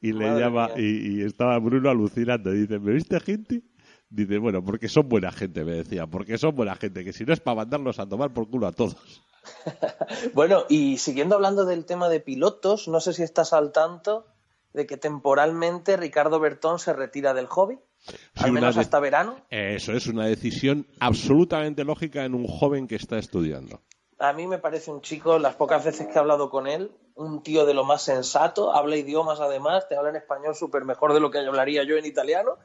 Y 0.00 0.12
le 0.12 0.38
llama, 0.38 0.70
y, 0.76 1.22
estaba 1.22 1.58
Bruno 1.58 1.90
alucinando. 1.90 2.50
Dice, 2.50 2.78
¿me 2.78 2.92
viste 2.92 3.20
gente? 3.20 3.62
Dice, 4.08 4.38
bueno, 4.38 4.64
porque 4.64 4.88
son 4.88 5.08
buena 5.08 5.30
gente, 5.30 5.64
me 5.64 5.72
decía, 5.72 6.06
porque 6.06 6.38
son 6.38 6.56
buena 6.56 6.74
gente, 6.76 7.04
que 7.04 7.12
si 7.12 7.24
no 7.24 7.34
es 7.34 7.40
para 7.40 7.56
mandarlos 7.56 7.98
a 7.98 8.08
tomar 8.08 8.32
por 8.32 8.48
culo 8.48 8.66
a 8.66 8.72
todos. 8.72 9.22
bueno, 10.34 10.64
y 10.68 10.96
siguiendo 10.96 11.34
hablando 11.34 11.66
del 11.66 11.84
tema 11.84 12.08
de 12.08 12.20
pilotos, 12.20 12.88
no 12.88 13.00
sé 13.00 13.12
si 13.12 13.22
estás 13.22 13.52
al 13.52 13.72
tanto 13.72 14.26
de 14.72 14.86
que 14.86 14.96
temporalmente 14.96 15.96
Ricardo 15.96 16.40
Bertón 16.40 16.78
se 16.78 16.92
retira 16.92 17.34
del 17.34 17.46
hobby. 17.46 17.78
Al 18.36 18.52
menos 18.52 18.76
hasta 18.76 19.00
verano. 19.00 19.36
Eso 19.50 19.92
es 19.92 20.06
una 20.06 20.26
decisión 20.26 20.86
absolutamente 21.00 21.84
lógica 21.84 22.24
en 22.24 22.34
un 22.34 22.46
joven 22.46 22.86
que 22.86 22.96
está 22.96 23.18
estudiando. 23.18 23.80
A 24.18 24.32
mí 24.32 24.46
me 24.46 24.58
parece 24.58 24.90
un 24.90 25.02
chico, 25.02 25.38
las 25.38 25.56
pocas 25.56 25.84
veces 25.84 26.06
que 26.06 26.14
he 26.14 26.18
hablado 26.18 26.48
con 26.48 26.66
él, 26.66 26.90
un 27.16 27.42
tío 27.42 27.66
de 27.66 27.74
lo 27.74 27.84
más 27.84 28.02
sensato, 28.02 28.74
habla 28.74 28.96
idiomas 28.96 29.40
además, 29.40 29.88
te 29.88 29.96
habla 29.96 30.10
en 30.10 30.16
español 30.16 30.54
súper 30.54 30.84
mejor 30.84 31.12
de 31.12 31.20
lo 31.20 31.30
que 31.30 31.38
hablaría 31.38 31.84
yo 31.84 31.96
en 31.96 32.06
italiano, 32.06 32.56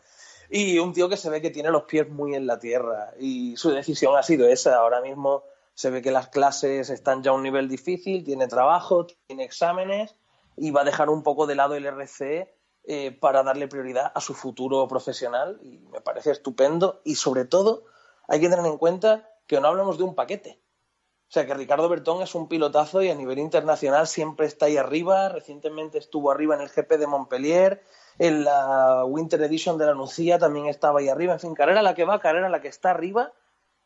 y 0.50 0.80
un 0.80 0.94
tío 0.94 1.10
que 1.10 1.18
se 1.18 1.30
ve 1.30 1.42
que 1.42 1.50
tiene 1.50 1.70
los 1.70 1.84
pies 1.84 2.10
muy 2.10 2.36
en 2.36 2.48
la 2.48 2.60
tierra. 2.60 3.14
Y 3.20 3.56
su 3.58 3.72
decisión 3.72 4.16
ha 4.18 4.24
sido 4.24 4.48
esa. 4.48 4.76
Ahora 4.76 5.02
mismo 5.02 5.44
se 5.74 5.90
ve 5.90 6.02
que 6.02 6.12
las 6.12 6.28
clases 6.28 6.90
están 6.90 7.24
ya 7.24 7.32
a 7.32 7.34
un 7.34 7.44
nivel 7.44 7.70
difícil, 7.70 8.24
tiene 8.24 8.48
trabajo, 8.48 9.08
tiene 9.28 9.44
exámenes, 9.44 10.16
y 10.58 10.72
va 10.72 10.82
a 10.82 10.86
dejar 10.86 11.10
un 11.10 11.24
poco 11.24 11.48
de 11.48 11.56
lado 11.56 11.76
el 11.76 11.86
RC 11.86 12.54
eh, 12.84 13.12
para 13.12 13.44
darle 13.44 13.67
prioridad 13.67 14.12
a 14.13 14.22
su 14.22 14.34
futuro 14.34 14.88
profesional, 14.88 15.60
y 15.62 15.80
me 15.91 16.02
parece 16.02 16.32
estupendo. 16.32 17.02
Y 17.04 17.15
sobre 17.15 17.46
todo, 17.46 17.86
hay 18.28 18.39
que 18.39 18.50
tener 18.50 18.65
en 18.65 18.78
cuenta 18.78 19.30
que 19.48 19.60
no 19.60 19.67
hablamos 19.67 19.98
de 19.98 20.04
un 20.04 20.15
paquete. 20.15 20.62
O 21.32 21.34
sea 21.34 21.46
que 21.46 21.54
Ricardo 21.54 21.88
Bertón 21.88 22.22
es 22.22 22.36
un 22.36 22.50
pilotazo 22.50 23.02
y 23.02 23.10
a 23.10 23.15
nivel 23.15 23.39
internacional 23.39 24.06
siempre 24.06 24.48
está 24.48 24.65
ahí 24.65 24.76
arriba. 24.76 25.30
Recientemente 25.30 25.98
estuvo 25.98 26.30
arriba 26.30 26.56
en 26.56 26.62
el 26.62 26.67
GP 26.67 26.98
de 26.98 27.08
Montpellier, 27.08 27.84
en 28.20 28.44
la 28.44 29.06
Winter 29.06 29.41
Edition 29.41 29.78
de 29.78 29.86
la 29.86 29.94
Nucía 29.94 30.39
también 30.39 30.65
estaba 30.65 31.00
ahí 31.00 31.08
arriba. 31.08 31.32
En 31.32 31.39
fin, 31.39 31.54
carrera 31.54 31.82
la 31.82 31.96
que 31.96 32.04
va, 32.04 32.20
carrera 32.20 32.50
la 32.50 32.60
que 32.60 32.67
está 32.67 32.89
arriba, 32.89 33.32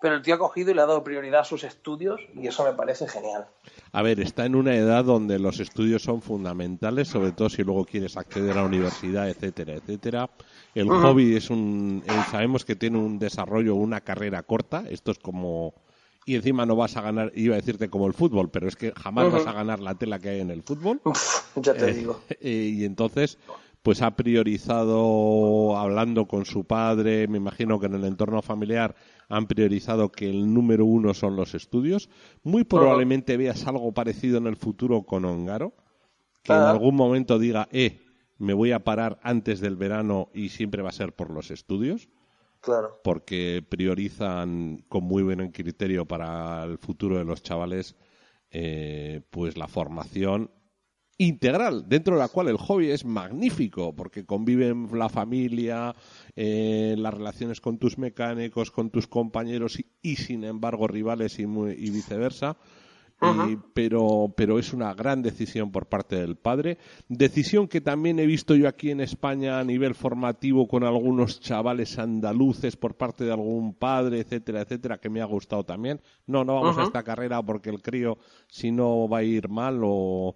pero 0.02 0.16
el 0.16 0.22
tío 0.22 0.36
ha 0.36 0.38
cogido 0.38 0.72
y 0.72 0.74
le 0.74 0.82
ha 0.82 0.86
dado 0.86 1.04
prioridad 1.04 1.42
a 1.42 1.46
sus 1.46 1.64
estudios 1.64 2.20
y 2.36 2.48
eso 2.48 2.64
me 2.64 2.74
parece 2.74 3.08
genial. 3.08 3.48
A 3.92 4.02
ver, 4.02 4.20
está 4.20 4.46
en 4.46 4.56
una 4.56 4.76
edad 4.76 5.04
donde 5.06 5.40
los 5.40 5.60
estudios 5.60 6.04
son 6.04 6.22
fundamentales, 6.22 7.08
sobre 7.08 7.32
todo 7.32 7.50
si 7.50 7.64
luego 7.64 7.86
quieres 7.86 8.18
acceder 8.18 8.52
a 8.52 8.62
la 8.62 8.68
universidad, 8.68 9.30
etcétera, 9.30 9.74
etcétera. 9.76 10.30
El 10.74 10.90
hobby 10.90 11.36
es 11.36 11.50
un, 11.50 12.04
eh, 12.06 12.12
sabemos 12.30 12.66
que 12.66 12.76
tiene 12.76 12.98
un 12.98 13.18
desarrollo, 13.20 13.76
una 13.76 14.02
carrera 14.02 14.44
corta. 14.44 14.84
Esto 14.90 15.12
es 15.12 15.20
como 15.20 15.74
y 16.28 16.36
encima 16.36 16.66
no 16.66 16.76
vas 16.76 16.98
a 16.98 17.02
ganar, 17.02 17.32
iba 17.36 17.54
a 17.54 17.58
decirte 17.58 17.88
como 17.88 18.08
el 18.08 18.14
fútbol, 18.16 18.50
pero 18.50 18.68
es 18.68 18.76
que 18.76 18.92
jamás 18.96 19.32
vas 19.32 19.46
a 19.46 19.54
ganar 19.54 19.80
la 19.80 19.94
tela 19.94 20.18
que 20.20 20.30
hay 20.30 20.40
en 20.42 20.50
el 20.50 20.64
fútbol. 20.64 21.00
Uf, 21.04 21.56
ya 21.56 21.74
te 21.76 21.90
Eh, 21.90 21.94
digo. 21.94 22.20
eh, 22.42 22.72
y 22.74 22.84
entonces, 22.84 23.38
pues 23.84 24.02
ha 24.02 24.16
priorizado, 24.16 25.78
hablando 25.78 26.26
con 26.28 26.46
su 26.46 26.64
padre, 26.66 27.28
me 27.28 27.38
imagino 27.38 27.80
que 27.80 27.86
en 27.86 27.94
el 27.96 28.06
entorno 28.06 28.42
familiar 28.42 28.96
han 29.30 29.48
priorizado 29.48 30.12
que 30.12 30.30
el 30.30 30.54
número 30.54 30.86
uno 30.86 31.14
son 31.14 31.36
los 31.36 31.56
estudios. 31.56 32.10
Muy 32.44 32.64
probablemente 32.64 33.38
veas 33.38 33.66
algo 33.68 33.92
parecido 33.92 34.38
en 34.38 34.48
el 34.48 34.56
futuro 34.56 35.04
con 35.04 35.26
Ongaro, 35.26 35.74
que 36.44 36.54
en 36.54 36.60
algún 36.60 36.96
momento 36.96 37.40
diga, 37.40 37.68
eh, 37.72 38.02
me 38.38 38.54
voy 38.54 38.72
a 38.72 38.84
parar 38.84 39.20
antes 39.24 39.60
del 39.60 39.76
verano 39.76 40.30
y 40.34 40.50
siempre 40.50 40.82
va 40.82 40.90
a 40.90 40.94
ser 40.94 41.14
por 41.14 41.30
los 41.32 41.52
estudios 41.52 42.10
Claro. 42.62 43.00
porque 43.04 43.64
priorizan 43.68 44.84
con 44.90 45.04
muy 45.04 45.22
buen 45.22 45.52
criterio 45.52 46.08
para 46.08 46.64
el 46.64 46.80
futuro 46.80 47.18
de 47.20 47.24
los 47.24 47.44
chavales 47.44 47.96
eh, 48.50 49.22
pues 49.30 49.56
la 49.56 49.68
formación 49.68 50.50
integral, 51.18 51.86
dentro 51.88 52.16
de 52.16 52.20
la 52.22 52.28
cual 52.28 52.50
el 52.50 52.58
hobby 52.58 52.92
es 52.92 53.06
magnífico, 53.06 53.94
porque 53.96 54.26
conviven 54.26 54.88
la 54.94 55.10
familia, 55.10 55.96
eh, 56.36 56.96
las 56.98 57.14
relaciones 57.14 57.62
con 57.62 57.78
tus 57.78 57.98
mecánicos, 57.98 58.72
con 58.72 58.90
tus 58.90 59.08
compañeros 59.08 59.80
y, 59.80 59.86
y, 60.02 60.16
sin 60.18 60.44
embargo 60.44 60.88
rivales 60.88 61.40
y, 61.40 61.46
muy- 61.48 61.72
y 61.74 61.90
viceversa. 61.90 62.58
Y- 63.48 63.58
pero, 63.74 64.34
pero 64.36 64.60
es 64.60 64.74
una 64.74 64.94
gran 64.94 65.22
decisión 65.22 65.72
por 65.72 65.86
parte 65.88 66.18
del 66.18 66.36
padre. 66.36 66.78
Decisión 67.08 67.70
que 67.70 67.80
también 67.80 68.20
he 68.20 68.26
visto 68.26 68.56
yo 68.56 68.68
aquí 68.68 68.92
en 68.92 69.00
España 69.00 69.58
a 69.58 69.64
nivel 69.64 69.96
formativo 69.96 70.68
con 70.68 70.84
algunos 70.84 71.40
chavales 71.40 71.98
andaluces 71.98 72.76
por 72.76 72.96
parte 72.96 73.24
de 73.24 73.32
algún 73.32 73.74
padre, 73.74 74.20
etcétera, 74.20 74.62
etcétera, 74.64 74.98
que 74.98 75.10
me 75.10 75.22
ha 75.22 75.26
gustado 75.26 75.64
también. 75.64 76.02
No, 76.28 76.44
no 76.44 76.56
vamos 76.56 76.78
a 76.78 76.82
esta 76.88 77.04
carrera 77.04 77.42
porque 77.42 77.70
el 77.70 77.82
crío, 77.82 78.18
si 78.50 78.70
no 78.70 79.08
va 79.08 79.20
a 79.20 79.24
ir 79.24 79.48
mal 79.48 79.80
o 79.82 80.36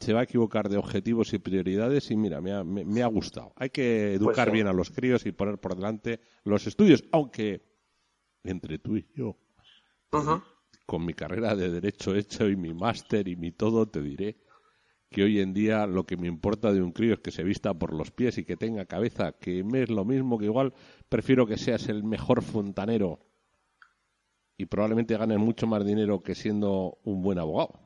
se 0.00 0.12
va 0.12 0.20
a 0.20 0.24
equivocar 0.24 0.68
de 0.68 0.76
objetivos 0.76 1.32
y 1.32 1.38
prioridades 1.38 2.10
y 2.10 2.16
mira, 2.16 2.40
me 2.40 2.52
ha, 2.52 2.64
me- 2.64 2.84
me 2.84 3.02
ha 3.02 3.06
gustado. 3.06 3.52
Hay 3.56 3.70
que 3.70 4.14
educar 4.14 4.48
sí. 4.48 4.52
bien 4.54 4.66
a 4.66 4.72
los 4.72 4.90
críos 4.90 5.26
y 5.26 5.32
poner 5.32 5.58
por 5.58 5.74
delante 5.76 6.20
los 6.44 6.66
estudios, 6.66 7.04
aunque 7.12 7.62
entre 8.44 8.78
tú 8.78 8.96
y 8.96 9.06
yo, 9.14 9.36
con 10.86 11.04
mi 11.04 11.14
carrera 11.14 11.56
de 11.56 11.70
derecho 11.70 12.14
hecho 12.14 12.48
y 12.48 12.56
mi 12.56 12.72
máster 12.74 13.28
y 13.28 13.36
mi 13.36 13.52
todo, 13.52 13.86
te 13.88 14.00
diré 14.02 14.36
que 15.10 15.22
hoy 15.24 15.40
en 15.40 15.54
día 15.54 15.86
lo 15.86 16.04
que 16.06 16.16
me 16.16 16.26
importa 16.28 16.72
de 16.72 16.82
un 16.82 16.92
crío 16.92 17.14
es 17.14 17.20
que 17.20 17.30
se 17.30 17.44
vista 17.44 17.72
por 17.74 17.92
los 17.94 18.10
pies 18.10 18.38
y 18.38 18.44
que 18.44 18.56
tenga 18.56 18.84
cabeza, 18.86 19.32
que 19.32 19.62
me 19.64 19.82
es 19.82 19.90
lo 19.90 20.04
mismo 20.04 20.38
que 20.38 20.46
igual 20.46 20.74
prefiero 21.08 21.46
que 21.46 21.56
seas 21.56 21.88
el 21.88 22.02
mejor 22.04 22.42
fontanero 22.42 23.20
y 24.56 24.66
probablemente 24.66 25.16
ganes 25.16 25.38
mucho 25.38 25.66
más 25.66 25.84
dinero 25.84 26.22
que 26.22 26.34
siendo 26.34 26.98
un 27.04 27.22
buen 27.22 27.38
abogado. 27.38 27.83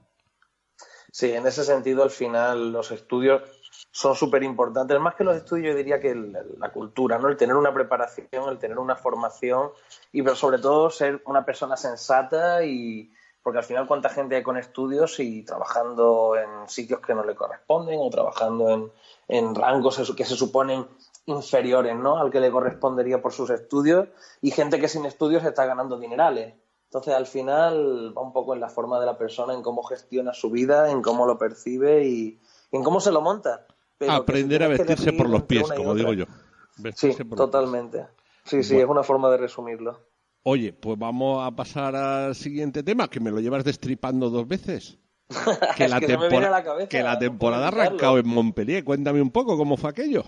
Sí, 1.11 1.33
en 1.33 1.47
ese 1.47 1.65
sentido, 1.65 2.03
al 2.03 2.11
final, 2.11 2.73
los 2.73 2.91
estudios 2.91 3.43
son 3.91 4.15
súper 4.15 4.43
importantes. 4.43 4.99
Más 5.01 5.15
que 5.15 5.25
los 5.25 5.37
estudios, 5.37 5.69
yo 5.69 5.77
diría 5.77 6.01
que 6.01 6.15
la 6.15 6.71
cultura, 6.71 7.19
¿no? 7.19 7.29
El 7.29 7.37
tener 7.37 7.57
una 7.57 7.73
preparación, 7.73 8.49
el 8.49 8.59
tener 8.59 8.79
una 8.79 8.97
formación 8.97 9.71
y, 10.13 10.23
pero 10.23 10.37
sobre 10.37 10.59
todo, 10.59 10.91
ser 10.91 11.23
una 11.27 11.45
persona 11.45 11.77
sensata 11.77 12.65
y. 12.65 13.13
Porque 13.43 13.59
al 13.59 13.65
final, 13.65 13.87
¿cuánta 13.87 14.11
gente 14.11 14.37
hay 14.37 14.43
con 14.43 14.59
estudios 14.59 15.19
y 15.21 15.43
trabajando 15.43 16.37
en 16.37 16.69
sitios 16.69 17.01
que 17.01 17.15
no 17.15 17.25
le 17.25 17.35
corresponden 17.35 17.99
o 17.99 18.11
trabajando 18.11 18.69
en, 18.69 18.93
en 19.29 19.55
rangos 19.55 20.13
que 20.15 20.25
se 20.27 20.37
suponen 20.37 20.87
inferiores, 21.25 21.97
¿no? 21.97 22.19
Al 22.19 22.31
que 22.31 22.41
le 22.41 22.51
correspondería 22.51 23.23
por 23.23 23.33
sus 23.33 23.49
estudios 23.51 24.09
y 24.43 24.51
gente 24.51 24.81
que 24.81 24.89
sin 24.89 25.07
estudios 25.07 25.45
está 25.45 25.65
ganando 25.65 25.99
dinerales. 25.99 26.55
Entonces, 26.89 27.15
al 27.15 27.27
final, 27.27 28.17
va 28.17 28.23
un 28.23 28.33
poco 28.33 28.55
en 28.55 28.61
la 28.61 28.69
forma 28.71 28.99
de 28.99 29.05
la 29.07 29.19
persona, 29.19 29.53
en 29.55 29.63
cómo 29.63 29.83
gestiona 29.83 30.33
su 30.33 30.51
vida, 30.51 30.91
en 30.91 31.03
cómo 31.03 31.27
lo 31.27 31.37
percibe 31.39 32.05
y, 32.07 32.41
y 32.73 32.77
en 32.77 32.83
cómo 32.83 32.99
se 33.01 33.13
lo 33.13 33.21
monta. 33.21 33.67
Pero 33.99 34.13
Aprender 34.13 34.63
a 34.63 34.69
vestirse 34.69 35.13
por 35.13 35.29
los 35.29 35.43
pies, 35.43 35.71
como 35.71 35.95
digo 35.95 36.13
yo. 36.15 36.25
Sí, 36.25 36.83
Vestirse 36.83 37.25
totalmente. 37.25 38.07
Sí, 38.45 38.63
sí, 38.63 38.75
Bueno. 38.75 38.87
es 38.87 38.91
una 38.93 39.03
forma 39.03 39.31
de 39.31 39.37
resumirlo. 39.37 40.01
Oye, 40.45 40.73
pues 40.73 40.99
vamos 40.99 41.47
a 41.47 41.51
pasar 41.55 41.95
al 41.95 42.35
siguiente 42.35 42.83
tema, 42.83 43.09
que 43.11 43.21
me 43.21 43.31
lo 43.31 43.41
llevas 43.41 43.65
destripando 43.65 44.31
dos 44.31 44.49
veces. 44.49 44.97
Que, 45.77 45.85
Es 45.85 45.91
la, 45.91 46.01
que 46.01 46.07
tempora- 46.07 46.49
la 46.51 46.65
cabeza, 46.65 46.89
que 46.89 47.03
la 47.03 47.13
no 47.13 47.19
puedo 47.19 47.31
temporada 47.31 47.65
ha 47.67 47.69
arrancado 47.69 48.17
en 48.19 48.29
Montpellier. 48.29 48.83
Cuéntame 48.83 49.21
un 49.21 49.31
poco 49.31 49.59
cómo 49.59 49.77
fue 49.77 49.91
aquello. 49.91 50.25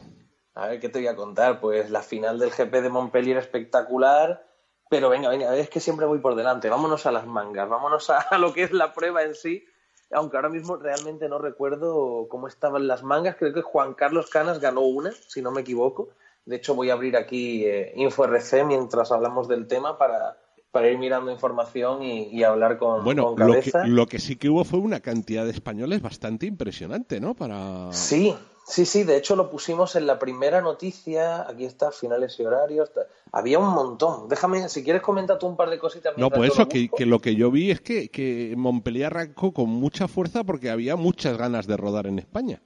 A 0.54 0.66
ver, 0.66 0.80
¿qué 0.80 0.90
te 0.90 0.98
voy 0.98 1.08
a 1.08 1.16
contar? 1.16 1.58
Pues 1.60 1.88
la 1.90 2.02
final 2.02 2.38
del 2.38 2.50
GP 2.50 2.82
de 2.82 2.88
Montpellier 2.90 3.38
espectacular. 3.38 4.44
Pero 4.90 5.08
venga, 5.08 5.28
venga, 5.28 5.56
es 5.56 5.70
que 5.70 5.78
siempre 5.78 6.04
voy 6.04 6.18
por 6.18 6.34
delante. 6.34 6.68
Vámonos 6.68 7.06
a 7.06 7.12
las 7.12 7.24
mangas, 7.26 7.68
vámonos 7.68 8.10
a, 8.10 8.26
lo 8.38 8.52
que 8.52 8.64
es 8.64 8.72
la 8.72 8.92
prueba 8.92 9.22
en 9.22 9.34
sí. 9.34 9.64
Aunque 10.10 10.36
ahora 10.36 10.48
mismo 10.48 10.76
realmente 10.76 11.28
no 11.28 11.38
recuerdo 11.38 12.26
cómo 12.28 12.48
estaban 12.48 12.88
las 12.88 13.04
mangas. 13.04 13.36
Creo 13.36 13.54
que 13.54 13.62
Juan 13.62 13.94
Carlos 13.94 14.28
Canas 14.28 14.58
ganó 14.58 14.80
una, 14.80 15.12
si 15.12 15.40
no 15.40 15.52
me 15.52 15.60
equivoco. 15.60 16.08
De 16.44 16.56
hecho, 16.56 16.74
voy 16.74 16.90
a 16.90 16.94
abrir 16.94 17.16
aquí 17.16 17.64
eh, 17.64 17.92
InfoRC 17.94 18.64
mientras 18.66 19.12
hablamos 19.12 19.46
del 19.46 19.68
tema 19.68 19.96
para, 19.96 20.36
para 20.72 20.88
ir 20.88 20.98
mirando 20.98 21.30
información 21.30 22.02
y, 22.02 22.24
y 22.24 22.42
hablar 22.42 22.76
con, 22.76 23.04
Bueno, 23.04 23.36
con 23.36 23.46
lo 23.46 23.54
que, 23.60 23.70
cabeza. 23.70 23.86
lo 23.86 24.06
que 24.08 24.18
sí 24.18 24.34
que 24.34 24.48
hubo 24.48 24.64
fue 24.64 24.80
una 24.80 24.98
cantidad 24.98 25.44
de 25.44 25.52
españoles 25.52 26.02
bastante 26.02 26.46
impresionante, 26.46 27.20
¿no? 27.20 27.34
Para... 27.34 27.92
Sí, 27.92 28.36
sí, 28.70 28.86
sí. 28.86 29.04
De 29.04 29.16
hecho, 29.16 29.36
lo 29.36 29.50
pusimos 29.50 29.96
en 29.96 30.06
la 30.06 30.18
primera 30.18 30.60
noticia. 30.60 31.48
Aquí 31.48 31.64
está, 31.64 31.90
finales 31.92 32.38
y 32.38 32.44
horarios. 32.44 32.90
Había 33.32 33.58
un 33.58 33.68
montón. 33.68 34.28
Déjame, 34.28 34.68
si 34.68 34.82
quieres, 34.82 35.02
comenta 35.02 35.38
tú 35.38 35.46
un 35.46 35.56
par 35.56 35.70
de 35.70 35.78
cositas. 35.78 36.16
No, 36.16 36.30
pues 36.30 36.52
eso, 36.52 36.62
lo 36.62 36.68
que, 36.68 36.88
que 36.88 37.06
lo 37.06 37.20
que 37.20 37.34
yo 37.34 37.50
vi 37.50 37.70
es 37.70 37.80
que, 37.80 38.08
que 38.08 38.54
Montpellier 38.56 39.06
arrancó 39.06 39.52
con 39.52 39.68
mucha 39.68 40.08
fuerza 40.08 40.44
porque 40.44 40.70
había 40.70 40.96
muchas 40.96 41.36
ganas 41.36 41.66
de 41.66 41.76
rodar 41.76 42.06
en 42.06 42.18
España. 42.18 42.62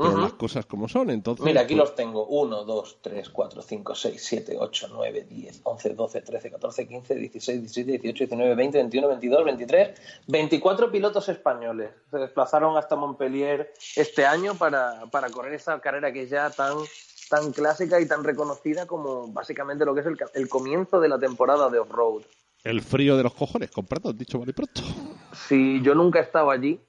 Pero 0.00 0.12
Ujú. 0.12 0.22
las 0.22 0.32
cosas 0.32 0.64
como 0.64 0.88
son, 0.88 1.10
entonces... 1.10 1.44
Mira, 1.44 1.60
aquí 1.60 1.74
pues, 1.74 1.88
los 1.90 1.94
tengo. 1.94 2.24
1, 2.24 2.64
2, 2.64 2.98
3, 3.02 3.28
4, 3.28 3.60
5, 3.60 3.94
6, 3.94 4.24
7, 4.24 4.56
8, 4.58 4.88
9, 4.90 5.26
10, 5.28 5.60
11, 5.62 5.90
12, 5.90 6.20
13, 6.22 6.50
14, 6.52 6.88
15, 6.88 7.14
16, 7.16 7.60
17, 7.60 7.90
18, 7.98 8.24
19, 8.24 8.54
20, 8.54 8.78
21, 8.78 9.08
22, 9.08 9.44
23. 9.44 10.00
24 10.26 10.90
pilotos 10.90 11.28
españoles 11.28 11.90
se 12.10 12.16
desplazaron 12.16 12.78
hasta 12.78 12.96
Montpellier 12.96 13.74
este 13.94 14.24
año 14.24 14.54
para, 14.54 15.04
para 15.10 15.28
correr 15.28 15.52
esa 15.52 15.78
carrera 15.82 16.10
que 16.14 16.22
es 16.22 16.30
ya 16.30 16.48
tan, 16.48 16.78
tan 17.28 17.52
clásica 17.52 18.00
y 18.00 18.08
tan 18.08 18.24
reconocida 18.24 18.86
como 18.86 19.28
básicamente 19.28 19.84
lo 19.84 19.94
que 19.94 20.00
es 20.00 20.06
el, 20.06 20.16
el 20.32 20.48
comienzo 20.48 20.98
de 20.98 21.10
la 21.10 21.18
temporada 21.18 21.68
de 21.68 21.78
off-road. 21.78 22.22
El 22.64 22.80
frío 22.80 23.18
de 23.18 23.22
los 23.22 23.34
cojones, 23.34 23.70
con 23.70 23.84
perdón, 23.84 24.16
dicho 24.16 24.38
vale 24.38 24.54
pronto. 24.54 24.80
Sí, 25.46 25.82
yo 25.82 25.94
nunca 25.94 26.20
he 26.20 26.22
estado 26.22 26.50
allí, 26.50 26.80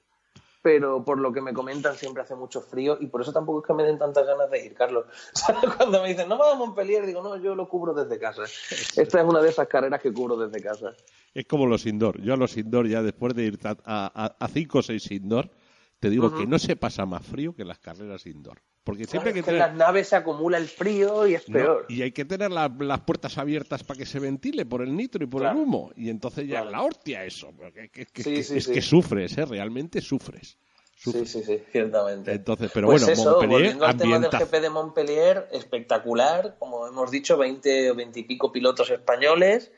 pero 0.62 1.04
por 1.04 1.18
lo 1.18 1.32
que 1.32 1.40
me 1.40 1.52
comentan 1.52 1.96
siempre 1.96 2.22
hace 2.22 2.36
mucho 2.36 2.60
frío 2.60 2.96
y 3.00 3.08
por 3.08 3.20
eso 3.20 3.32
tampoco 3.32 3.60
es 3.60 3.66
que 3.66 3.74
me 3.74 3.82
den 3.82 3.98
tantas 3.98 4.24
ganas 4.26 4.50
de 4.50 4.64
ir, 4.64 4.74
Carlos. 4.74 5.06
Cuando 5.76 6.00
me 6.00 6.08
dicen, 6.08 6.28
no 6.28 6.38
vamos 6.38 6.54
a 6.54 6.58
Montpellier, 6.58 7.04
digo, 7.04 7.22
no, 7.22 7.36
yo 7.36 7.54
lo 7.54 7.68
cubro 7.68 7.92
desde 7.92 8.18
casa. 8.18 8.44
Esta 8.96 9.20
es 9.20 9.28
una 9.28 9.40
de 9.40 9.50
esas 9.50 9.66
carreras 9.66 10.00
que 10.00 10.12
cubro 10.12 10.36
desde 10.36 10.62
casa. 10.62 10.94
Es 11.34 11.46
como 11.46 11.66
los 11.66 11.84
indoor. 11.86 12.20
Yo 12.22 12.34
a 12.34 12.36
los 12.36 12.56
indoor 12.56 12.86
ya 12.86 13.02
después 13.02 13.34
de 13.34 13.42
ir 13.44 13.58
a, 13.64 13.76
a, 13.84 14.36
a 14.38 14.48
cinco 14.48 14.78
o 14.78 14.82
seis 14.82 15.10
indoor, 15.10 15.50
te 15.98 16.10
digo 16.10 16.34
que 16.36 16.46
no 16.46 16.58
se 16.58 16.76
pasa 16.76 17.06
más 17.06 17.26
frío 17.26 17.54
que 17.54 17.64
las 17.64 17.78
carreras 17.78 18.26
indoor. 18.26 18.60
Porque 18.84 19.04
siempre 19.04 19.30
hay 19.30 19.34
que 19.34 19.38
en 19.40 19.44
tener... 19.44 19.60
las 19.60 19.74
naves 19.74 20.08
se 20.08 20.16
acumula 20.16 20.58
el 20.58 20.66
frío 20.66 21.26
y 21.26 21.34
es 21.34 21.48
No, 21.48 21.54
peor. 21.54 21.86
y 21.88 22.02
hay 22.02 22.10
que 22.12 22.24
tener 22.24 22.50
la- 22.50 22.72
las 22.80 23.00
puertas 23.02 23.38
abiertas 23.38 23.84
para 23.84 23.98
que 23.98 24.06
se 24.06 24.18
ventile 24.18 24.66
por 24.66 24.82
el 24.82 24.96
nitro 24.96 25.22
y 25.22 25.28
por 25.28 25.42
Claro. 25.42 25.56
el 25.58 25.62
humo. 25.64 25.92
Y 25.96 26.10
entonces 26.10 26.48
ya 26.48 26.62
Claro. 26.62 26.70
la 26.70 26.82
hostia 26.82 27.24
eso. 27.24 27.52
que- 27.92 28.06
que- 28.06 28.22
Sí, 28.22 28.42
sí, 28.42 28.58
es 28.58 28.64
sí. 28.64 28.72
que 28.72 28.82
sufres, 28.82 29.38
¿eh? 29.38 29.44
Realmente 29.46 30.00
sufres. 30.00 30.58
Sí, 30.96 31.10
Sufres. 31.10 31.30
sí, 31.32 31.42
sí, 31.44 31.60
ciertamente. 31.72 32.32
Entonces, 32.32 32.70
pero 32.72 32.86
pues 32.86 33.02
bueno, 33.02 33.12
eso, 33.12 33.24
Montpellier 33.30 33.50
volviendo 33.58 33.86
al 33.86 33.96
tema 33.96 34.18
del. 34.20 34.30
GP 34.30 34.60
de 34.60 34.70
Montpellier, 34.70 35.48
espectacular, 35.86 36.56
como 36.58 36.86
hemos 36.86 37.10
dicho, 37.10 37.36
20 37.36 37.90
o 37.90 37.94
20 37.94 38.20
y 38.20 38.24
pico 38.24 38.52
pilotos 38.52 38.90
españoles. 38.90 39.72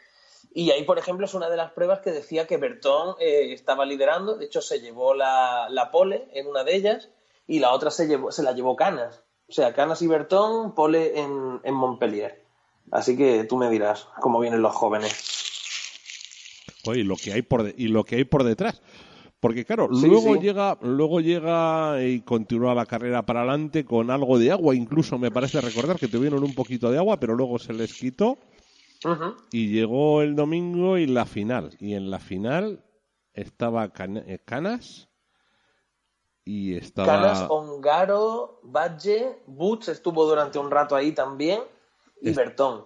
Y 0.52 0.70
ahí, 0.70 0.84
por 0.84 0.98
ejemplo, 0.98 1.26
es 1.26 1.34
una 1.34 1.48
de 1.50 1.56
las 1.56 1.72
pruebas 1.72 2.00
que 2.00 2.10
decía 2.12 2.46
que 2.46 2.58
Bertón 2.58 3.16
eh, 3.20 3.52
estaba 3.52 3.84
liderando. 3.86 4.36
De 4.36 4.44
hecho, 4.44 4.60
se 4.60 4.80
llevó 4.80 5.14
la, 5.14 5.66
la 5.70 5.90
pole 5.90 6.28
en 6.32 6.46
una 6.46 6.62
de 6.62 6.76
ellas 6.76 7.08
y 7.46 7.58
la 7.58 7.72
otra 7.72 7.90
se, 7.90 8.06
llevó, 8.06 8.30
se 8.32 8.42
la 8.42 8.52
llevó 8.52 8.76
Canas. 8.76 9.22
O 9.48 9.52
sea, 9.52 9.74
Canas 9.74 10.00
y 10.02 10.06
Bertón, 10.06 10.74
pole 10.74 11.18
en, 11.20 11.60
en 11.62 11.74
Montpellier. 11.74 12.44
Así 12.90 13.16
que 13.16 13.44
tú 13.44 13.56
me 13.56 13.68
dirás 13.70 14.08
cómo 14.20 14.40
vienen 14.40 14.62
los 14.62 14.74
jóvenes. 14.74 15.14
Oye, 16.86 17.00
y 17.00 17.04
lo 17.04 17.16
que 17.16 17.32
hay 17.32 17.42
por 17.42 17.62
de- 17.62 17.74
y 17.76 17.88
lo 17.88 18.04
que 18.04 18.16
hay 18.16 18.24
por 18.24 18.44
detrás. 18.44 18.82
Porque 19.40 19.64
claro, 19.66 19.88
Sí, 19.92 20.06
luego 20.06 20.34
sí. 20.36 20.40
llega, 20.40 20.78
luego 20.80 21.20
llega 21.20 22.02
y 22.02 22.20
continúa 22.22 22.74
la 22.74 22.86
carrera 22.86 23.26
para 23.26 23.40
adelante 23.40 23.84
con 23.84 24.10
algo 24.10 24.38
de 24.38 24.50
agua, 24.50 24.74
incluso 24.74 25.18
me 25.18 25.30
parece 25.30 25.60
recordar 25.60 25.98
que 25.98 26.08
tuvieron 26.08 26.42
un 26.42 26.54
poquito 26.54 26.90
de 26.90 26.96
agua, 26.96 27.20
pero 27.20 27.34
luego 27.34 27.58
se 27.58 27.74
les 27.74 27.92
quitó 27.92 28.38
y 29.52 29.68
llegó 29.68 30.22
el 30.22 30.34
domingo 30.34 30.96
y 30.96 31.06
la 31.06 31.26
final. 31.26 31.76
Y 31.78 31.92
en 31.94 32.10
la 32.10 32.18
final 32.20 32.84
estaba 33.34 33.90
Can- 33.92 34.16
eh, 34.26 34.38
Canas 34.42 35.08
y 36.44 36.76
estaba 36.76 37.06
Canas, 37.06 37.46
Ongaro, 37.48 38.60
Badge, 38.62 39.38
Butch 39.46 39.88
estuvo 39.88 40.26
durante 40.26 40.58
un 40.58 40.70
rato 40.70 40.94
ahí 40.96 41.12
también 41.12 41.62
y 42.20 42.30
Es- 42.30 42.36
Bertón. 42.36 42.84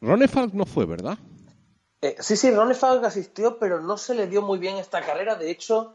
Ronefalk 0.00 0.54
no 0.54 0.64
fue, 0.66 0.86
¿verdad? 0.86 1.18
Eh, 2.02 2.16
sí, 2.20 2.36
sí, 2.36 2.50
Ronefalk 2.50 3.04
asistió, 3.04 3.58
pero 3.58 3.80
no 3.80 3.98
se 3.98 4.14
le 4.14 4.26
dio 4.26 4.40
muy 4.42 4.58
bien 4.58 4.76
esta 4.78 5.02
carrera. 5.02 5.34
De 5.34 5.50
hecho, 5.50 5.94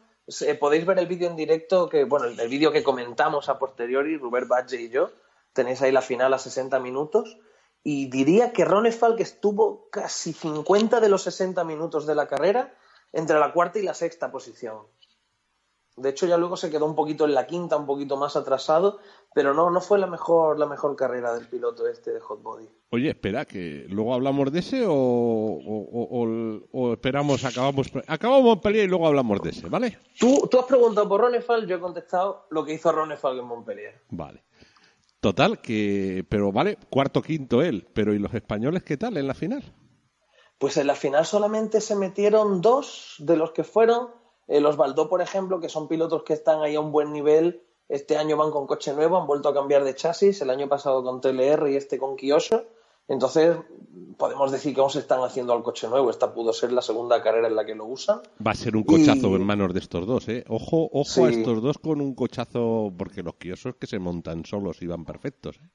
podéis 0.59 0.85
ver 0.85 0.99
el 0.99 1.07
vídeo 1.07 1.27
en 1.27 1.35
directo, 1.35 1.89
que 1.89 2.03
bueno, 2.03 2.25
el, 2.27 2.39
el 2.39 2.47
vídeo 2.49 2.71
que 2.71 2.83
comentamos 2.83 3.49
a 3.49 3.57
posteriori, 3.57 4.17
Robert 4.17 4.47
Badge 4.47 4.79
y 4.79 4.89
yo. 4.89 5.09
Tenéis 5.53 5.81
ahí 5.81 5.91
la 5.91 6.01
final 6.03 6.33
a 6.33 6.37
60 6.39 6.79
minutos. 6.79 7.37
Y 7.83 8.09
diría 8.09 8.51
que 8.53 8.65
Ronefalk 8.65 9.19
estuvo 9.19 9.87
casi 9.91 10.33
50 10.33 10.99
de 10.99 11.09
los 11.09 11.23
60 11.23 11.63
minutos 11.63 12.05
de 12.05 12.15
la 12.15 12.27
carrera 12.27 12.73
entre 13.13 13.39
la 13.39 13.53
cuarta 13.53 13.79
y 13.79 13.83
la 13.83 13.93
sexta 13.93 14.31
posición. 14.31 14.79
De 15.97 16.09
hecho, 16.09 16.25
ya 16.27 16.35
luego 16.37 16.57
se 16.57 16.69
quedó 16.69 16.85
un 16.85 16.95
poquito 16.95 17.23
en 17.23 17.33
la 17.33 17.47
quinta, 17.47 17.77
un 17.77 17.85
poquito 17.85 18.17
más 18.17 18.35
atrasado, 18.35 18.99
pero 19.33 19.53
no, 19.53 19.69
no 19.69 19.79
fue 19.79 19.97
la 19.97 20.07
mejor, 20.07 20.59
la 20.59 20.65
mejor 20.65 20.95
carrera 20.97 21.33
del 21.33 21.47
piloto 21.47 21.87
este 21.87 22.11
de 22.11 22.19
Hot 22.19 22.41
Body. 22.41 22.67
Oye, 22.89 23.09
espera, 23.11 23.45
que 23.45 23.85
luego 23.89 24.13
hablamos 24.13 24.51
de 24.51 24.59
ese 24.59 24.85
o, 24.85 24.91
o- 24.93 24.93
o- 24.93 26.23
o- 26.25 26.61
o 26.71 26.93
esperamos, 26.93 27.45
acabamos, 27.45 27.89
acabamos 28.07 28.43
Montpellier 28.43 28.85
y 28.85 28.87
luego 28.89 29.07
hablamos 29.07 29.41
de 29.41 29.51
ese, 29.51 29.67
¿vale? 29.69 29.97
Tú, 30.19 30.47
tú 30.51 30.59
has 30.59 30.65
preguntado 30.65 31.07
por 31.07 31.21
Ronefal, 31.21 31.65
yo 31.65 31.77
he 31.77 31.79
contestado 31.79 32.45
lo 32.49 32.65
que 32.65 32.73
hizo 32.73 32.91
Ronefal 32.91 33.39
en 33.39 33.45
Montpellier. 33.45 34.01
Vale. 34.09 34.43
Total, 35.21 35.59
que, 35.61 36.25
pero 36.27 36.51
vale, 36.51 36.77
cuarto, 36.89 37.21
quinto 37.21 37.61
él, 37.61 37.87
pero 37.93 38.13
¿y 38.13 38.19
los 38.19 38.33
españoles 38.33 38.83
qué 38.83 38.97
tal 38.97 39.15
en 39.17 39.27
la 39.27 39.33
final? 39.33 39.63
Pues 40.59 40.75
en 40.77 40.87
la 40.87 40.95
final 40.95 41.25
solamente 41.25 41.79
se 41.81 41.95
metieron 41.95 42.61
dos 42.61 43.15
de 43.19 43.37
los 43.37 43.51
que 43.51 43.63
fueron. 43.63 44.09
Eh, 44.47 44.59
los 44.61 44.77
Baldó, 44.77 45.09
por 45.09 45.21
ejemplo, 45.21 45.59
que 45.59 45.69
son 45.69 45.87
pilotos 45.87 46.23
que 46.23 46.33
están 46.33 46.61
ahí 46.61 46.75
a 46.75 46.79
un 46.79 46.91
buen 46.91 47.11
nivel. 47.13 47.63
Este 47.89 48.17
año 48.17 48.37
van 48.37 48.51
con 48.51 48.65
coche 48.67 48.93
nuevo, 48.93 49.17
han 49.17 49.27
vuelto 49.27 49.49
a 49.49 49.53
cambiar 49.53 49.83
de 49.83 49.95
chasis. 49.95 50.41
El 50.41 50.49
año 50.49 50.67
pasado 50.67 51.03
con 51.03 51.21
TLR 51.21 51.69
y 51.71 51.75
este 51.75 51.97
con 51.97 52.15
Kyosho. 52.15 52.63
Entonces, 53.07 53.55
podemos 54.17 54.51
decir 54.51 54.73
que 54.73 54.81
aún 54.81 54.89
se 54.89 54.97
están 54.99 55.21
haciendo 55.23 55.53
al 55.53 55.61
coche 55.61 55.87
nuevo. 55.87 56.09
Esta 56.09 56.33
pudo 56.33 56.51
ser 56.53 56.71
la 56.71 56.81
segunda 56.81 57.21
carrera 57.21 57.47
en 57.47 57.55
la 57.55 57.63
que 57.65 57.75
lo 57.75 57.85
usan. 57.85 58.21
Va 58.45 58.51
a 58.51 58.55
ser 58.55 58.75
un 58.75 58.83
cochazo 58.83 59.27
Y- 59.29 59.35
en 59.35 59.43
manos 59.45 59.73
de 59.73 59.79
estos 59.79 60.07
dos, 60.07 60.27
¿eh? 60.29 60.43
Ojo, 60.49 60.89
ojo 60.91 61.03
Sí. 61.05 61.21
a 61.21 61.29
estos 61.29 61.61
dos 61.61 61.77
con 61.77 62.01
un 62.01 62.15
cochazo, 62.15 62.91
porque 62.97 63.21
los 63.21 63.35
quiosos 63.35 63.75
que 63.75 63.85
se 63.85 63.99
montan 63.99 64.43
solos 64.45 64.81
y 64.81 64.87
van 64.87 65.05
perfectos, 65.05 65.57
¿eh? 65.57 65.69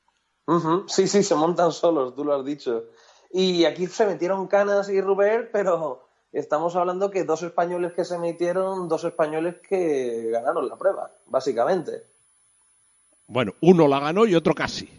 Sí, 0.89 1.07
sí, 1.07 1.23
se 1.23 1.37
montan 1.37 1.71
solos, 1.71 2.17
tú 2.17 2.25
lo 2.25 2.35
has 2.35 2.45
dicho. 2.45 2.87
Y 3.33 3.65
aquí 3.65 3.87
se 3.87 4.05
metieron 4.07 4.49
Canas 4.49 4.89
y 4.89 5.01
Rubert, 5.01 5.51
pero 5.53 6.09
estamos 6.33 6.77
hablando 6.77 7.11
que 7.11 7.25
dos 7.25 7.43
españoles 7.43 7.93
que 7.93 8.05
se 8.05 8.19
metieron, 8.19 8.89
dos 8.89 9.05
españoles 9.05 9.57
que 9.69 10.31
ganaron 10.31 10.69
la 10.69 10.77
prueba, 10.77 11.11
básicamente. 11.27 12.05
Bueno, 13.27 13.55
uno 13.61 13.89
la 13.89 14.01
ganó 14.01 14.27
y 14.27 14.35
otro 14.35 14.55
casi. 14.55 14.91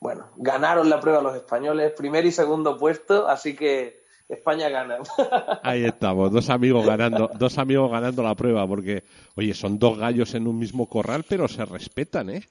Bueno, 0.00 0.30
ganaron 0.36 0.88
la 0.88 1.00
prueba 1.00 1.22
los 1.22 1.34
españoles, 1.34 1.92
primer 1.92 2.24
y 2.24 2.32
segundo 2.32 2.76
puesto, 2.76 3.28
así 3.28 3.56
que 3.56 4.02
España 4.28 4.68
gana. 4.68 4.98
Ahí 5.62 5.84
estamos, 5.84 6.30
dos 6.30 6.50
amigos 6.50 6.86
ganando, 6.86 7.30
dos 7.34 7.58
amigos 7.58 7.90
ganando 7.90 8.22
la 8.22 8.34
prueba, 8.34 8.66
porque, 8.66 9.04
oye, 9.36 9.54
son 9.54 9.78
dos 9.78 9.98
gallos 9.98 10.34
en 10.34 10.46
un 10.46 10.58
mismo 10.58 10.88
corral, 10.88 11.24
pero 11.28 11.48
se 11.48 11.64
respetan, 11.64 12.30
¿eh? 12.30 12.48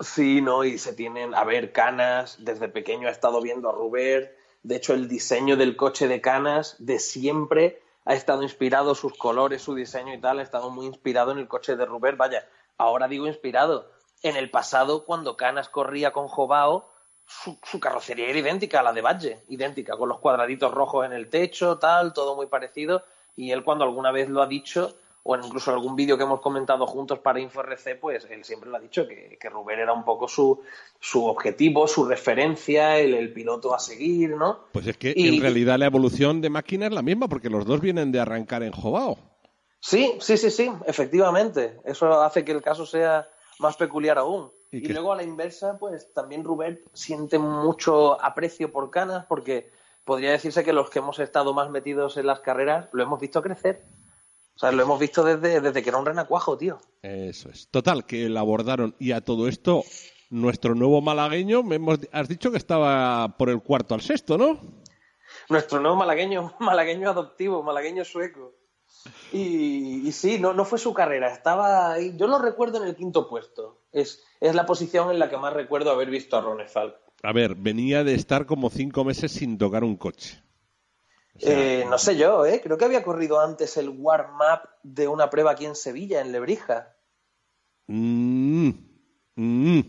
Sí, 0.00 0.40
no, 0.42 0.64
y 0.64 0.78
se 0.78 0.92
tienen, 0.92 1.34
a 1.34 1.44
ver, 1.44 1.72
Canas, 1.72 2.36
desde 2.40 2.68
pequeño 2.68 3.08
ha 3.08 3.12
estado 3.12 3.40
viendo 3.40 3.68
a 3.68 3.72
Rubert, 3.72 4.32
de 4.62 4.76
hecho 4.76 4.94
el 4.94 5.08
diseño 5.08 5.56
del 5.56 5.76
coche 5.76 6.08
de 6.08 6.20
Canas 6.20 6.76
de 6.78 6.98
siempre 6.98 7.82
ha 8.04 8.14
estado 8.14 8.42
inspirado, 8.42 8.94
sus 8.94 9.16
colores, 9.16 9.62
su 9.62 9.74
diseño 9.74 10.14
y 10.14 10.20
tal, 10.20 10.38
ha 10.38 10.42
estado 10.42 10.70
muy 10.70 10.86
inspirado 10.86 11.32
en 11.32 11.38
el 11.38 11.48
coche 11.48 11.76
de 11.76 11.84
Rubert, 11.86 12.16
vaya, 12.16 12.48
ahora 12.78 13.08
digo 13.08 13.26
inspirado, 13.26 13.90
en 14.22 14.36
el 14.36 14.50
pasado 14.50 15.04
cuando 15.04 15.36
Canas 15.36 15.68
corría 15.68 16.12
con 16.12 16.28
Jobao, 16.28 16.90
su, 17.26 17.58
su 17.62 17.80
carrocería 17.80 18.28
era 18.28 18.38
idéntica 18.38 18.80
a 18.80 18.82
la 18.82 18.92
de 18.92 19.00
Badge, 19.00 19.44
idéntica, 19.48 19.96
con 19.96 20.08
los 20.08 20.18
cuadraditos 20.18 20.72
rojos 20.72 21.06
en 21.06 21.12
el 21.12 21.30
techo, 21.30 21.78
tal, 21.78 22.12
todo 22.12 22.34
muy 22.34 22.46
parecido, 22.46 23.04
y 23.36 23.52
él 23.52 23.62
cuando 23.64 23.84
alguna 23.84 24.10
vez 24.10 24.28
lo 24.28 24.42
ha 24.42 24.46
dicho, 24.46 24.96
o 25.24 25.36
en 25.36 25.44
incluso 25.44 25.70
algún 25.70 25.94
vídeo 25.94 26.16
que 26.16 26.24
hemos 26.24 26.40
comentado 26.40 26.86
juntos 26.86 27.20
para 27.20 27.38
InfoRC, 27.38 27.98
pues 28.00 28.26
él 28.30 28.42
siempre 28.44 28.68
lo 28.70 28.76
ha 28.76 28.80
dicho, 28.80 29.06
que, 29.06 29.38
que 29.40 29.48
Rubén 29.48 29.78
era 29.78 29.92
un 29.92 30.04
poco 30.04 30.26
su, 30.26 30.60
su 30.98 31.24
objetivo, 31.26 31.86
su 31.86 32.04
referencia, 32.04 32.98
el, 32.98 33.14
el 33.14 33.32
piloto 33.32 33.74
a 33.74 33.78
seguir, 33.78 34.30
¿no? 34.36 34.64
Pues 34.72 34.86
es 34.88 34.96
que 34.96 35.12
Y- 35.16 35.36
en 35.36 35.40
realidad 35.40 35.78
la 35.78 35.86
evolución 35.86 36.40
de 36.40 36.50
máquina 36.50 36.86
es 36.86 36.92
la 36.92 37.02
misma, 37.02 37.28
porque 37.28 37.48
los 37.50 37.64
dos 37.64 37.80
vienen 37.80 38.10
de 38.10 38.18
arrancar 38.20 38.62
en 38.64 38.72
Jobao. 38.72 39.16
Sí, 39.78 40.14
sí, 40.20 40.36
sí, 40.36 40.50
sí, 40.50 40.70
efectivamente. 40.86 41.80
Eso 41.84 42.20
hace 42.22 42.44
que 42.44 42.52
el 42.52 42.62
caso 42.62 42.86
sea 42.86 43.28
más 43.58 43.76
peculiar 43.76 44.18
aún. 44.18 44.50
Y 44.70 44.78
Y, 44.78 44.82
que- 44.82 44.92
luego 44.92 45.12
a 45.12 45.16
la 45.16 45.22
inversa, 45.22 45.76
pues 45.78 46.12
también 46.14 46.42
Rubén 46.44 46.80
siente 46.94 47.38
mucho 47.38 48.20
aprecio 48.22 48.72
por 48.72 48.90
Canas, 48.90 49.26
porque 49.28 49.70
podría 50.04 50.30
decirse 50.32 50.64
que 50.64 50.72
los 50.72 50.90
que 50.90 50.98
hemos 50.98 51.18
estado 51.20 51.52
más 51.54 51.70
metidos 51.70 52.16
en 52.16 52.26
las 52.26 52.40
carreras 52.40 52.88
lo 52.92 53.02
hemos 53.02 53.20
visto 53.20 53.40
crecer. 53.42 53.84
O 54.54 54.58
sea, 54.58 54.70
lo 54.72 54.82
hemos 54.82 55.00
visto 55.00 55.24
desde, 55.24 55.60
desde 55.60 55.82
que 55.82 55.88
era 55.88 55.98
un 55.98 56.06
renacuajo, 56.06 56.56
tío. 56.58 56.78
Eso 57.02 57.48
es. 57.50 57.68
Total, 57.68 58.04
que 58.06 58.28
la 58.28 58.40
abordaron 58.40 58.94
y 58.98 59.12
a 59.12 59.20
todo 59.22 59.48
esto, 59.48 59.82
nuestro 60.30 60.74
nuevo 60.74 61.00
malagueño, 61.00 61.62
me 61.62 61.76
hemos- 61.76 62.00
has 62.12 62.28
dicho 62.28 62.50
que 62.50 62.58
estaba 62.58 63.36
por 63.38 63.48
el 63.50 63.60
cuarto 63.62 63.94
al 63.94 64.02
sexto, 64.02 64.36
¿no? 64.38 64.60
Nuestro 65.48 65.80
nuevo 65.80 65.96
malagueño, 65.96 66.54
malagueño 66.60 67.10
adoptivo, 67.10 67.62
malagueño 67.62 68.04
sueco. 68.04 68.54
Y, 69.32 70.06
y 70.06 70.12
sí, 70.12 70.38
no, 70.38 70.52
no 70.52 70.64
fue 70.64 70.78
su 70.78 70.92
carrera, 70.94 71.32
estaba 71.32 71.92
ahí, 71.92 72.14
yo 72.16 72.26
lo 72.28 72.38
recuerdo 72.38 72.80
en 72.82 72.88
el 72.88 72.94
quinto 72.94 73.28
puesto. 73.28 73.80
Es, 73.90 74.22
es 74.40 74.54
la 74.54 74.66
posición 74.66 75.10
en 75.10 75.18
la 75.18 75.28
que 75.28 75.38
más 75.38 75.52
recuerdo 75.54 75.90
haber 75.90 76.10
visto 76.10 76.36
a 76.36 76.40
Ronefal. 76.42 76.96
A 77.24 77.32
ver, 77.32 77.54
venía 77.56 78.04
de 78.04 78.14
estar 78.14 78.46
como 78.46 78.68
cinco 78.70 79.04
meses 79.04 79.32
sin 79.32 79.56
tocar 79.58 79.82
un 79.82 79.96
coche. 79.96 80.42
Eh, 81.38 81.84
no 81.88 81.98
sé 81.98 82.16
yo, 82.16 82.44
¿eh? 82.46 82.60
creo 82.62 82.76
que 82.78 82.84
había 82.84 83.02
corrido 83.02 83.40
antes 83.40 83.76
el 83.76 83.88
warm-up 83.88 84.68
de 84.82 85.08
una 85.08 85.30
prueba 85.30 85.52
aquí 85.52 85.64
en 85.64 85.74
Sevilla, 85.74 86.20
en 86.20 86.30
Lebrija. 86.30 86.94
Mm, 87.86 88.70
mm. 89.36 89.80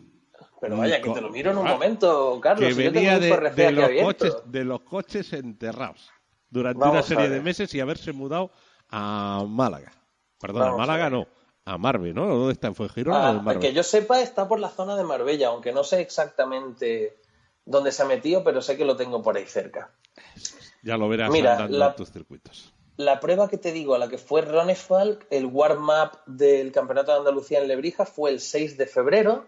Pero 0.62 0.78
vaya, 0.78 1.02
que 1.02 1.10
te 1.10 1.22
lo 1.22 1.30
miro 1.30 1.52
en 1.52 1.58
un 1.58 1.68
Ah, 1.68 1.72
momento, 1.74 2.40
Carlos. 2.42 2.70
que 2.76 2.84
yo 2.84 2.92
venía 2.92 3.20
de, 3.20 3.30
de 3.52 3.72
los 3.72 3.90
coches, 4.04 4.36
de 4.46 4.64
los 4.64 4.82
coches 4.82 5.34
enterrados 5.34 6.10
durante 6.50 6.80
Vamos 6.80 6.96
una 6.96 7.04
serie 7.04 7.30
de 7.30 7.42
meses 7.42 7.74
y 7.74 7.82
haberse 7.82 8.14
mudado 8.14 8.52
a 8.90 9.44
Málaga. 9.48 9.92
Perdón, 10.40 10.62
Vamos 10.62 10.76
a 10.76 10.78
Málaga 10.78 11.10
no, 11.10 11.28
a 11.66 11.78
Marve, 11.78 12.14
¿no? 12.14 12.26
¿Dónde 12.28 12.54
está? 12.54 12.68
¿En 12.68 12.76
Fuengirola 12.76 13.32
o 13.46 13.50
Ah, 13.50 13.60
que 13.60 13.74
yo 13.74 13.84
sepa, 13.84 14.22
está 14.22 14.48
por 14.48 14.60
la 14.62 14.70
zona 14.70 14.96
de 14.96 15.04
Marbella, 15.04 15.50
aunque 15.50 15.74
no 15.74 15.84
sé 15.84 16.00
exactamente 16.00 17.20
dónde 17.66 17.92
se 17.92 18.04
ha 18.04 18.06
metido, 18.06 18.44
pero 18.46 18.62
sé 18.62 18.78
que 18.78 18.86
lo 18.86 18.96
tengo 18.96 19.22
por 19.22 19.36
ahí 19.36 19.46
cerca. 19.46 19.92
Ya 20.84 20.98
lo 20.98 21.08
verás 21.10 21.32
Mira, 21.32 21.54
andando 21.54 21.78
la- 21.78 21.88
en 21.88 21.96
tus 21.96 22.12
circuitos. 22.12 22.74
La 22.98 23.20
prueba 23.20 23.50
que 23.50 23.58
te 23.58 23.72
digo, 23.72 23.96
a 23.96 23.98
la 24.00 24.08
que 24.08 24.18
fue 24.20 24.42
Ronefalk, 24.42 25.26
el 25.32 25.46
warm-up 25.48 26.20
del 26.28 26.72
Campeonato 26.72 27.12
de 27.12 27.18
Andalucía 27.20 27.60
en 27.60 27.68
Lebrija 27.68 28.06
fue 28.06 28.30
el 28.30 28.40
6 28.40 28.78
de 28.78 28.86
febrero 28.86 29.46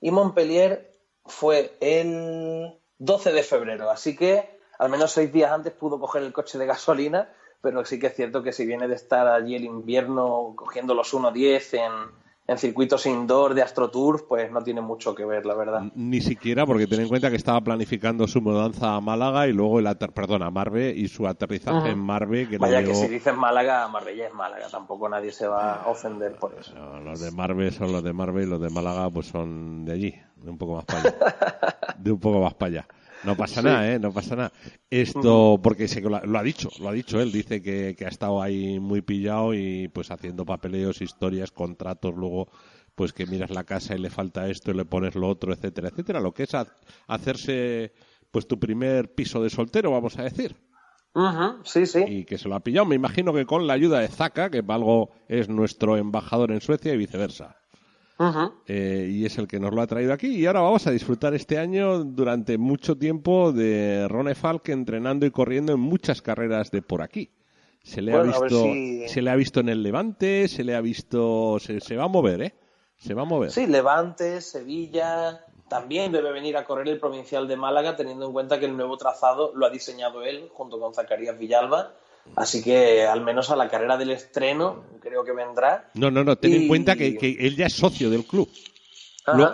y 0.00 0.10
Montpellier 0.10 0.90
fue 1.26 1.76
el 1.80 2.72
12 2.98 3.32
de 3.32 3.42
febrero. 3.42 3.90
Así 3.90 4.16
que 4.16 4.58
al 4.78 4.88
menos 4.88 5.12
seis 5.12 5.30
días 5.32 5.50
antes 5.52 5.72
pudo 5.72 6.00
coger 6.00 6.22
el 6.22 6.32
coche 6.32 6.56
de 6.56 6.64
gasolina, 6.66 7.30
pero 7.60 7.84
sí 7.84 7.98
que 7.98 8.06
es 8.06 8.14
cierto 8.14 8.42
que 8.42 8.52
si 8.52 8.64
viene 8.64 8.88
de 8.88 8.94
estar 8.94 9.26
allí 9.26 9.56
el 9.56 9.64
invierno 9.64 10.54
cogiendo 10.56 10.94
los 10.94 11.12
1.10 11.12 11.74
en, 11.74 11.92
en 12.48 12.56
circuitos 12.56 13.04
indoor 13.04 13.52
de 13.52 13.60
AstroTurf, 13.60 14.22
pues 14.22 14.50
no 14.50 14.62
tiene 14.62 14.80
mucho 14.80 15.14
que 15.14 15.26
ver, 15.26 15.44
la 15.44 15.54
verdad. 15.54 15.82
Ni 15.94 16.22
siquiera, 16.22 16.64
porque 16.64 16.86
ten 16.86 17.02
en 17.02 17.08
cuenta 17.08 17.28
que 17.28 17.36
estaba 17.36 17.60
planificando 17.60 18.26
su 18.26 18.40
mudanza 18.40 18.96
a 18.96 19.00
Málaga 19.02 19.46
y 19.46 19.52
luego 19.52 19.78
el 19.78 19.86
ater 19.86 20.12
perdón, 20.12 20.42
a 20.42 20.50
Marbe 20.50 20.90
y 20.96 21.08
su 21.08 21.28
aterrizaje 21.28 21.90
en 21.90 21.98
Marbe. 21.98 22.48
Que 22.48 22.56
Vaya 22.56 22.82
que 22.82 22.94
si 22.94 23.06
dices 23.06 23.36
Málaga, 23.36 23.86
Marbella 23.88 24.28
es 24.28 24.34
Málaga, 24.34 24.66
tampoco 24.70 25.10
nadie 25.10 25.30
se 25.30 25.46
va 25.46 25.82
a 25.82 25.88
ofender 25.88 26.36
por 26.36 26.54
eso. 26.58 26.72
los 27.04 27.20
de 27.20 27.30
Marbe 27.32 27.70
son 27.70 27.92
los 27.92 28.02
de 28.02 28.14
Marbe 28.14 28.44
y 28.44 28.46
los 28.46 28.60
de 28.60 28.70
Málaga 28.70 29.10
pues 29.10 29.26
son 29.26 29.84
de 29.84 29.92
allí, 29.92 30.14
de 30.36 30.50
un 30.50 30.56
poco 30.56 30.76
más 30.76 30.86
para 30.86 31.00
allá. 31.00 31.14
de 31.98 32.12
un 32.12 32.18
poco 32.18 32.40
más 32.40 32.54
para 32.54 32.70
allá. 32.70 32.88
No 33.24 33.36
pasa 33.36 33.62
nada, 33.62 33.92
¿eh? 33.92 33.98
No 33.98 34.12
pasa 34.12 34.36
nada. 34.36 34.52
Esto, 34.90 35.60
porque 35.62 35.88
sé 35.88 36.02
que 36.02 36.08
lo, 36.08 36.16
ha 36.16 36.42
dicho, 36.42 36.70
lo 36.80 36.88
ha 36.88 36.92
dicho 36.92 37.20
él, 37.20 37.32
dice 37.32 37.60
que, 37.62 37.96
ha 38.04 38.08
estado 38.08 38.40
ahí 38.40 38.78
muy 38.78 39.02
pillado 39.02 39.54
y 39.54 39.88
pues 39.88 40.10
haciendo 40.10 40.44
papeleos, 40.44 41.02
historias, 41.02 41.50
contratos, 41.50 42.14
luego 42.14 42.48
pues 42.94 43.12
que 43.12 43.26
miras 43.26 43.50
la 43.50 43.62
casa 43.64 43.94
y 43.94 43.98
le 43.98 44.10
falta 44.10 44.48
esto 44.48 44.72
y 44.72 44.74
le 44.74 44.84
pones 44.84 45.14
lo 45.14 45.28
otro, 45.28 45.52
etcétera, 45.52 45.88
etcétera. 45.88 46.20
Lo 46.20 46.32
que 46.32 46.44
es 46.44 46.50
hacerse 47.06 47.92
pues 48.30 48.46
tu 48.46 48.58
primer 48.58 49.14
piso 49.14 49.42
de 49.42 49.50
soltero, 49.50 49.90
vamos 49.90 50.18
a 50.18 50.24
decir. 50.24 50.56
sí, 51.64 51.86
sí. 51.86 52.04
Y 52.06 52.24
que 52.24 52.38
se 52.38 52.48
lo 52.48 52.54
ha 52.54 52.60
pillado, 52.60 52.86
me 52.86 52.94
imagino 52.94 53.32
que 53.32 53.46
con 53.46 53.66
la 53.66 53.74
ayuda 53.74 54.00
de 54.00 54.08
Zaka, 54.08 54.50
que 54.50 54.62
algo 54.68 55.10
es 55.28 55.48
nuestro 55.48 55.96
embajador 55.96 56.52
en 56.52 56.60
Suecia 56.60 56.92
y 56.92 56.96
viceversa. 56.96 57.56
Eh, 58.66 59.08
y 59.12 59.24
es 59.24 59.38
el 59.38 59.46
que 59.46 59.60
nos 59.60 59.72
lo 59.72 59.80
ha 59.80 59.86
traído 59.86 60.12
aquí. 60.12 60.28
Y 60.28 60.46
ahora 60.46 60.60
vamos 60.60 60.86
a 60.86 60.90
disfrutar 60.90 61.34
este 61.34 61.58
año 61.58 62.02
durante 62.04 62.58
mucho 62.58 62.96
tiempo 62.96 63.52
de 63.52 64.06
Rone 64.08 64.34
Falk 64.34 64.68
entrenando 64.70 65.24
y 65.24 65.30
corriendo 65.30 65.72
en 65.72 65.80
muchas 65.80 66.20
carreras 66.20 66.70
de 66.70 66.82
por 66.82 67.02
aquí. 67.02 67.30
Se 67.82 68.02
le, 68.02 68.12
ha, 68.12 68.22
visto, 68.22 68.64
se 69.06 69.22
le 69.22 69.30
ha 69.30 69.36
visto 69.36 69.60
en 69.60 69.68
el 69.68 69.82
Levante, 69.82 70.48
se 70.48 70.64
le 70.64 70.74
ha 70.74 70.80
visto. 70.80 71.58
Se, 71.60 71.80
se 71.80 71.96
va 71.96 72.04
a 72.04 72.08
mover, 72.08 72.42
¿eh? 72.42 72.54
Se 72.96 73.14
va 73.14 73.22
a 73.22 73.24
mover. 73.24 73.50
Sí, 73.50 73.66
Levante, 73.66 74.40
Sevilla. 74.40 75.44
También 75.68 76.12
debe 76.12 76.32
venir 76.32 76.56
a 76.56 76.64
correr 76.64 76.88
el 76.88 76.98
Provincial 76.98 77.46
de 77.46 77.56
Málaga, 77.56 77.94
teniendo 77.94 78.26
en 78.26 78.32
cuenta 78.32 78.58
que 78.58 78.66
el 78.66 78.76
nuevo 78.76 78.96
trazado 78.96 79.52
lo 79.54 79.64
ha 79.64 79.70
diseñado 79.70 80.22
él 80.24 80.48
junto 80.52 80.80
con 80.80 80.92
Zacarías 80.92 81.38
Villalba 81.38 81.94
Así 82.36 82.62
que 82.62 83.04
al 83.04 83.22
menos 83.22 83.50
a 83.50 83.56
la 83.56 83.68
carrera 83.68 83.96
del 83.96 84.10
estreno 84.10 84.84
creo 85.00 85.24
que 85.24 85.32
vendrá. 85.32 85.90
No, 85.94 86.10
no, 86.10 86.24
no, 86.24 86.36
ten 86.36 86.52
en 86.52 86.68
cuenta 86.68 86.96
que, 86.96 87.16
él 87.40 87.56
ya 87.56 87.66
es 87.66 87.74
socio 87.74 88.10
del 88.10 88.24
club. 88.24 88.48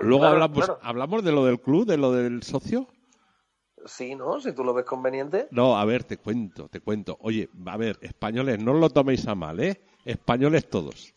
luego 0.01 0.25
hablamos, 0.25 0.70
hablamos 0.83 1.25
de 1.25 1.33
lo 1.33 1.45
del 1.45 1.61
club, 1.61 1.87
de 1.87 1.97
lo 1.97 2.12
del 2.12 2.43
socio. 2.43 2.89
Sí, 3.87 4.14
¿no? 4.14 4.41
Si 4.41 4.53
tú 4.53 4.64
lo 4.64 4.72
ves 4.72 4.85
conveniente. 4.85 5.49
No, 5.51 5.77
a 5.77 5.85
ver, 5.85 6.05
te 6.05 6.16
cuento, 6.16 6.68
te 6.68 6.81
cuento. 6.81 7.18
Oye, 7.20 7.51
a 7.66 7.77
ver, 7.77 7.99
españoles, 8.01 8.59
no 8.59 8.72
lo 8.75 8.89
toméis 8.91 9.27
a 9.27 9.35
mal, 9.35 9.61
¿eh? 9.61 9.83
Españoles 10.05 10.68
todos. 10.68 11.12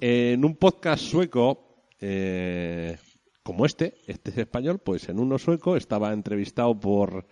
en 0.00 0.44
un 0.44 0.56
podcast 0.56 1.04
sueco, 1.04 1.84
eh, 2.00 2.98
como 3.42 3.66
este, 3.66 3.94
este 4.06 4.30
es 4.30 4.38
español, 4.38 4.80
pues 4.80 5.08
en 5.08 5.20
uno 5.20 5.38
sueco 5.38 5.76
estaba 5.76 6.12
entrevistado 6.12 6.78
por 6.78 7.24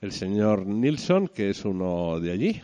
el 0.00 0.12
señor 0.12 0.66
Nilsson, 0.66 1.28
que 1.28 1.50
es 1.50 1.64
uno 1.64 2.20
de 2.20 2.32
allí, 2.32 2.62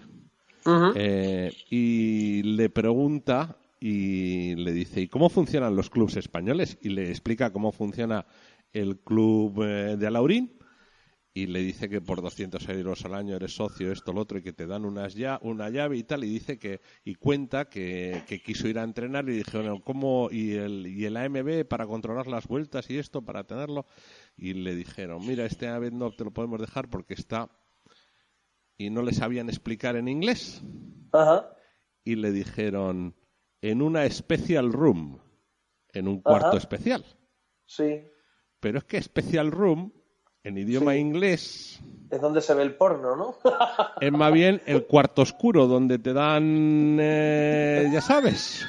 eh, 0.94 1.52
y 1.70 2.42
le 2.42 2.70
pregunta 2.70 3.56
y 3.80 4.54
le 4.54 4.72
dice, 4.72 5.00
¿y 5.00 5.08
cómo 5.08 5.28
funcionan 5.28 5.76
los 5.76 5.90
clubes 5.90 6.16
españoles? 6.16 6.78
Y 6.80 6.90
le 6.90 7.10
explica 7.10 7.52
cómo 7.52 7.72
funciona 7.72 8.26
el 8.72 8.98
club 8.98 9.62
eh, 9.62 9.96
de 9.96 10.06
Alaurín 10.06 10.56
y 11.36 11.46
le 11.48 11.60
dice 11.60 11.90
que 11.90 12.00
por 12.00 12.22
200 12.22 12.66
euros 12.70 13.04
al 13.04 13.12
año 13.12 13.36
eres 13.36 13.54
socio, 13.54 13.92
esto, 13.92 14.14
lo 14.14 14.22
otro, 14.22 14.38
y 14.38 14.42
que 14.42 14.54
te 14.54 14.66
dan 14.66 14.86
unas 14.86 15.14
ya, 15.14 15.38
una 15.42 15.68
llave 15.68 15.98
y 15.98 16.02
tal, 16.02 16.24
y 16.24 16.30
dice 16.30 16.58
que, 16.58 16.80
y 17.04 17.14
cuenta 17.16 17.66
que, 17.66 18.22
quiso 18.42 18.68
ir 18.68 18.78
a 18.78 18.84
entrenar 18.84 19.28
y 19.28 19.32
dijeron, 19.32 19.82
¿cómo? 19.82 20.30
Y 20.32 20.54
el, 20.54 20.86
y 20.86 21.04
el 21.04 21.14
AMB 21.14 21.66
para 21.68 21.86
controlar 21.86 22.26
las 22.26 22.46
vueltas 22.46 22.88
y 22.88 22.96
esto, 22.96 23.20
para 23.20 23.44
tenerlo, 23.44 23.84
y 24.34 24.54
le 24.54 24.74
dijeron, 24.74 25.26
mira, 25.26 25.44
este 25.44 25.68
AMB 25.68 25.92
no 25.92 26.10
te 26.10 26.24
lo 26.24 26.30
podemos 26.30 26.58
dejar 26.58 26.88
porque 26.88 27.12
está, 27.12 27.50
y 28.78 28.90
no 28.90 29.02
le 29.02 29.12
sabían 29.12 29.48
explicar 29.48 29.96
en 29.96 30.08
inglés, 30.08 30.62
y 32.04 32.16
le 32.16 32.30
dijeron, 32.30 33.14
en 33.62 33.82
una 33.82 34.08
special 34.10 34.72
room, 34.72 35.20
en 35.92 36.08
un 36.08 36.20
cuarto 36.20 36.56
especial. 36.56 37.04
Sí. 37.64 38.04
Pero 38.60 38.78
es 38.78 38.84
que 38.84 39.02
special 39.02 39.50
room 39.50 39.92
en 40.44 40.58
idioma 40.58 40.96
inglés. 40.96 41.80
Es 42.10 42.20
donde 42.20 42.40
se 42.40 42.54
ve 42.54 42.62
el 42.62 42.76
porno, 42.76 43.16
¿no? 43.16 43.36
es 44.00 44.12
más 44.12 44.32
bien 44.32 44.62
el 44.66 44.86
cuarto 44.86 45.22
oscuro, 45.22 45.66
donde 45.66 45.98
te 45.98 46.12
dan, 46.12 46.98
eh, 47.00 47.88
ya 47.92 48.00
sabes. 48.00 48.64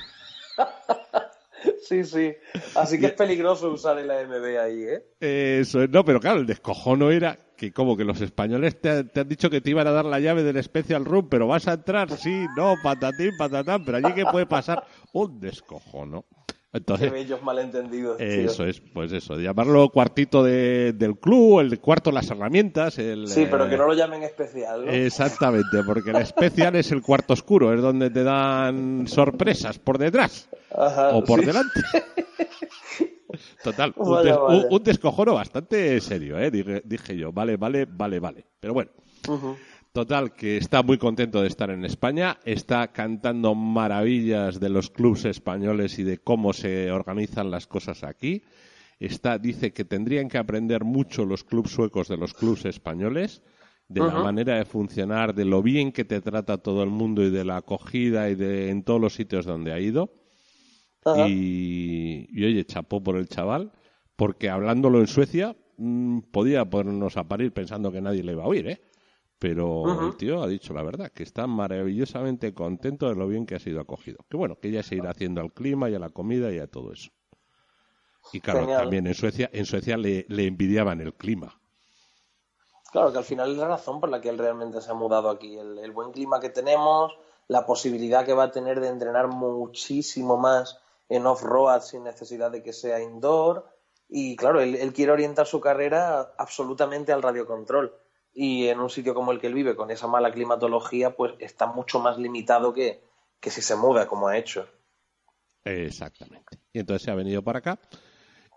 Sí, 1.88 2.04
sí. 2.04 2.36
Así 2.76 3.00
que 3.00 3.06
es 3.08 3.14
peligroso 3.14 3.72
usar 3.72 3.98
el 4.00 4.12
AMB 4.12 4.60
ahí, 4.60 4.84
¿eh? 4.84 5.06
Eso, 5.20 5.88
no, 5.88 6.04
pero 6.04 6.20
claro, 6.20 6.40
el 6.40 6.46
descojono 6.46 7.12
era 7.12 7.38
que 7.58 7.74
como 7.74 7.98
que 7.98 8.06
los 8.06 8.22
españoles 8.22 8.80
te, 8.80 9.04
te, 9.04 9.20
han 9.20 9.28
dicho 9.28 9.50
que 9.50 9.62
te 9.62 9.72
iban 9.72 9.88
a 9.88 9.92
dar 9.92 10.06
la 10.06 10.20
llave 10.20 10.44
del 10.44 10.64
Special 10.64 11.04
Room, 11.04 11.28
pero 11.30 11.48
vas 11.48 11.68
a 11.68 11.74
entrar, 11.74 12.12
sí, 12.12 12.46
no, 12.56 12.76
patatín, 12.82 13.32
patatán, 13.38 13.84
pero 13.84 13.98
allí 13.98 14.14
que 14.14 14.26
puede 14.26 14.46
pasar 14.46 14.84
un 15.12 15.40
descojono. 15.40 16.26
Entonces, 16.74 17.08
Qué 17.08 17.14
bellos 17.14 17.42
malentendidos. 17.42 18.20
Eso 18.20 18.66
es, 18.66 18.82
pues 18.82 19.12
eso, 19.12 19.40
llamarlo 19.40 19.90
cuartito 19.90 20.44
de, 20.44 20.94
del 20.94 21.18
club, 21.18 21.62
el 21.62 21.80
cuarto 21.80 22.12
de 22.12 22.16
las 22.16 22.30
herramientas. 22.30 23.00
El, 23.00 23.28
sí, 23.28 23.48
pero 23.50 23.68
que 23.68 23.76
eh, 23.76 23.78
no 23.78 23.88
lo 23.88 23.94
llamen 23.94 24.22
especial. 24.24 24.86
¿no? 24.86 24.92
Exactamente, 24.92 25.82
porque 25.84 26.12
el 26.12 26.18
especial 26.18 26.76
es 26.76 26.92
el 26.92 27.02
cuarto 27.02 27.34
oscuro, 27.34 27.74
es 27.74 27.82
donde 27.82 28.10
te 28.10 28.24
dan 28.24 29.08
sorpresas 29.08 29.80
por 29.80 29.98
detrás 29.98 30.50
o 30.70 31.24
por 31.24 31.44
delante. 31.44 31.80
Total, 33.64 33.94
un, 33.98 34.84
descojono 34.84 35.34
bastante 35.34 36.00
serio, 36.02 36.40
¿eh? 36.40 36.52
dije, 36.84 37.18
yo, 37.18 37.32
vale, 37.32 37.58
vale, 37.58 37.86
vale, 37.86 38.20
vale. 38.20 38.46
Pero 38.60 38.74
bueno. 38.74 38.92
Total, 39.98 40.34
que 40.34 40.58
está 40.58 40.84
muy 40.84 41.00
contento 41.00 41.42
de 41.42 41.48
estar 41.48 41.72
en 41.72 41.84
España, 41.84 42.38
está 42.46 42.90
cantando 42.90 43.56
maravillas 43.56 44.60
de 44.60 44.70
los 44.70 44.92
clubes 44.92 45.26
españoles 45.26 45.98
y 45.98 46.04
de 46.04 46.20
cómo 46.20 46.54
se 46.54 46.92
organizan 46.92 47.50
las 47.50 47.66
cosas 47.66 48.04
aquí. 48.04 48.44
Está, 49.00 49.40
dice 49.40 49.74
que 49.74 49.86
tendrían 49.86 50.28
que 50.28 50.38
aprender 50.38 50.84
mucho 50.84 51.26
los 51.26 51.44
clubes 51.44 51.72
suecos 51.72 52.10
de 52.10 52.18
los 52.18 52.36
clubes 52.36 52.66
españoles, 52.66 53.42
de 53.88 54.02
la 54.02 54.20
manera 54.22 54.58
de 54.58 54.66
funcionar, 54.66 55.34
de 55.34 55.46
lo 55.46 55.64
bien 55.64 55.92
que 55.92 56.06
te 56.06 56.22
trata 56.22 56.58
todo 56.58 56.84
el 56.84 56.90
mundo 56.90 57.24
y 57.24 57.32
de 57.32 57.44
la 57.44 57.58
acogida 57.58 58.30
y 58.30 58.36
de 58.36 58.70
en 58.70 58.84
todos 58.84 59.02
los 59.02 59.16
sitios 59.16 59.46
donde 59.46 59.74
ha 59.74 59.80
ido. 59.80 60.12
Y, 61.28 62.28
oye, 62.36 62.66
chapó 62.66 63.02
por 63.02 63.18
el 63.18 63.28
chaval, 63.28 63.72
porque 64.16 64.50
hablándolo 64.50 65.00
en 65.00 65.08
Suecia 65.08 65.56
mm, 65.78 66.20
podía 66.32 66.66
ponernos 66.66 67.18
a 67.18 67.28
parir 67.28 67.54
pensando 67.54 67.92
que 67.92 68.02
nadie 68.02 68.24
le 68.24 68.34
iba 68.34 68.44
a 68.44 68.48
oír, 68.48 68.68
¿eh? 68.68 68.82
Pero 69.40 70.08
el 70.08 70.18
tío 70.18 70.42
ha 70.42 70.48
dicho 70.48 70.74
la 70.74 70.82
verdad, 70.82 71.12
que 71.12 71.22
está 71.22 71.46
maravillosamente 71.46 72.56
contento 72.56 73.08
de 73.08 73.16
lo 73.16 73.28
bien 73.28 73.46
que 73.46 73.54
ha 73.54 73.60
sido 73.60 73.80
acogido. 73.80 74.26
Que 74.30 74.36
bueno, 74.36 74.58
que 74.60 74.72
ya 74.72 74.82
se 74.82 74.96
irá 74.96 75.12
haciendo 75.12 75.42
al 75.42 75.54
clima 75.54 75.90
y 75.90 75.96
a 75.96 76.00
la 76.00 76.10
comida 76.10 76.52
y 76.52 76.58
a 76.58 76.66
todo 76.66 76.92
eso. 76.92 77.12
Y 78.34 78.42
claro, 78.42 78.66
también 78.66 79.06
en 79.06 79.14
Suecia, 79.14 79.50
en 79.54 79.66
Suecia 79.66 79.96
le, 79.96 80.26
envidiaban 80.30 81.02
el 81.02 81.14
clima. 81.14 81.60
Claro, 82.92 83.12
que 83.12 83.20
al 83.20 83.24
final 83.24 83.52
es 83.52 83.58
la 83.58 83.68
razón 83.68 84.00
por 84.00 84.10
la 84.10 84.22
que 84.22 84.30
él 84.30 84.38
realmente 84.38 84.82
se 84.82 84.90
ha 84.90 84.96
mudado 84.96 85.30
aquí. 85.30 85.58
El, 85.58 85.92
buen 85.92 86.12
clima 86.12 86.40
que 86.40 86.50
tenemos, 86.50 87.14
la 87.48 87.66
posibilidad 87.66 88.26
que 88.26 88.34
va 88.34 88.46
a 88.46 88.52
tener 88.52 88.80
de 88.80 88.88
entrenar 88.88 89.28
muchísimo 89.28 90.38
más 90.38 90.80
en 91.10 91.26
off-road 91.26 91.82
sin 91.82 92.04
necesidad 92.04 92.52
de 92.52 92.64
que 92.64 92.74
sea 92.74 93.02
indoor. 93.02 93.70
Y 94.10 94.36
claro, 94.36 94.62
él, 94.62 94.94
quiere 94.94 95.12
orientar 95.12 95.48
su 95.48 95.60
carrera 95.60 96.34
absolutamente 96.38 97.12
al 97.12 97.22
radiocontrol 97.22 97.94
y 98.34 98.68
en 98.68 98.80
un 98.80 98.90
sitio 98.90 99.14
como 99.14 99.32
el 99.32 99.40
que 99.40 99.48
él 99.48 99.54
vive, 99.54 99.76
con 99.76 99.92
esa 99.92 100.08
mala 100.08 100.32
climatología, 100.32 101.16
pues 101.16 101.34
está 101.40 101.66
mucho 101.66 102.00
más 102.00 102.18
limitado 102.18 102.72
que, 102.72 103.02
si 103.42 103.62
se 103.62 103.76
muda 103.76 104.08
como 104.08 104.28
ha 104.28 104.38
hecho. 104.38 104.68
Exactamente. 105.64 106.60
Y 106.72 106.80
entonces 106.80 107.04
se 107.04 107.12
ha 107.12 107.16
venido 107.16 107.44
para 107.44 107.60
acá 107.60 107.80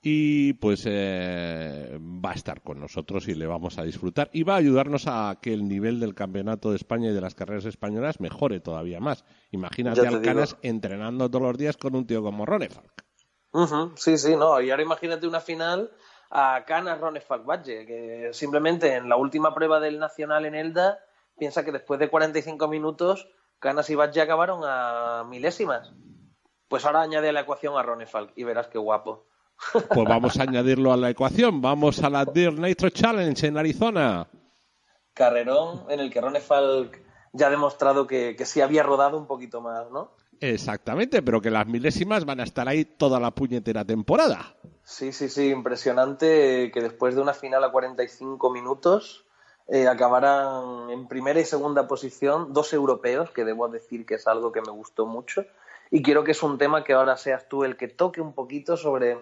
y 0.03 0.55
pues 0.55 0.84
eh, 0.86 1.98
va 2.01 2.30
a 2.30 2.34
estar 2.34 2.62
con 2.62 2.80
nosotros 2.80 3.28
y 3.28 3.34
le 3.34 3.46
vamos 3.46 3.78
a 3.78 3.82
disfrutar 3.82 4.30
y 4.32 4.44
va 4.44 4.55
a 4.55 4.59
ayudarnos 4.59 5.07
a 5.07 5.38
que 5.42 5.53
el 5.53 5.68
nivel 5.68 6.01
del 6.01 6.14
campeonato 6.14 6.70
de 6.70 6.76
España 6.76 7.11
y 7.11 7.12
de 7.12 7.20
las 7.20 7.34
carreras 7.34 7.66
españolas 7.66 8.20
mejore 8.20 8.61
todavía 8.61 9.01
más. 9.01 9.24
Imagínate 9.51 10.07
al 10.07 10.22
Canas 10.22 10.57
entrenando 10.62 11.28
todos 11.30 11.42
los 11.42 11.59
días 11.59 11.76
con 11.76 11.94
un 11.94 12.07
tío 12.07 12.22
como 12.22 12.46
Ronefalk. 12.46 13.05
Sí, 13.96 14.16
sí, 14.16 14.36
no. 14.36 14.61
Y 14.61 14.70
ahora 14.70 14.82
imagínate 14.82 15.26
una 15.26 15.40
final 15.40 15.90
a 16.30 16.64
Canas 16.66 17.01
Ronefalk 17.01 17.44
Badge, 17.44 17.86
que 17.86 18.30
simplemente 18.32 18.94
en 18.94 19.09
la 19.09 19.16
última 19.16 19.55
prueba 19.55 19.80
del 19.80 19.98
Nacional 19.98 20.46
en 20.46 20.55
Elda 20.55 20.98
piensa 21.36 21.64
que 21.64 21.72
después 21.72 22.01
de 22.01 22.09
45 22.09 22.68
minutos 22.68 23.28
Canas 23.59 23.90
y 23.90 23.94
Badge 23.94 24.20
acabaron 24.20 24.62
a 24.64 25.24
milésimas. 25.28 25.92
Pues 26.68 26.86
ahora 26.86 27.03
añade 27.03 27.28
a 27.28 27.32
la 27.32 27.40
ecuación 27.40 27.76
a 27.76 27.82
Ronefalk 27.82 28.32
y 28.36 28.44
verás 28.44 28.68
qué 28.68 28.78
guapo. 28.78 29.26
Pues 29.72 30.08
vamos 30.08 30.38
a 30.38 30.42
añadirlo 30.42 30.92
a 30.92 30.96
la 30.96 31.11
ecuación. 31.11 31.61
Vamos 31.61 32.02
a 32.02 32.11
la 32.11 32.24
Deer 32.24 32.58
Nitro 32.58 32.90
Challenge 32.90 33.46
en 33.46 33.58
Arizona. 33.58 34.26
Carrerón 35.14 35.84
en 35.90 36.00
el 36.00 36.11
que 36.11 36.20
Ronefalk 36.20 37.00
ya 37.32 37.48
ha 37.48 37.50
demostrado 37.50 38.06
que, 38.06 38.36
que 38.36 38.46
sí 38.46 38.61
había 38.61 38.82
rodado 38.82 39.18
un 39.18 39.26
poquito 39.26 39.61
más, 39.61 39.90
¿no? 39.90 40.12
Exactamente, 40.40 41.22
pero 41.22 41.42
que 41.42 41.50
las 41.50 41.66
milésimas 41.66 42.24
van 42.24 42.40
a 42.40 42.44
estar 42.44 42.66
ahí 42.66 42.84
toda 42.84 43.20
la 43.20 43.30
puñetera 43.30 43.84
temporada. 43.84 44.56
Sí, 44.82 45.12
sí, 45.12 45.28
sí, 45.28 45.50
impresionante 45.50 46.70
que 46.72 46.80
después 46.80 47.14
de 47.14 47.20
una 47.20 47.34
final 47.34 47.62
a 47.62 47.70
45 47.70 48.50
minutos 48.50 49.26
eh, 49.68 49.86
acabaran 49.86 50.90
en 50.90 51.06
primera 51.06 51.38
y 51.38 51.44
segunda 51.44 51.86
posición 51.86 52.54
dos 52.54 52.72
europeos, 52.72 53.30
que 53.30 53.44
debo 53.44 53.68
decir 53.68 54.06
que 54.06 54.14
es 54.14 54.26
algo 54.26 54.50
que 54.50 54.62
me 54.62 54.72
gustó 54.72 55.06
mucho. 55.06 55.44
Y 55.91 56.03
quiero 56.03 56.24
que 56.24 56.32
es 56.32 56.43
un 56.43 56.59
tema 56.59 56.84
que 56.84 56.93
ahora 56.93 57.16
seas 57.16 57.49
tú 57.49 57.64
el 57.64 57.76
que 57.76 57.88
toque 57.88 58.20
un 58.20 58.32
poquito 58.32 58.76
sobre, 58.76 59.18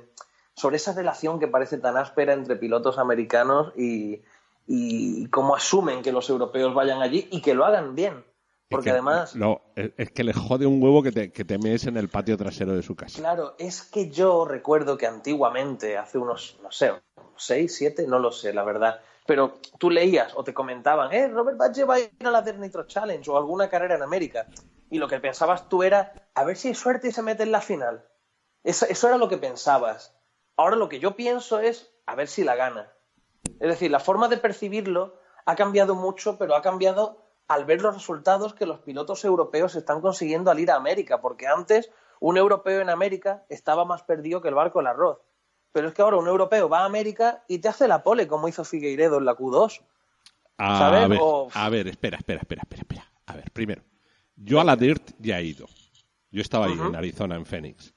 sobre 0.55 0.77
esa 0.77 0.93
relación 0.93 1.41
que 1.41 1.49
parece 1.49 1.79
tan 1.79 1.97
áspera 1.97 2.35
entre 2.35 2.57
pilotos 2.57 2.99
americanos 2.99 3.73
y, 3.77 4.23
y 4.67 5.27
cómo 5.29 5.57
asumen 5.57 6.03
que 6.03 6.13
los 6.13 6.29
europeos 6.29 6.75
vayan 6.75 7.01
allí 7.01 7.27
y 7.31 7.41
que 7.41 7.55
lo 7.55 7.65
hagan 7.65 7.95
bien. 7.95 8.25
Porque 8.71 8.91
además. 8.91 9.35
No, 9.35 9.63
es 9.77 10.11
que 10.11 10.25
le 10.25 10.35
jode 10.35 10.67
un 10.67 10.83
huevo 10.83 11.03
que 11.03 11.11
te, 11.11 11.33
que 11.33 11.45
te 11.45 11.57
mees 11.57 11.87
en 11.87 11.97
el 11.97 12.11
patio 12.11 12.37
trasero 12.37 12.75
de 12.75 12.83
su 12.83 12.95
casa. 12.95 13.19
Claro, 13.19 13.55
es 13.59 13.83
que 13.83 14.11
yo 14.11 14.45
recuerdo 14.45 14.99
que 14.99 15.07
antiguamente, 15.07 15.97
hace 15.97 16.19
unos, 16.19 16.59
no 16.63 16.71
sé, 16.71 16.93
seis, 17.37 17.75
siete, 17.75 18.07
no 18.07 18.19
lo 18.19 18.31
sé, 18.31 18.53
la 18.53 18.65
verdad, 18.65 19.01
pero 19.27 19.55
tú 19.79 19.91
leías 19.91 20.35
o 20.37 20.45
te 20.45 20.53
comentaban, 20.53 21.13
eh, 21.13 21.29
Robert 21.29 21.57
Badge 21.57 21.85
va 21.85 21.95
a 21.95 22.01
ir 22.01 22.11
a 22.25 22.31
la 22.31 22.43
Dirt 22.43 22.59
Nitro 22.59 22.87
Challenge 22.87 23.31
o 23.31 23.39
alguna 23.39 23.71
carrera 23.71 23.97
en 23.97 24.03
América. 24.03 24.47
Y 24.91 24.99
lo 24.99 25.09
que 25.09 25.21
pensabas 25.21 25.69
tú 25.69 25.83
era, 25.83 26.13
a 26.35 26.45
ver 26.45 26.57
si 26.57 26.69
hay 26.69 26.75
suerte 26.75 27.09
y 27.09 27.13
se 27.13 27.23
mete 27.23 27.43
en 27.43 27.53
la 27.53 27.61
final. 27.61 28.07
Eso, 28.65 28.87
eso 28.87 29.09
era 29.09 29.19
lo 29.19 29.29
que 29.29 29.37
pensabas. 29.37 30.15
Ahora 30.57 30.77
lo 30.77 30.89
que 30.89 31.01
yo 31.01 31.15
pienso 31.15 31.61
es, 31.61 31.91
a 32.07 32.15
ver 32.15 32.29
si 32.29 32.45
la 32.45 32.57
gana. 32.57 32.93
Es 33.61 33.69
decir, 33.69 33.91
la 33.91 34.01
forma 34.01 34.29
de 34.29 34.39
percibirlo 34.39 35.19
ha 35.45 35.57
cambiado 35.57 35.95
mucho, 35.95 36.39
pero 36.39 36.55
ha 36.55 36.63
cambiado 36.63 37.23
al 37.49 37.65
ver 37.65 37.81
los 37.81 37.95
resultados 37.95 38.55
que 38.55 38.67
los 38.67 38.81
pilotos 38.81 39.25
europeos 39.25 39.75
están 39.75 40.01
consiguiendo 40.01 40.51
al 40.51 40.61
ir 40.61 40.71
a 40.71 40.77
América, 40.77 41.21
porque 41.21 41.47
antes 41.47 41.91
un 42.21 42.37
europeo 42.37 42.81
en 42.81 42.91
América 42.91 43.45
estaba 43.49 43.85
más 43.85 44.03
perdido 44.03 44.43
que 44.43 44.49
el 44.49 44.55
barco 44.55 44.79
del 44.79 44.89
arroz. 44.89 45.19
Pero 45.73 45.89
es 45.89 45.95
que 45.95 46.03
ahora 46.03 46.17
un 46.17 46.29
europeo 46.29 46.69
va 46.69 46.81
a 46.81 46.85
América 46.85 47.45
y 47.47 47.59
te 47.59 47.69
hace 47.69 47.89
la 47.89 48.03
pole, 48.03 48.27
como 48.27 48.49
hizo 48.49 48.65
Figueiredo 48.65 49.19
en 49.19 49.25
la 49.25 49.37
Q2. 49.37 49.81
A 50.59 50.91
ver, 50.91 51.19
a 51.55 51.69
ver, 51.69 51.89
espera, 51.89 52.19
espera, 52.19 52.41
espera, 52.41 52.63
espera, 52.63 52.83
espera. 52.83 53.13
A 53.27 53.37
ver, 53.37 53.51
primero, 53.53 53.83
yo 54.39 54.61
a 54.61 54.65
la 54.65 54.77
DIRT 54.77 55.13
ya 55.19 55.41
he 55.41 55.45
ido. 55.45 55.67
Yo 56.31 56.43
estaba 56.43 56.67
ahí 56.67 56.73
en 56.73 56.95
Arizona, 56.95 57.37
en 57.37 57.47
Phoenix, 57.47 57.95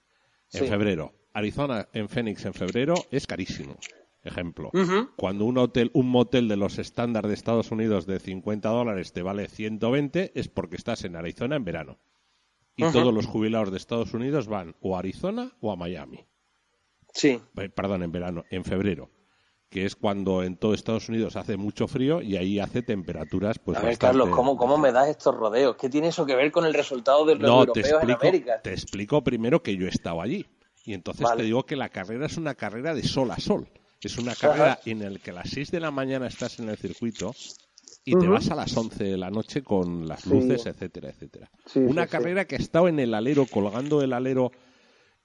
en 0.53 0.67
febrero. 0.67 1.13
Arizona 1.33 1.87
en 1.93 2.09
Phoenix 2.09 2.45
en 2.45 2.53
febrero 2.53 2.95
es 3.11 3.27
carísimo. 3.27 3.77
Ejemplo, 4.23 4.69
cuando 5.15 5.45
un 5.45 5.57
hotel, 5.57 5.89
un 5.93 6.07
motel 6.07 6.47
de 6.47 6.55
los 6.55 6.77
estándares 6.77 7.29
de 7.29 7.33
Estados 7.33 7.71
Unidos 7.71 8.05
de 8.05 8.19
50 8.19 8.69
dólares 8.69 9.13
te 9.13 9.23
vale 9.23 9.47
120, 9.47 10.33
es 10.35 10.47
porque 10.47 10.75
estás 10.75 11.03
en 11.05 11.15
Arizona 11.15 11.55
en 11.55 11.65
verano. 11.65 11.99
Y 12.75 12.83
todos 12.91 13.13
los 13.13 13.25
jubilados 13.25 13.71
de 13.71 13.77
Estados 13.77 14.13
Unidos 14.13 14.47
van 14.47 14.75
o 14.79 14.95
a 14.95 14.99
Arizona 14.99 15.51
o 15.59 15.71
a 15.71 15.75
Miami. 15.75 16.25
Sí. 17.13 17.39
Perdón, 17.75 18.03
en 18.03 18.11
verano, 18.11 18.45
en 18.49 18.63
febrero, 18.63 19.09
que 19.71 19.85
es 19.85 19.95
cuando 19.95 20.43
en 20.43 20.57
todo 20.57 20.73
Estados 20.73 21.07
Unidos 21.07 21.37
hace 21.37 21.55
mucho 21.55 21.87
frío 21.87 22.21
y 22.21 22.35
ahí 22.35 22.59
hace 22.59 22.81
temperaturas 22.81 23.57
pues 23.57 23.77
A 23.77 23.81
ver, 23.81 23.97
Carlos, 23.97 24.27
¿cómo, 24.29 24.57
¿cómo 24.57 24.77
me 24.77 24.91
das 24.91 25.07
estos 25.07 25.33
rodeos? 25.33 25.77
¿Qué 25.77 25.89
tiene 25.89 26.09
eso 26.09 26.25
que 26.25 26.35
ver 26.35 26.51
con 26.51 26.65
el 26.65 26.73
resultado 26.73 27.25
de 27.25 27.35
los 27.35 27.49
europeos 27.49 28.03
en 28.03 28.11
América? 28.11 28.59
Te 28.61 28.73
explico 28.73 29.23
primero 29.23 29.63
que 29.63 29.77
yo 29.77 29.85
he 29.85 29.89
estado 29.89 30.21
allí. 30.21 30.45
Y 30.83 30.93
entonces 30.93 31.25
te 31.37 31.43
digo 31.43 31.65
que 31.65 31.77
la 31.77 31.87
carrera 31.87 32.25
es 32.25 32.35
una 32.35 32.53
carrera 32.53 32.93
de 32.93 33.03
sol 33.03 33.31
a 33.31 33.39
sol. 33.39 33.65
Es 34.01 34.17
una 34.17 34.35
carrera 34.35 34.77
en 34.83 35.13
la 35.13 35.19
que 35.19 35.31
a 35.31 35.35
las 35.35 35.49
6 35.49 35.71
de 35.71 35.79
la 35.79 35.89
mañana 35.89 36.27
estás 36.27 36.59
en 36.59 36.67
el 36.67 36.75
circuito 36.75 37.33
y 38.03 38.17
te 38.17 38.27
vas 38.27 38.51
a 38.51 38.55
las 38.55 38.75
11 38.75 39.01
de 39.05 39.17
la 39.17 39.29
noche 39.29 39.63
con 39.63 40.05
las 40.05 40.25
luces, 40.25 40.65
etcétera, 40.65 41.11
etcétera. 41.11 41.49
una 41.75 42.07
carrera 42.07 42.43
que 42.43 42.55
ha 42.55 42.59
estado 42.59 42.89
en 42.89 42.99
el 42.99 43.13
alero, 43.13 43.45
colgando 43.45 44.01
el 44.01 44.11
alero 44.11 44.51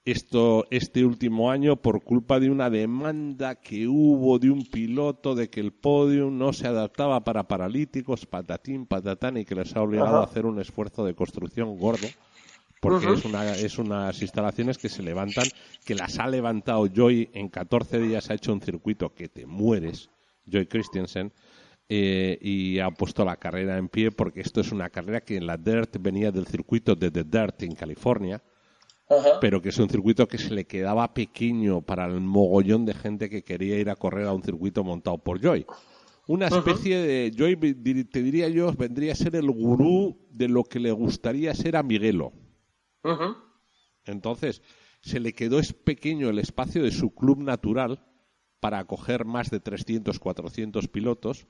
esto 0.07 0.65
este 0.71 1.03
último 1.03 1.51
año 1.51 1.75
por 1.75 2.01
culpa 2.01 2.39
de 2.39 2.49
una 2.49 2.69
demanda 2.69 3.55
que 3.55 3.89
hubo 3.89 4.39
de 4.39 4.49
un 4.49 4.63
piloto 4.63 5.35
de 5.35 5.49
que 5.49 5.59
el 5.59 5.73
podio 5.73 6.31
no 6.31 6.53
se 6.53 6.65
adaptaba 6.65 7.25
para 7.25 7.49
paralíticos, 7.49 8.25
patatín, 8.25 8.85
patatán, 8.85 9.35
y 9.35 9.43
que 9.43 9.53
les 9.53 9.75
ha 9.75 9.81
obligado 9.81 10.19
a 10.19 10.23
hacer 10.23 10.45
un 10.45 10.61
esfuerzo 10.61 11.03
de 11.03 11.13
construcción 11.13 11.77
gordo, 11.77 12.07
porque 12.79 13.11
es, 13.11 13.25
una, 13.25 13.51
es 13.53 13.77
unas 13.77 14.21
instalaciones 14.21 14.77
que 14.77 14.87
se 14.87 15.03
levantan, 15.03 15.45
que 15.83 15.93
las 15.93 16.19
ha 16.19 16.27
levantado 16.27 16.87
Joy 16.87 17.29
en 17.33 17.49
14 17.49 17.99
días, 17.99 18.29
ha 18.29 18.35
hecho 18.35 18.53
un 18.53 18.61
circuito 18.61 19.13
que 19.13 19.27
te 19.27 19.45
mueres, 19.45 20.09
Joy 20.45 20.67
Christensen, 20.67 21.33
eh, 21.89 22.37
y 22.41 22.79
ha 22.79 22.91
puesto 22.91 23.25
la 23.25 23.35
carrera 23.35 23.77
en 23.77 23.89
pie 23.89 24.11
porque 24.11 24.39
esto 24.39 24.61
es 24.61 24.71
una 24.71 24.89
carrera 24.89 25.19
que 25.19 25.35
en 25.35 25.47
la 25.47 25.57
Dirt 25.57 25.97
venía 25.99 26.31
del 26.31 26.47
circuito 26.47 26.95
de 26.95 27.11
The 27.11 27.25
Dirt 27.25 27.63
en 27.63 27.75
California, 27.75 28.41
pero 29.39 29.61
que 29.61 29.69
es 29.69 29.77
un 29.77 29.89
circuito 29.89 30.27
que 30.27 30.37
se 30.37 30.53
le 30.53 30.65
quedaba 30.65 31.13
pequeño 31.13 31.81
para 31.81 32.05
el 32.05 32.19
mogollón 32.19 32.85
de 32.85 32.93
gente 32.93 33.29
que 33.29 33.43
quería 33.43 33.79
ir 33.79 33.89
a 33.89 33.95
correr 33.95 34.27
a 34.27 34.33
un 34.33 34.43
circuito 34.43 34.83
montado 34.83 35.17
por 35.17 35.39
Joy. 35.39 35.65
Una 36.27 36.47
especie 36.47 36.97
de, 36.97 37.31
Joy, 37.33 37.55
te 38.05 38.21
diría 38.21 38.49
yo, 38.49 38.71
vendría 38.73 39.13
a 39.13 39.15
ser 39.15 39.35
el 39.37 39.49
gurú 39.49 40.27
de 40.29 40.49
lo 40.49 40.65
que 40.65 40.79
le 40.79 40.91
gustaría 40.91 41.53
ser 41.53 41.77
a 41.77 41.83
Miguelo. 41.83 42.33
Entonces, 44.03 44.61
se 45.01 45.21
le 45.21 45.31
quedó 45.31 45.59
es 45.59 45.71
pequeño 45.71 46.29
el 46.29 46.39
espacio 46.39 46.83
de 46.83 46.91
su 46.91 47.15
club 47.15 47.41
natural 47.41 48.05
para 48.59 48.79
acoger 48.79 49.23
más 49.23 49.49
de 49.49 49.61
300, 49.61 50.19
400 50.19 50.87
pilotos. 50.89 51.47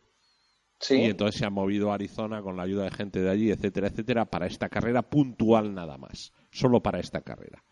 Y 0.91 1.05
entonces 1.05 1.39
se 1.39 1.45
ha 1.45 1.49
movido 1.49 1.91
a 1.91 1.95
Arizona 1.95 2.43
con 2.43 2.55
la 2.55 2.61
ayuda 2.61 2.83
de 2.83 2.91
gente 2.91 3.19
de 3.19 3.31
allí, 3.31 3.49
etcétera, 3.49 3.87
etcétera, 3.87 4.25
para 4.25 4.45
esta 4.45 4.69
carrera 4.69 5.01
puntual 5.01 5.73
nada 5.73 5.97
más 5.97 6.33
solo 6.57 6.81
para 6.81 6.99
esta 6.99 7.21
carrera. 7.21 7.63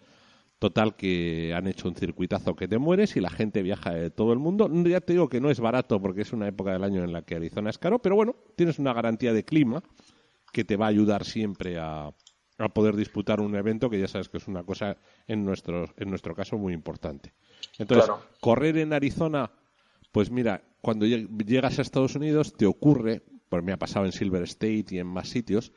Total 0.59 0.95
que 0.95 1.53
han 1.53 1.67
hecho 1.67 1.89
un 1.89 1.95
circuitazo 1.95 2.55
que 2.55 2.67
te 2.67 2.77
mueres 2.77 3.15
y 3.17 3.19
la 3.19 3.29
gente 3.29 3.61
viaja 3.61 3.91
de 3.91 4.09
todo 4.09 4.31
el 4.31 4.39
mundo. 4.39 4.69
Ya 4.85 5.01
te 5.01 5.13
digo 5.13 5.27
que 5.27 5.41
no 5.41 5.49
es 5.49 5.59
barato 5.59 6.01
porque 6.01 6.21
es 6.21 6.31
una 6.31 6.47
época 6.47 6.71
del 6.71 6.83
año 6.83 7.03
en 7.03 7.11
la 7.11 7.23
que 7.23 7.35
Arizona 7.35 7.69
es 7.69 7.77
caro, 7.77 7.99
pero 7.99 8.15
bueno, 8.15 8.35
tienes 8.55 8.79
una 8.79 8.93
garantía 8.93 9.33
de 9.33 9.43
clima 9.43 9.83
que 10.53 10.63
te 10.63 10.77
va 10.77 10.85
a 10.85 10.89
ayudar 10.89 11.25
siempre 11.25 11.77
a, 11.77 12.13
poder 12.73 12.95
disputar 12.95 13.41
un 13.41 13.53
evento 13.55 13.89
que 13.89 13.99
ya 13.99 14.07
sabes 14.07 14.29
que 14.29 14.37
es 14.37 14.47
una 14.47 14.63
cosa 14.63 14.95
en 15.27 15.43
nuestro, 15.43 15.93
en 15.97 16.09
nuestro 16.09 16.33
caso 16.33 16.57
muy 16.57 16.71
importante. 16.71 17.33
Entonces, 17.77 18.09
correr 18.39 18.77
en 18.77 18.93
Arizona, 18.93 19.51
pues 20.13 20.31
mira, 20.31 20.63
cuando 20.79 21.05
llegas 21.05 21.77
a 21.77 21.81
Estados 21.81 22.15
Unidos 22.15 22.53
te 22.55 22.65
ocurre, 22.65 23.23
pues 23.49 23.61
me 23.61 23.73
ha 23.73 23.77
pasado 23.77 24.05
en 24.05 24.13
Silver 24.13 24.43
State 24.43 24.85
y 24.91 24.99
en 24.99 25.07
más 25.07 25.27
sitios, 25.27 25.73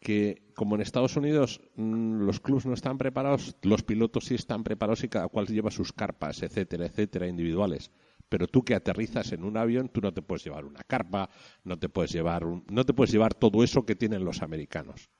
que 0.00 0.42
como 0.54 0.74
en 0.74 0.80
Estados 0.80 1.16
Unidos 1.16 1.60
mm, 1.76 2.20
los 2.20 2.40
clubs 2.40 2.66
no 2.66 2.74
están 2.74 2.98
preparados, 2.98 3.56
los 3.62 3.82
pilotos 3.82 4.26
sí 4.26 4.34
están 4.34 4.64
preparados 4.64 5.04
y 5.04 5.08
cada 5.08 5.28
cual 5.28 5.46
lleva 5.46 5.70
sus 5.70 5.92
carpas, 5.92 6.42
etcétera, 6.42 6.86
etcétera, 6.86 7.26
individuales. 7.26 7.90
Pero 8.28 8.46
tú 8.46 8.62
que 8.62 8.74
aterrizas 8.74 9.32
en 9.32 9.44
un 9.44 9.56
avión, 9.56 9.88
tú 9.88 10.00
no 10.00 10.12
te 10.12 10.22
puedes 10.22 10.44
llevar 10.44 10.64
una 10.64 10.82
carpa, 10.82 11.30
no 11.64 11.78
te 11.78 11.88
puedes 11.88 12.12
llevar 12.12 12.44
no 12.44 12.84
te 12.84 12.92
puedes 12.92 13.10
llevar 13.10 13.34
todo 13.34 13.64
eso 13.64 13.86
que 13.86 13.96
tienen 13.96 14.24
los 14.24 14.42
americanos. 14.42 15.10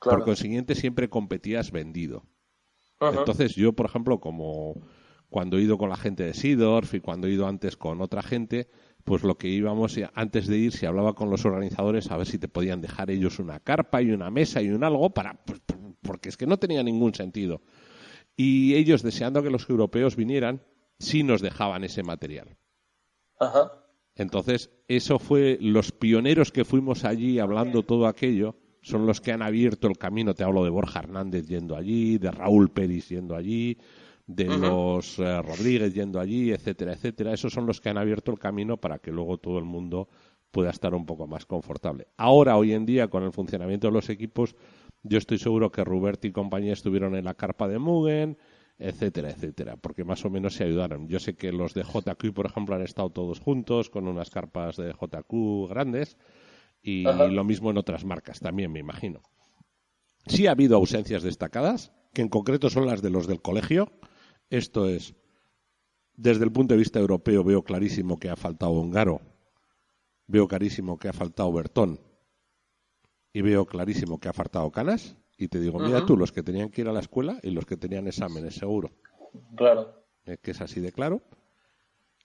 Por 0.00 0.24
consiguiente, 0.24 0.74
siempre 0.74 1.08
competías 1.08 1.70
vendido. 1.70 2.24
Entonces, 3.00 3.54
yo, 3.54 3.72
por 3.72 3.86
ejemplo, 3.86 4.20
como 4.20 4.86
cuando 5.28 5.58
he 5.58 5.62
ido 5.62 5.78
con 5.78 5.88
la 5.88 5.96
gente 5.96 6.22
de 6.22 6.34
Sidorf 6.34 6.94
y 6.94 7.00
cuando 7.00 7.26
he 7.26 7.32
ido 7.32 7.46
antes 7.46 7.76
con 7.76 8.00
otra 8.00 8.22
gente, 8.22 8.68
pues 9.04 9.22
lo 9.22 9.36
que 9.36 9.48
íbamos 9.48 9.98
antes 10.14 10.46
de 10.46 10.56
ir 10.56 10.72
se 10.72 10.86
hablaba 10.86 11.14
con 11.14 11.30
los 11.30 11.44
organizadores 11.44 12.10
a 12.10 12.16
ver 12.16 12.26
si 12.26 12.38
te 12.38 12.48
podían 12.48 12.80
dejar 12.80 13.10
ellos 13.10 13.38
una 13.38 13.60
carpa 13.60 14.02
y 14.02 14.10
una 14.10 14.30
mesa 14.30 14.62
y 14.62 14.70
un 14.70 14.82
algo 14.82 15.10
para 15.10 15.34
pues, 15.44 15.60
porque 16.02 16.30
es 16.30 16.36
que 16.36 16.46
no 16.46 16.58
tenía 16.58 16.82
ningún 16.82 17.14
sentido. 17.14 17.62
Y 18.36 18.74
ellos 18.74 19.02
deseando 19.02 19.42
que 19.42 19.50
los 19.50 19.68
europeos 19.68 20.16
vinieran 20.16 20.62
sí 20.98 21.22
nos 21.22 21.40
dejaban 21.40 21.84
ese 21.84 22.02
material. 22.02 22.56
Ajá. 23.40 23.72
entonces 24.14 24.70
eso 24.86 25.18
fue 25.18 25.58
los 25.60 25.90
pioneros 25.90 26.52
que 26.52 26.64
fuimos 26.64 27.04
allí 27.04 27.40
hablando 27.40 27.82
todo 27.82 28.06
aquello 28.06 28.54
son 28.80 29.06
los 29.06 29.20
que 29.20 29.32
han 29.32 29.42
abierto 29.42 29.88
el 29.88 29.98
camino. 29.98 30.34
Te 30.34 30.44
hablo 30.44 30.62
de 30.62 30.70
Borja 30.70 31.00
Hernández 31.00 31.48
yendo 31.48 31.74
allí 31.74 32.18
de 32.18 32.30
Raúl 32.30 32.70
Pérez 32.70 33.08
yendo 33.08 33.34
allí 33.34 33.78
de 34.26 34.46
los 34.46 35.18
eh, 35.18 35.42
Rodríguez 35.42 35.92
yendo 35.92 36.18
allí, 36.18 36.50
etcétera, 36.50 36.92
etcétera. 36.92 37.32
Esos 37.32 37.52
son 37.52 37.66
los 37.66 37.80
que 37.80 37.90
han 37.90 37.98
abierto 37.98 38.32
el 38.32 38.38
camino 38.38 38.78
para 38.78 38.98
que 38.98 39.10
luego 39.10 39.38
todo 39.38 39.58
el 39.58 39.64
mundo 39.64 40.08
pueda 40.50 40.70
estar 40.70 40.94
un 40.94 41.04
poco 41.04 41.26
más 41.26 41.46
confortable. 41.46 42.06
Ahora, 42.16 42.56
hoy 42.56 42.72
en 42.72 42.86
día, 42.86 43.08
con 43.08 43.24
el 43.24 43.32
funcionamiento 43.32 43.88
de 43.88 43.92
los 43.92 44.08
equipos, 44.08 44.54
yo 45.02 45.18
estoy 45.18 45.38
seguro 45.38 45.70
que 45.70 45.84
Rubert 45.84 46.24
y 46.24 46.32
compañía 46.32 46.72
estuvieron 46.72 47.14
en 47.16 47.24
la 47.24 47.34
carpa 47.34 47.68
de 47.68 47.78
Mugen, 47.78 48.38
etcétera, 48.78 49.30
etcétera, 49.30 49.76
porque 49.76 50.04
más 50.04 50.24
o 50.24 50.30
menos 50.30 50.54
se 50.54 50.64
ayudaron. 50.64 51.08
Yo 51.08 51.18
sé 51.18 51.34
que 51.34 51.52
los 51.52 51.74
de 51.74 51.82
JQ, 51.82 52.32
por 52.32 52.46
ejemplo, 52.46 52.74
han 52.74 52.82
estado 52.82 53.10
todos 53.10 53.40
juntos 53.40 53.90
con 53.90 54.08
unas 54.08 54.30
carpas 54.30 54.76
de 54.76 54.92
JQ 54.92 55.68
grandes 55.68 56.16
y 56.82 57.02
lo 57.02 57.44
mismo 57.44 57.70
en 57.70 57.78
otras 57.78 58.04
marcas 58.04 58.40
también, 58.40 58.72
me 58.72 58.78
imagino. 58.78 59.20
Sí 60.26 60.46
ha 60.46 60.52
habido 60.52 60.76
ausencias 60.76 61.22
destacadas, 61.22 61.92
que 62.12 62.22
en 62.22 62.28
concreto 62.28 62.70
son 62.70 62.86
las 62.86 63.02
de 63.02 63.10
los 63.10 63.26
del 63.26 63.42
colegio, 63.42 63.92
esto 64.50 64.88
es, 64.88 65.14
desde 66.16 66.44
el 66.44 66.52
punto 66.52 66.74
de 66.74 66.78
vista 66.78 66.98
europeo 66.98 67.42
veo 67.44 67.62
clarísimo 67.62 68.18
que 68.18 68.30
ha 68.30 68.36
faltado 68.36 68.72
Ongaro, 68.72 69.20
veo 70.26 70.48
clarísimo 70.48 70.98
que 70.98 71.08
ha 71.08 71.12
faltado 71.12 71.52
Bertón 71.52 72.00
y 73.32 73.42
veo 73.42 73.66
clarísimo 73.66 74.18
que 74.18 74.28
ha 74.28 74.32
faltado 74.32 74.70
Canas, 74.70 75.16
y 75.36 75.48
te 75.48 75.58
digo, 75.58 75.80
mira 75.80 76.06
tú, 76.06 76.16
los 76.16 76.30
que 76.30 76.42
tenían 76.42 76.70
que 76.70 76.82
ir 76.82 76.88
a 76.88 76.92
la 76.92 77.00
escuela 77.00 77.40
y 77.42 77.50
los 77.50 77.66
que 77.66 77.76
tenían 77.76 78.06
exámenes, 78.06 78.54
seguro. 78.54 78.92
Claro. 79.56 80.04
Es 80.24 80.38
que 80.38 80.52
es 80.52 80.60
así 80.60 80.80
de 80.80 80.92
claro. 80.92 81.22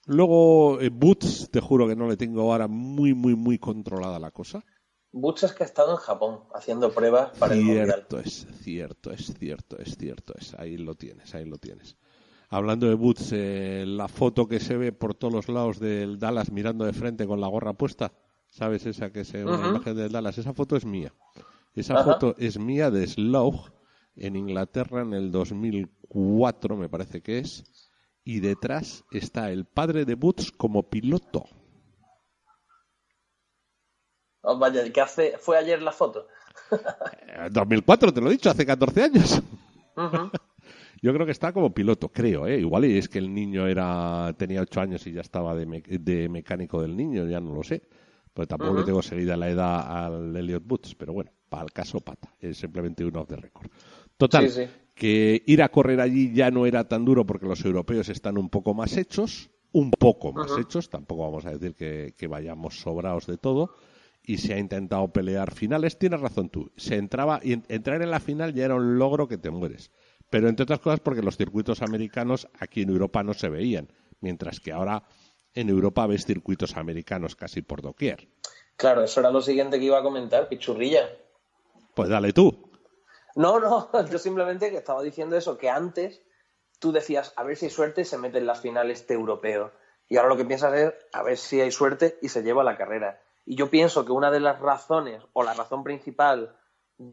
Luego, 0.05 0.79
eh, 0.79 0.89
Boots, 0.89 1.49
te 1.51 1.59
juro 1.59 1.87
que 1.87 1.95
no 1.95 2.07
le 2.07 2.17
tengo 2.17 2.41
ahora 2.41 2.67
muy, 2.67 3.13
muy, 3.13 3.35
muy 3.35 3.57
controlada 3.57 4.19
la 4.19 4.31
cosa. 4.31 4.63
Butch 5.11 5.43
es 5.43 5.53
que 5.53 5.63
ha 5.63 5.65
estado 5.65 5.91
en 5.91 5.97
Japón 5.97 6.41
haciendo 6.53 6.91
pruebas 6.91 7.35
para 7.37 7.55
el 7.55 7.63
Mundial. 7.63 7.87
Cierto 7.87 8.19
es, 8.19 8.47
cierto 8.61 9.11
es, 9.11 9.33
cierto 9.39 9.77
es, 9.79 9.97
cierto 9.97 10.33
es. 10.37 10.53
Ahí 10.55 10.77
lo 10.77 10.95
tienes, 10.95 11.33
ahí 11.33 11.45
lo 11.45 11.57
tienes. 11.57 11.97
Hablando 12.51 12.87
de 12.87 12.95
Boots, 12.95 13.31
eh, 13.31 13.83
la 13.87 14.07
foto 14.07 14.47
que 14.47 14.59
se 14.59 14.75
ve 14.75 14.91
por 14.91 15.13
todos 15.13 15.33
los 15.33 15.49
lados 15.49 15.79
del 15.79 16.17
Dallas 16.17 16.51
mirando 16.51 16.83
de 16.83 16.93
frente 16.93 17.27
con 17.27 17.39
la 17.39 17.47
gorra 17.47 17.73
puesta, 17.73 18.11
¿sabes 18.47 18.87
esa 18.87 19.11
que 19.11 19.21
es 19.21 19.33
una 19.35 19.67
imagen 19.67 19.95
del 19.95 20.11
Dallas? 20.11 20.37
Esa 20.39 20.53
foto 20.53 20.75
es 20.75 20.83
mía. 20.83 21.13
Esa 21.75 22.03
foto 22.03 22.35
es 22.39 22.57
mía 22.57 22.89
de 22.89 23.05
Slough 23.05 23.71
en 24.15 24.35
Inglaterra 24.35 25.01
en 25.01 25.13
el 25.13 25.31
2004, 25.31 26.75
me 26.75 26.89
parece 26.89 27.21
que 27.21 27.37
es. 27.37 27.63
Y 28.23 28.39
detrás 28.39 29.05
está 29.11 29.51
el 29.51 29.65
padre 29.65 30.05
de 30.05 30.15
Boots 30.15 30.51
como 30.51 30.89
piloto. 30.89 31.45
Oh, 34.41 34.57
vaya, 34.57 34.91
¿qué 34.91 35.01
hace? 35.01 35.37
¿Fue 35.37 35.57
ayer 35.57 35.81
la 35.81 35.91
foto? 35.91 36.27
Eh, 36.71 37.49
2004, 37.51 38.13
te 38.13 38.21
lo 38.21 38.27
he 38.29 38.33
dicho, 38.33 38.49
hace 38.49 38.65
14 38.65 39.03
años. 39.03 39.41
Yo 41.01 41.13
creo 41.13 41.25
que 41.25 41.31
está 41.31 41.53
como 41.53 41.73
piloto, 41.73 42.09
creo, 42.09 42.45
¿eh? 42.47 42.59
Igual 42.59 42.85
y 42.85 42.97
es 42.97 43.07
que 43.07 43.19
el 43.19 43.33
niño 43.33 43.67
era 43.67 44.33
tenía 44.37 44.61
ocho 44.61 44.81
años 44.81 45.05
y 45.07 45.13
ya 45.13 45.21
estaba 45.21 45.55
de, 45.55 45.65
me- 45.65 45.81
de 45.81 46.27
mecánico 46.29 46.81
del 46.81 46.95
niño, 46.97 47.25
ya 47.27 47.39
no 47.39 47.53
lo 47.53 47.63
sé. 47.63 47.81
Pues 48.33 48.47
tampoco 48.47 48.73
le 48.75 48.83
tengo 48.83 49.01
seguida 49.01 49.35
la 49.37 49.49
edad 49.49 50.05
al 50.05 50.35
Elliot 50.35 50.63
Boots, 50.65 50.95
pero 50.95 51.13
bueno, 51.13 51.31
para 51.49 51.63
el 51.63 51.71
caso 51.71 51.99
pata, 51.99 52.33
es 52.39 52.57
simplemente 52.57 53.03
un 53.03 53.15
off 53.17 53.27
the 53.27 53.35
record. 53.35 53.67
Total, 54.17 54.49
Sí, 54.49 54.61
sí. 54.65 54.69
que 54.93 55.41
ir 55.45 55.61
a 55.63 55.69
correr 55.69 55.99
allí 55.99 56.31
ya 56.33 56.51
no 56.51 56.65
era 56.65 56.87
tan 56.87 57.05
duro 57.05 57.25
porque 57.25 57.47
los 57.47 57.63
europeos 57.65 58.07
están 58.09 58.37
un 58.37 58.49
poco 58.49 58.73
más 58.73 58.95
hechos, 58.97 59.49
un 59.71 59.91
poco 59.91 60.31
más 60.33 60.57
hechos, 60.57 60.89
tampoco 60.89 61.23
vamos 61.23 61.45
a 61.45 61.51
decir 61.51 61.73
que, 61.75 62.13
que 62.17 62.27
vayamos 62.27 62.79
sobrados 62.79 63.25
de 63.27 63.37
todo, 63.37 63.71
y 64.23 64.37
se 64.37 64.53
ha 64.53 64.59
intentado 64.59 65.07
pelear 65.11 65.53
finales. 65.53 65.97
Tienes 65.97 66.19
razón 66.21 66.49
tú, 66.49 66.71
se 66.75 66.95
entraba, 66.95 67.39
y 67.43 67.53
en- 67.53 67.63
entrar 67.69 68.01
en 68.01 68.11
la 68.11 68.19
final 68.19 68.53
ya 68.53 68.65
era 68.65 68.75
un 68.75 68.97
logro 68.99 69.27
que 69.27 69.37
te 69.37 69.49
mueres. 69.49 69.91
Pero 70.29 70.47
entre 70.47 70.63
otras 70.63 70.79
cosas 70.79 70.99
porque 70.99 71.21
los 71.21 71.37
circuitos 71.37 71.81
americanos 71.81 72.47
aquí 72.59 72.83
en 72.83 72.89
Europa 72.89 73.23
no 73.23 73.33
se 73.33 73.49
veían, 73.49 73.91
mientras 74.21 74.59
que 74.59 74.71
ahora 74.71 75.03
en 75.53 75.69
Europa 75.69 76.05
ves 76.07 76.25
circuitos 76.25 76.77
americanos 76.77 77.35
casi 77.35 77.61
por 77.61 77.81
doquier. 77.81 78.29
Claro, 78.75 79.03
eso 79.03 79.19
era 79.19 79.31
lo 79.31 79.41
siguiente 79.41 79.79
que 79.79 79.85
iba 79.85 79.99
a 79.99 80.03
comentar, 80.03 80.47
pichurrilla. 80.47 81.09
Pues 81.95 82.09
dale 82.09 82.31
tú. 82.31 82.71
No, 83.35 83.59
no, 83.59 83.89
yo 84.11 84.19
simplemente 84.19 84.69
que 84.69 84.77
estaba 84.77 85.01
diciendo 85.03 85.35
eso, 85.35 85.57
que 85.57 85.69
antes 85.69 86.21
tú 86.79 86.91
decías, 86.91 87.33
a 87.35 87.43
ver 87.43 87.57
si 87.57 87.65
hay 87.65 87.71
suerte 87.71 88.01
y 88.01 88.05
se 88.05 88.17
mete 88.17 88.37
en 88.37 88.45
la 88.45 88.55
final 88.55 88.89
este 88.91 89.13
europeo. 89.13 89.71
Y 90.07 90.17
ahora 90.17 90.29
lo 90.29 90.37
que 90.37 90.45
piensas 90.45 90.73
es, 90.73 90.93
a 91.13 91.23
ver 91.23 91.37
si 91.37 91.61
hay 91.61 91.71
suerte 91.71 92.17
y 92.21 92.29
se 92.29 92.41
lleva 92.41 92.63
la 92.63 92.77
carrera. 92.77 93.21
Y 93.45 93.55
yo 93.55 93.69
pienso 93.69 94.05
que 94.05 94.11
una 94.11 94.31
de 94.31 94.39
las 94.39 94.59
razones, 94.59 95.23
o 95.33 95.43
la 95.43 95.53
razón 95.53 95.83
principal, 95.83 96.55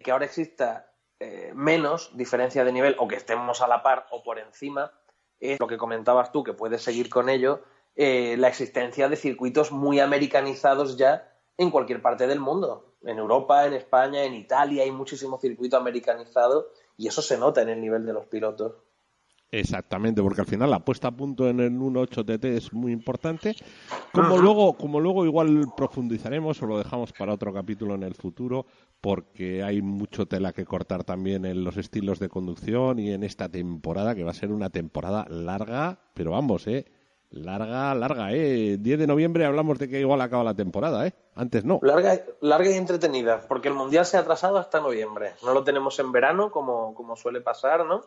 que 0.03 0.11
ahora 0.11 0.27
exista 0.27 0.93
eh, 1.21 1.53
menos 1.55 2.17
diferencia 2.17 2.65
de 2.65 2.73
nivel, 2.73 2.97
o 2.99 3.09
que 3.09 3.17
estemos 3.17 3.63
a 3.63 3.69
la 3.69 3.83
par 3.83 4.07
o 4.11 4.23
por 4.23 4.39
encima, 4.39 4.93
es 5.41 5.59
lo 5.61 5.67
que 5.67 5.79
comentabas 5.79 6.33
tú, 6.33 6.43
que 6.43 6.53
puedes 6.53 6.83
seguir 6.83 7.09
con 7.09 7.29
ello, 7.29 7.63
eh, 7.95 8.37
la 8.37 8.49
existencia 8.49 9.09
de 9.09 9.17
circuitos 9.17 9.73
muy 9.73 10.01
americanizados 10.01 10.97
ya 10.97 11.33
en 11.57 11.71
cualquier 11.71 12.03
parte 12.03 12.27
del 12.27 12.41
mundo. 12.41 12.95
En 13.03 13.19
Europa, 13.19 13.67
en 13.67 13.73
España, 13.73 14.25
en 14.25 14.35
Italia 14.35 14.83
hay 14.83 14.91
muchísimo 14.91 15.39
circuito 15.39 15.77
americanizado 15.77 16.71
y 16.97 17.09
eso 17.09 17.23
se 17.23 17.39
nota 17.39 17.63
en 17.63 17.71
el 17.71 17.81
nivel 17.81 18.05
de 18.05 18.13
los 18.13 18.27
pilotos. 18.27 18.75
Exactamente, 19.51 20.23
porque 20.23 20.41
al 20.41 20.47
final 20.47 20.71
la 20.71 20.85
puesta 20.85 21.09
a 21.09 21.13
punto 21.13 21.49
en 21.49 21.61
el 21.61 21.73
1.8 21.73 22.25
TT 22.25 22.45
es 22.45 22.73
muy 22.73 22.93
importante. 22.93 23.55
Como 24.13 24.35
Ajá. 24.35 24.37
luego, 24.39 24.73
como 24.75 24.99
luego 24.99 25.25
igual 25.25 25.67
profundizaremos 25.77 26.61
o 26.63 26.67
lo 26.67 26.79
dejamos 26.79 27.13
para 27.13 27.33
otro 27.33 27.55
capítulo 27.55 27.95
en 27.95 28.03
el 28.03 28.15
futuro, 28.15 28.67
porque 29.01 29.63
hay 29.63 29.83
mucho 29.83 30.27
tela 30.27 30.53
que 30.53 30.65
cortar 30.65 31.05
también 31.05 31.45
en 31.45 31.63
los 31.63 31.77
estilos 31.77 32.19
de 32.19 32.29
conducción 32.29 32.99
y 32.99 33.13
en 33.13 33.23
esta 33.23 33.49
temporada, 33.49 34.15
que 34.15 34.25
va 34.25 34.33
a 34.33 34.35
ser 34.35 34.51
una 34.51 34.71
temporada 34.71 35.27
larga, 35.29 36.01
pero 36.13 36.33
vamos, 36.33 36.67
eh, 36.67 36.87
larga, 37.31 37.95
larga, 37.95 38.33
eh. 38.33 38.79
10 38.81 38.99
de 38.99 39.07
noviembre 39.07 39.45
hablamos 39.45 39.79
de 39.79 39.89
que 39.89 40.01
igual 40.01 40.21
acaba 40.23 40.43
la 40.43 40.55
temporada, 40.55 41.07
eh. 41.07 41.15
Antes 41.37 41.65
no. 41.65 41.79
Larga, 41.83 42.21
larga 42.41 42.71
y 42.71 42.75
entretenida, 42.75 43.47
porque 43.47 43.69
el 43.69 43.75
Mundial 43.75 44.07
se 44.07 44.17
ha 44.17 44.21
atrasado 44.21 44.59
hasta 44.59 44.81
noviembre. 44.81 45.35
No 45.45 45.55
lo 45.55 45.63
tenemos 45.63 45.99
en 46.01 46.11
verano, 46.11 46.51
como, 46.51 46.95
como 46.95 47.15
suele 47.15 47.41
pasar, 47.41 47.87
¿no? 47.87 48.03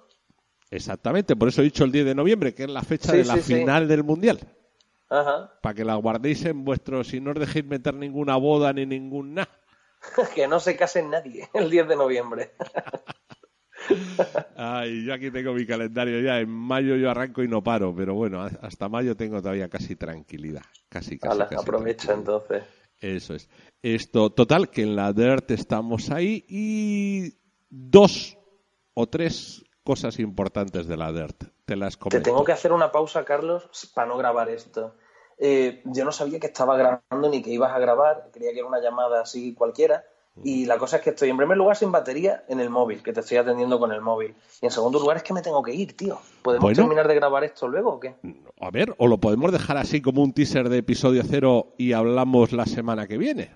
Exactamente, 0.71 1.35
por 1.35 1.47
eso 1.49 1.61
he 1.61 1.65
dicho 1.65 1.83
el 1.83 1.91
10 1.91 2.05
de 2.05 2.15
noviembre, 2.15 2.53
que 2.53 2.63
es 2.63 2.69
la 2.69 2.83
fecha 2.83 3.11
Sí, 3.11 3.17
de 3.17 3.25
la 3.25 3.35
sí, 3.35 3.41
sí. 3.41 3.55
final 3.55 3.87
del 3.87 4.03
Mundial. 4.03 4.39
Ajá. 5.09 5.51
Para 5.61 5.73
que 5.73 5.83
la 5.83 5.95
guardéis 5.95 6.45
en 6.45 6.63
vuestro, 6.63 7.03
si 7.03 7.19
no 7.19 7.31
os 7.31 7.39
dejéis 7.39 7.65
meter 7.65 7.95
ninguna 7.95 8.35
boda 8.37 8.71
ni 8.73 8.85
ningún 8.85 9.33
nada. 9.33 9.49
que 10.35 10.47
no 10.47 10.59
se 10.59 10.75
case 10.77 11.01
nadie 11.03 11.49
el 11.53 11.69
10 11.69 11.87
de 11.87 11.95
noviembre. 11.95 12.51
Ay, 14.55 15.05
yo 15.05 15.13
aquí 15.13 15.31
tengo 15.31 15.53
mi 15.53 15.65
calendario 15.65 16.19
ya. 16.21 16.39
En 16.39 16.49
mayo 16.49 16.95
yo 16.95 17.09
arranco 17.09 17.41
y 17.43 17.47
no 17.47 17.63
paro, 17.63 17.95
pero 17.95 18.13
bueno, 18.13 18.41
hasta 18.61 18.89
mayo 18.89 19.15
tengo 19.15 19.41
todavía 19.41 19.69
casi 19.69 19.95
tranquilidad. 19.95 20.61
Casi, 20.89 21.17
casi. 21.17 21.33
Ala, 21.33 21.47
casi 21.47 21.61
aprovecha 21.61 22.13
entonces. 22.13 22.63
Eso 22.99 23.33
es. 23.35 23.49
Esto, 23.81 24.29
total, 24.31 24.69
que 24.69 24.81
en 24.83 24.95
la 24.95 25.13
DERT 25.13 25.51
estamos 25.51 26.11
ahí 26.11 26.43
y 26.49 27.33
dos 27.69 28.37
o 28.93 29.07
tres 29.07 29.63
cosas 29.89 30.19
importantes 30.19 30.85
de 30.87 30.97
la 30.97 31.11
DERT. 31.11 31.45
Te 31.65 31.75
las 31.75 31.93
Te 31.95 31.99
comento. 31.99 32.21
tengo 32.29 32.43
que 32.43 32.51
hacer 32.51 32.71
una 32.71 32.91
pausa, 32.91 33.25
Carlos, 33.25 33.67
para 33.95 34.07
no 34.07 34.17
grabar 34.17 34.47
esto. 34.47 34.93
Eh, 35.39 35.81
yo 35.85 36.05
no 36.05 36.11
sabía 36.11 36.39
que 36.39 36.45
estaba 36.45 36.77
grabando 36.77 37.27
ni 37.31 37.41
que 37.41 37.49
ibas 37.49 37.71
a 37.71 37.79
grabar, 37.79 38.29
creía 38.31 38.51
que 38.51 38.59
era 38.59 38.67
una 38.67 38.79
llamada 38.81 39.21
así 39.21 39.55
cualquiera. 39.55 40.03
Y 40.43 40.65
la 40.67 40.77
cosa 40.77 40.97
es 40.97 41.01
que 41.01 41.09
estoy 41.09 41.29
en 41.31 41.37
primer 41.37 41.57
lugar 41.57 41.75
sin 41.75 41.91
batería 41.91 42.43
en 42.47 42.59
el 42.59 42.69
móvil, 42.69 43.01
que 43.01 43.11
te 43.13 43.21
estoy 43.21 43.37
atendiendo 43.37 43.79
con 43.79 43.91
el 43.91 43.99
móvil. 43.99 44.35
Y 44.61 44.65
en 44.67 44.71
segundo 44.71 44.99
lugar 44.99 45.17
es 45.17 45.23
que 45.23 45.33
me 45.33 45.41
tengo 45.41 45.63
que 45.63 45.73
ir, 45.73 45.97
tío. 45.97 46.19
¿Podemos 46.43 46.63
Bueno. 46.65 46.75
terminar 46.83 47.07
de 47.07 47.15
grabar 47.15 47.43
esto 47.43 47.67
luego 47.67 47.93
o 47.95 47.99
qué? 47.99 48.13
A 48.61 48.69
ver, 48.69 48.93
o 48.99 49.07
lo 49.07 49.17
podemos 49.17 49.51
dejar 49.51 49.77
así 49.77 50.01
como 50.03 50.21
un 50.21 50.33
teaser 50.33 50.69
de 50.69 50.77
episodio 50.77 51.23
cero 51.27 51.73
y 51.79 51.93
hablamos 51.93 52.51
la 52.53 52.67
semana 52.67 53.07
que 53.07 53.17
viene. 53.17 53.49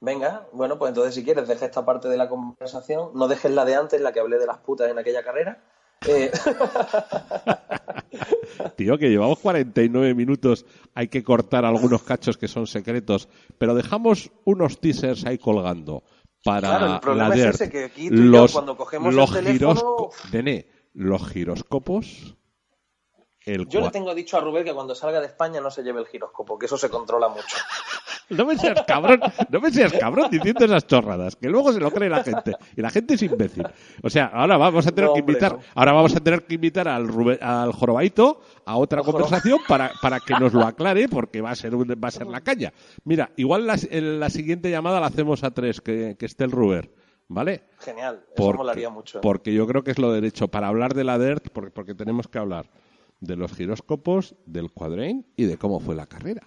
Venga, 0.00 0.46
bueno, 0.52 0.78
pues 0.78 0.90
entonces 0.90 1.14
si 1.14 1.24
quieres, 1.24 1.48
deja 1.48 1.64
esta 1.66 1.84
parte 1.84 2.08
de 2.08 2.16
la 2.16 2.28
conversación. 2.28 3.10
No 3.14 3.28
dejes 3.28 3.50
la 3.50 3.64
de 3.64 3.74
antes, 3.76 4.00
la 4.00 4.12
que 4.12 4.20
hablé 4.20 4.38
de 4.38 4.46
las 4.46 4.58
putas 4.58 4.90
en 4.90 4.98
aquella 4.98 5.22
carrera. 5.22 5.62
Eh, 6.06 6.30
Tío, 8.76 8.98
que 8.98 9.08
llevamos 9.08 9.38
49 9.40 10.14
minutos, 10.14 10.66
hay 10.94 11.08
que 11.08 11.22
cortar 11.22 11.64
algunos 11.64 12.02
cachos 12.02 12.36
que 12.36 12.48
son 12.48 12.66
secretos, 12.66 13.28
pero 13.58 13.74
dejamos 13.74 14.30
unos 14.44 14.80
teasers 14.80 15.24
ahí 15.26 15.38
colgando 15.38 16.02
para 16.44 16.68
Claro, 16.68 16.94
el 16.94 17.00
problema 17.00 17.28
la 17.30 17.34
es 17.36 17.54
ese, 17.54 17.70
que 17.70 17.84
aquí 17.84 18.08
tú 18.08 18.14
y 18.16 18.32
yo, 18.32 18.46
cuando 18.52 18.76
cogemos 18.76 19.10
el 19.10 19.16
los 19.16 19.32
teléfono- 19.32 20.10
Nene, 20.32 20.66
los 20.92 21.26
giroscopos, 21.28 22.36
el 23.46 23.66
yo 23.68 23.80
le 23.80 23.90
tengo 23.90 24.14
dicho 24.14 24.36
a 24.36 24.40
Rubén 24.40 24.64
que 24.64 24.74
cuando 24.74 24.94
salga 24.94 25.20
de 25.20 25.26
España 25.26 25.60
no 25.60 25.70
se 25.70 25.82
lleve 25.82 26.00
el 26.00 26.06
giróscopo, 26.06 26.58
que 26.58 26.66
eso 26.66 26.76
se 26.76 26.90
controla 26.90 27.28
mucho. 27.28 27.56
No 28.28 28.44
me 28.44 28.58
seas 28.58 28.82
cabrón, 28.88 29.20
no 29.50 29.60
me 29.60 29.70
seas 29.70 29.92
cabrón 29.92 30.28
diciendo 30.28 30.64
esas 30.64 30.84
chorradas, 30.88 31.36
que 31.36 31.48
luego 31.48 31.72
se 31.72 31.78
lo 31.78 31.92
cree 31.92 32.10
la 32.10 32.24
gente. 32.24 32.56
Y 32.76 32.80
la 32.80 32.90
gente 32.90 33.14
es 33.14 33.22
imbécil. 33.22 33.64
O 34.02 34.10
sea, 34.10 34.24
ahora 34.34 34.56
vamos 34.56 34.84
a 34.84 34.90
tener 34.90 35.04
No, 35.10 35.14
que 35.14 35.20
hombre, 35.20 35.34
invitar, 35.34 35.52
no. 35.52 35.60
ahora 35.76 35.92
vamos 35.92 36.16
a 36.16 36.18
tener 36.18 36.42
que 36.44 36.56
invitar 36.56 36.88
al, 36.88 37.06
Rube- 37.06 37.38
al 37.40 37.70
jorobaito 37.70 38.40
a 38.64 38.78
otra 38.78 39.02
conversación 39.04 39.60
para, 39.68 39.94
para 39.94 40.18
que 40.18 40.34
nos 40.34 40.52
lo 40.54 40.64
aclare, 40.66 41.08
porque 41.08 41.40
va 41.40 41.50
a 41.52 41.54
ser 41.54 41.76
un- 41.76 41.86
va 41.88 42.08
a 42.08 42.10
ser 42.10 42.26
la 42.26 42.40
caña. 42.40 42.72
Mira, 43.04 43.30
igual 43.36 43.64
la 43.64 44.28
siguiente 44.28 44.70
llamada 44.72 44.98
la 44.98 45.06
hacemos 45.06 45.44
a 45.44 45.52
tres, 45.52 45.80
que, 45.80 46.16
que 46.18 46.26
esté 46.26 46.42
el 46.42 46.50
Ruber, 46.50 46.90
¿vale? 47.28 47.62
Genial, 47.78 48.24
eso 48.24 48.34
Porque, 48.34 48.56
molaría 48.58 48.90
mucho. 48.90 49.20
porque 49.20 49.54
yo 49.54 49.68
creo 49.68 49.84
que 49.84 49.92
es 49.92 50.00
lo 50.00 50.10
derecho 50.10 50.48
para 50.48 50.66
hablar 50.66 50.94
de 50.94 51.04
la 51.04 51.16
DERT, 51.16 51.50
porque, 51.50 51.70
porque 51.70 51.94
tenemos 51.94 52.26
que 52.26 52.38
hablar 52.40 52.66
de 53.26 53.36
los 53.36 53.52
giróscopos, 53.52 54.36
del 54.46 54.70
cuadrain 54.70 55.26
y 55.36 55.44
de 55.44 55.58
cómo 55.58 55.80
fue 55.80 55.94
la 55.94 56.06
carrera. 56.06 56.46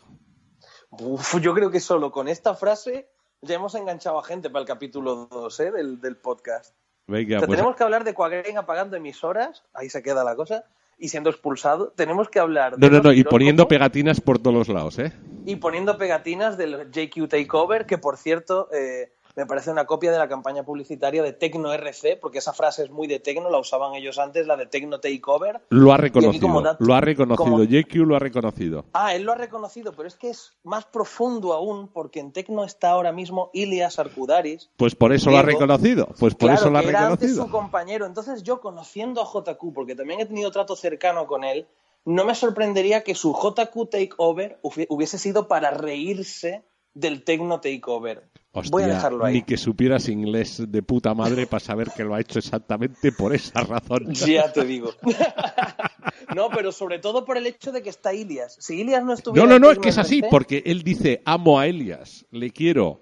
Uf, 0.92 1.40
yo 1.40 1.54
creo 1.54 1.72
que 1.72 1.80
solo 1.80 2.12
con 2.12 2.28
esta 2.28 2.56
frase 2.56 3.10
ya 3.42 3.56
hemos 3.56 3.76
enganchado 3.76 4.20
a 4.20 4.24
gente 4.24 4.50
para 4.50 4.62
el 4.62 4.68
capítulo 4.68 5.28
2 5.32 5.60
¿eh? 5.60 5.72
del, 5.72 6.02
del 6.02 6.18
podcast. 6.18 6.76
Venga, 7.08 7.38
O 7.38 7.40
sea, 7.40 7.48
pues, 7.48 7.58
tenemos 7.58 7.76
que 7.76 7.84
hablar 7.84 8.04
de 8.04 8.14
Quagrain 8.14 8.58
apagando 8.58 8.96
emisoras, 8.96 9.64
ahí 9.74 9.90
se 9.90 10.04
queda 10.04 10.24
la 10.24 10.36
cosa, 10.36 10.66
y 10.98 11.10
siendo 11.10 11.30
expulsado. 11.30 11.92
Tenemos 11.96 12.30
que 12.30 12.40
hablar 12.40 12.78
de 12.78 12.90
No, 12.90 12.98
no, 12.98 13.02
no, 13.02 13.14
y 13.14 13.24
poniendo 13.24 13.68
pegatinas 13.68 14.22
por 14.22 14.40
todos 14.40 14.68
lados, 14.68 15.00
¿eh? 15.00 15.14
y 15.46 15.56
poniendo 15.56 15.98
pegatinas 15.98 16.58
del 16.58 16.92
JQ 16.92 17.28
Takeover, 17.28 17.86
que 17.86 17.98
por 17.98 18.18
cierto, 18.18 18.70
eh, 18.72 19.12
me 19.36 19.46
parece 19.46 19.72
una 19.72 19.86
copia 19.86 20.12
de 20.12 20.18
la 20.18 20.28
campaña 20.28 20.64
publicitaria 20.64 21.24
de 21.24 21.34
Tecno 21.34 21.74
RC, 21.74 22.18
porque 22.20 22.40
esa 22.40 22.54
frase 22.54 22.84
es 22.84 22.92
muy 22.92 23.08
de 23.08 23.20
Tecno, 23.20 23.50
la 23.50 23.60
usaban 23.60 23.94
ellos 23.96 24.20
antes, 24.20 24.48
la 24.48 24.58
de 24.58 24.66
Tecno 24.66 25.00
Takeover. 25.00 25.62
Lo 25.70 25.94
ha 25.94 25.98
reconocido, 25.98 26.78
lo 26.80 26.94
ha 26.94 27.02
reconocido, 27.02 27.64
JQ 27.64 27.96
lo 28.06 28.16
ha 28.16 28.20
reconocido. 28.20 28.86
Ah, 28.94 29.16
él 29.16 29.24
lo 29.24 29.32
ha 29.32 29.36
reconocido, 29.36 29.94
pero 29.94 30.08
es 30.08 30.16
que 30.16 30.30
es 30.30 30.54
más 30.64 30.86
profundo 30.86 31.54
aún, 31.54 31.88
porque 31.88 32.20
en 32.20 32.32
Tecno 32.32 32.64
está 32.64 32.92
ahora 32.92 33.12
mismo 33.12 33.50
Ilias 33.54 34.00
Arcudaris. 34.00 34.70
Pues 34.78 34.96
por 34.96 35.14
eso 35.14 35.30
lo 35.30 35.38
ha 35.38 35.44
reconocido, 35.44 36.10
pues 36.20 36.36
por 36.36 36.52
eso 36.52 36.70
lo 36.70 36.80
ha 36.80 36.82
que 36.82 36.90
era 36.90 37.08
Antes 37.08 37.36
su 37.36 37.50
compañero. 37.50 38.06
Entonces 38.06 38.44
yo, 38.44 38.60
conociendo 38.60 39.22
a 39.22 39.26
JQ, 39.26 39.74
porque 39.74 39.96
también 39.96 40.20
he 40.20 40.26
tenido 40.26 40.52
trato 40.52 40.76
cercano 40.76 41.28
con 41.28 41.44
él, 41.44 41.68
no 42.06 42.26
me 42.26 42.36
sorprendería 42.36 43.04
que 43.04 43.16
su 43.16 43.34
JQ 43.34 43.90
Takeover 43.90 44.60
hubiese 44.62 45.18
sido 45.18 45.48
para 45.48 45.72
reírse 45.72 46.64
del 46.94 47.24
Tecno 47.24 47.60
Takeover. 47.62 48.24
Voy 48.52 48.84
a 48.84 48.88
dejarlo 48.88 49.26
ahí. 49.26 49.36
Ni 49.36 49.41
que 49.43 49.58
supieras 49.58 50.10
inglés 50.10 50.64
de 50.68 50.82
puta 50.82 51.14
madre 51.14 51.45
para 51.45 51.60
saber 51.60 51.91
que 51.95 52.04
lo 52.04 52.16
ha 52.16 52.20
hecho 52.20 52.39
exactamente 52.39 53.12
por 53.12 53.34
esa 53.34 53.62
razón. 53.62 54.14
Ya 54.30 54.52
te 54.52 54.66
digo. 54.66 54.91
no, 56.36 56.50
pero 56.50 56.72
sobre 56.72 57.00
todo 57.00 57.26
por 57.26 57.38
el 57.38 57.45
hecho 57.45 57.72
de 57.72 57.82
que 57.82 57.89
está 57.89 58.14
Ilias. 58.14 58.58
Si 58.60 58.82
Ilias 58.82 59.04
no 59.04 59.14
estuviera. 59.14 59.47
No, 59.47 59.54
no, 59.54 59.60
no, 59.60 59.72
es 59.72 59.80
que 59.80 59.89
es 59.89 59.97
así, 59.97 60.22
porque 60.30 60.64
él 60.66 60.84
dice: 60.84 61.22
amo 61.26 61.60
a 61.60 61.68
Elias, 61.68 62.26
le 62.32 62.52
quiero. 62.52 63.02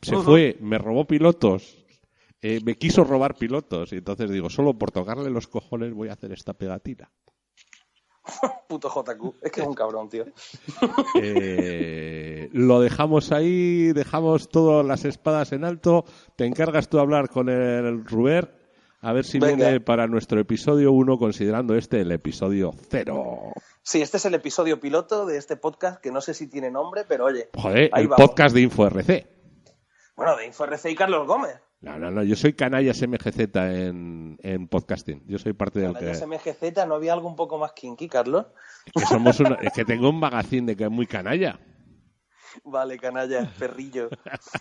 Se 0.00 0.16
fue, 0.16 0.56
me 0.60 0.78
robó 0.78 1.06
pilotos, 1.06 1.78
eh, 2.40 2.60
me 2.64 2.76
quiso 2.76 3.04
robar 3.04 3.36
pilotos. 3.36 3.92
Y 3.92 3.96
entonces 3.96 4.30
digo: 4.30 4.50
solo 4.50 4.76
por 4.76 4.90
tocarle 4.90 5.30
los 5.30 5.46
cojones 5.46 5.94
voy 5.94 6.08
a 6.08 6.14
hacer 6.14 6.32
esta 6.32 6.54
pegatina. 6.54 7.10
Puto 8.68 8.88
JQ, 8.88 9.34
es 9.42 9.52
que 9.52 9.60
es 9.60 9.66
un 9.66 9.74
cabrón, 9.74 10.08
tío. 10.08 10.24
Eh, 11.20 12.48
lo 12.52 12.80
dejamos 12.80 13.32
ahí, 13.32 13.92
dejamos 13.92 14.48
todas 14.48 14.84
las 14.84 15.04
espadas 15.04 15.52
en 15.52 15.64
alto. 15.64 16.04
Te 16.36 16.46
encargas 16.46 16.88
tú 16.88 16.98
a 16.98 17.02
hablar 17.02 17.28
con 17.28 17.48
el 17.48 18.04
Ruber, 18.04 18.54
a 19.00 19.12
ver 19.12 19.24
si 19.24 19.38
viene 19.38 19.80
para 19.80 20.06
nuestro 20.06 20.40
episodio 20.40 20.92
1, 20.92 21.18
considerando 21.18 21.74
este 21.74 22.00
el 22.00 22.12
episodio 22.12 22.72
0. 22.90 23.52
Sí, 23.82 24.00
este 24.00 24.16
es 24.16 24.24
el 24.24 24.34
episodio 24.34 24.80
piloto 24.80 25.26
de 25.26 25.38
este 25.38 25.56
podcast, 25.56 26.00
que 26.00 26.12
no 26.12 26.20
sé 26.20 26.34
si 26.34 26.48
tiene 26.48 26.70
nombre, 26.70 27.04
pero 27.06 27.26
oye. 27.26 27.50
Joder, 27.54 27.90
el 27.94 28.08
podcast 28.08 28.54
de 28.54 28.62
InfoRC. 28.62 29.26
Bueno, 30.16 30.36
de 30.36 30.46
InfoRC 30.46 30.86
y 30.86 30.94
Carlos 30.94 31.26
Gómez. 31.26 31.60
No, 31.82 31.98
no, 31.98 32.12
no, 32.12 32.22
yo 32.22 32.36
soy 32.36 32.52
Canallas 32.52 33.02
MGZ 33.02 33.56
en, 33.56 34.38
en 34.40 34.68
podcasting. 34.68 35.24
Yo 35.26 35.38
soy 35.38 35.52
parte 35.52 35.80
del 35.80 35.94
que... 35.94 36.12
MGZ, 36.12 36.86
¿no 36.86 36.94
había 36.94 37.12
algo 37.12 37.26
un 37.26 37.34
poco 37.34 37.58
más 37.58 37.72
kinky, 37.72 38.08
Carlos? 38.08 38.46
Es 38.86 38.92
que, 39.02 39.08
somos 39.08 39.40
es 39.40 39.72
que 39.72 39.84
tengo 39.84 40.08
un 40.08 40.20
magazine 40.20 40.66
de 40.68 40.76
que 40.76 40.84
es 40.84 40.90
muy 40.90 41.06
canalla. 41.06 41.58
Vale, 42.64 42.98
canalla, 42.98 43.50
perrillo. 43.58 44.10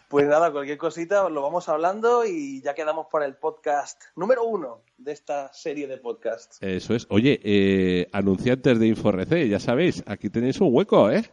Pues 0.10 0.28
nada, 0.28 0.52
cualquier 0.52 0.78
cosita 0.78 1.30
lo 1.30 1.44
vamos 1.44 1.70
hablando 1.70 2.26
y 2.26 2.62
ya 2.62 2.74
quedamos 2.74 3.08
para 3.12 3.26
el 3.26 3.36
podcast 3.36 4.02
número 4.16 4.44
uno 4.44 4.82
de 4.98 5.12
esta 5.12 5.54
serie 5.54 5.88
de 5.88 5.98
podcasts. 5.98 6.58
Eso 6.62 6.96
es. 6.96 7.06
Oye, 7.10 7.40
eh, 7.44 8.08
anunciantes 8.14 8.80
de 8.80 8.88
InfoRC, 8.88 9.48
ya 9.48 9.60
sabéis, 9.60 10.04
aquí 10.08 10.30
tenéis 10.30 10.60
un 10.60 10.70
hueco, 10.74 11.12
¿eh? 11.12 11.30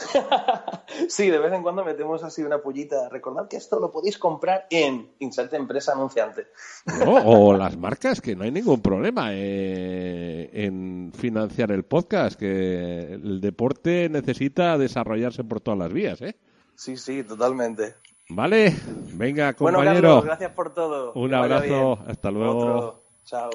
sí, 1.08 1.30
de 1.30 1.38
vez 1.38 1.52
en 1.52 1.62
cuando 1.62 1.84
metemos 1.84 2.22
así 2.22 2.42
una 2.42 2.58
pullita. 2.58 3.08
Recordad 3.08 3.48
que 3.48 3.56
esto 3.56 3.78
lo 3.78 3.92
podéis 3.92 4.18
comprar 4.18 4.66
en 4.70 5.10
Inserte 5.18 5.56
Empresa 5.56 5.92
Anunciante. 5.92 6.48
o 7.06 7.52
las 7.56 7.76
marcas, 7.76 8.20
que 8.20 8.34
no 8.34 8.44
hay 8.44 8.50
ningún 8.50 8.80
problema 8.80 9.28
eh, 9.32 10.50
en 10.52 11.12
financiar 11.14 11.70
el 11.72 11.84
podcast, 11.84 12.38
que 12.38 13.14
el 13.14 13.40
deporte 13.40 14.08
necesita 14.08 14.78
desarrollarse 14.78 15.44
por 15.44 15.60
todas 15.60 15.78
las 15.78 15.92
vías, 15.92 16.20
¿eh? 16.22 16.36
Sí, 16.74 16.96
sí, 16.96 17.22
totalmente. 17.24 17.96
Vale, 18.30 18.74
venga, 19.14 19.52
compañero. 19.54 19.82
Bueno, 19.82 20.00
Carlos, 20.00 20.24
gracias 20.24 20.52
por 20.52 20.72
todo. 20.72 21.12
Un 21.14 21.34
abrazo, 21.34 21.98
hasta 22.06 22.30
luego. 22.30 23.02
Chao. 23.24 23.50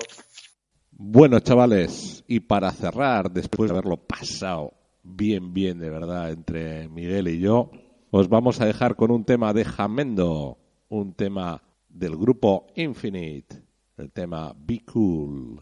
Bueno, 0.91 1.39
chavales, 1.39 2.23
y 2.27 2.41
para 2.41 2.71
cerrar, 2.71 3.31
después 3.31 3.69
de 3.69 3.77
haberlo 3.77 3.97
pasado 3.97 4.73
bien, 5.05 5.53
bien, 5.53 5.79
de 5.79 5.89
verdad, 5.89 6.31
entre 6.31 6.89
Miguel 6.89 7.27
y 7.27 7.39
yo. 7.39 7.71
Os 8.11 8.27
vamos 8.27 8.59
a 8.59 8.65
dejar 8.65 8.95
con 8.95 9.11
un 9.11 9.23
tema 9.23 9.53
de 9.53 9.63
Jamendo, 9.63 10.57
un 10.89 11.13
tema 11.13 11.61
del 11.87 12.17
grupo 12.17 12.67
Infinite, 12.75 13.63
el 13.97 14.11
tema 14.11 14.53
Be 14.57 14.81
Cool. 14.85 15.61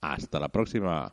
Hasta 0.00 0.40
la 0.40 0.48
próxima. 0.48 1.12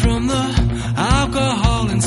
From 0.00 0.28
the 0.28 0.94
alcohol 0.96 1.90
and 1.90 2.02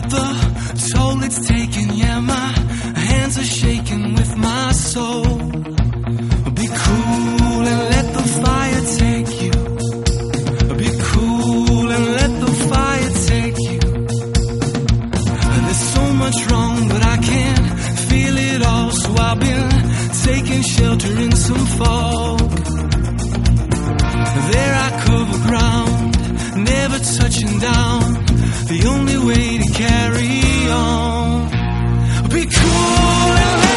but 0.00 0.10
the 0.10 0.92
toll 0.92 1.22
it's 1.24 1.46
taking. 1.46 1.88
Yeah, 1.94 2.20
my 2.20 2.48
hands 3.08 3.38
are 3.38 3.50
shaking 3.60 4.14
with 4.14 4.36
my 4.36 4.72
soul. 4.72 5.24
Be 6.58 6.66
cool 6.84 7.62
and 7.72 7.80
let 7.94 8.06
the 8.16 8.24
fire 8.42 8.82
take 9.02 9.30
you. 9.44 9.54
Be 10.82 10.90
cool 11.10 11.86
and 11.96 12.04
let 12.18 12.32
the 12.44 12.52
fire 12.70 13.10
take 13.30 13.58
you. 13.70 13.80
There's 15.66 15.84
so 15.96 16.04
much 16.22 16.38
wrong, 16.48 16.88
but 16.88 17.02
I 17.14 17.16
can't 17.30 17.66
feel 18.08 18.36
it 18.50 18.62
all. 18.62 18.90
So 18.90 19.08
I've 19.28 19.40
been 19.40 19.70
taking 20.28 20.62
shelter 20.62 21.12
in 21.24 21.32
some 21.32 21.66
fog. 21.78 22.50
There 24.52 24.74
I 24.86 24.88
cover 25.06 25.38
ground, 25.48 26.64
never 26.64 26.98
touching 26.98 27.58
down 27.58 28.17
the 28.68 28.86
only 28.86 29.16
way 29.16 29.58
to 29.58 29.72
carry 29.72 30.70
on. 30.70 31.48
Be 32.28 32.44
cool 32.44 33.67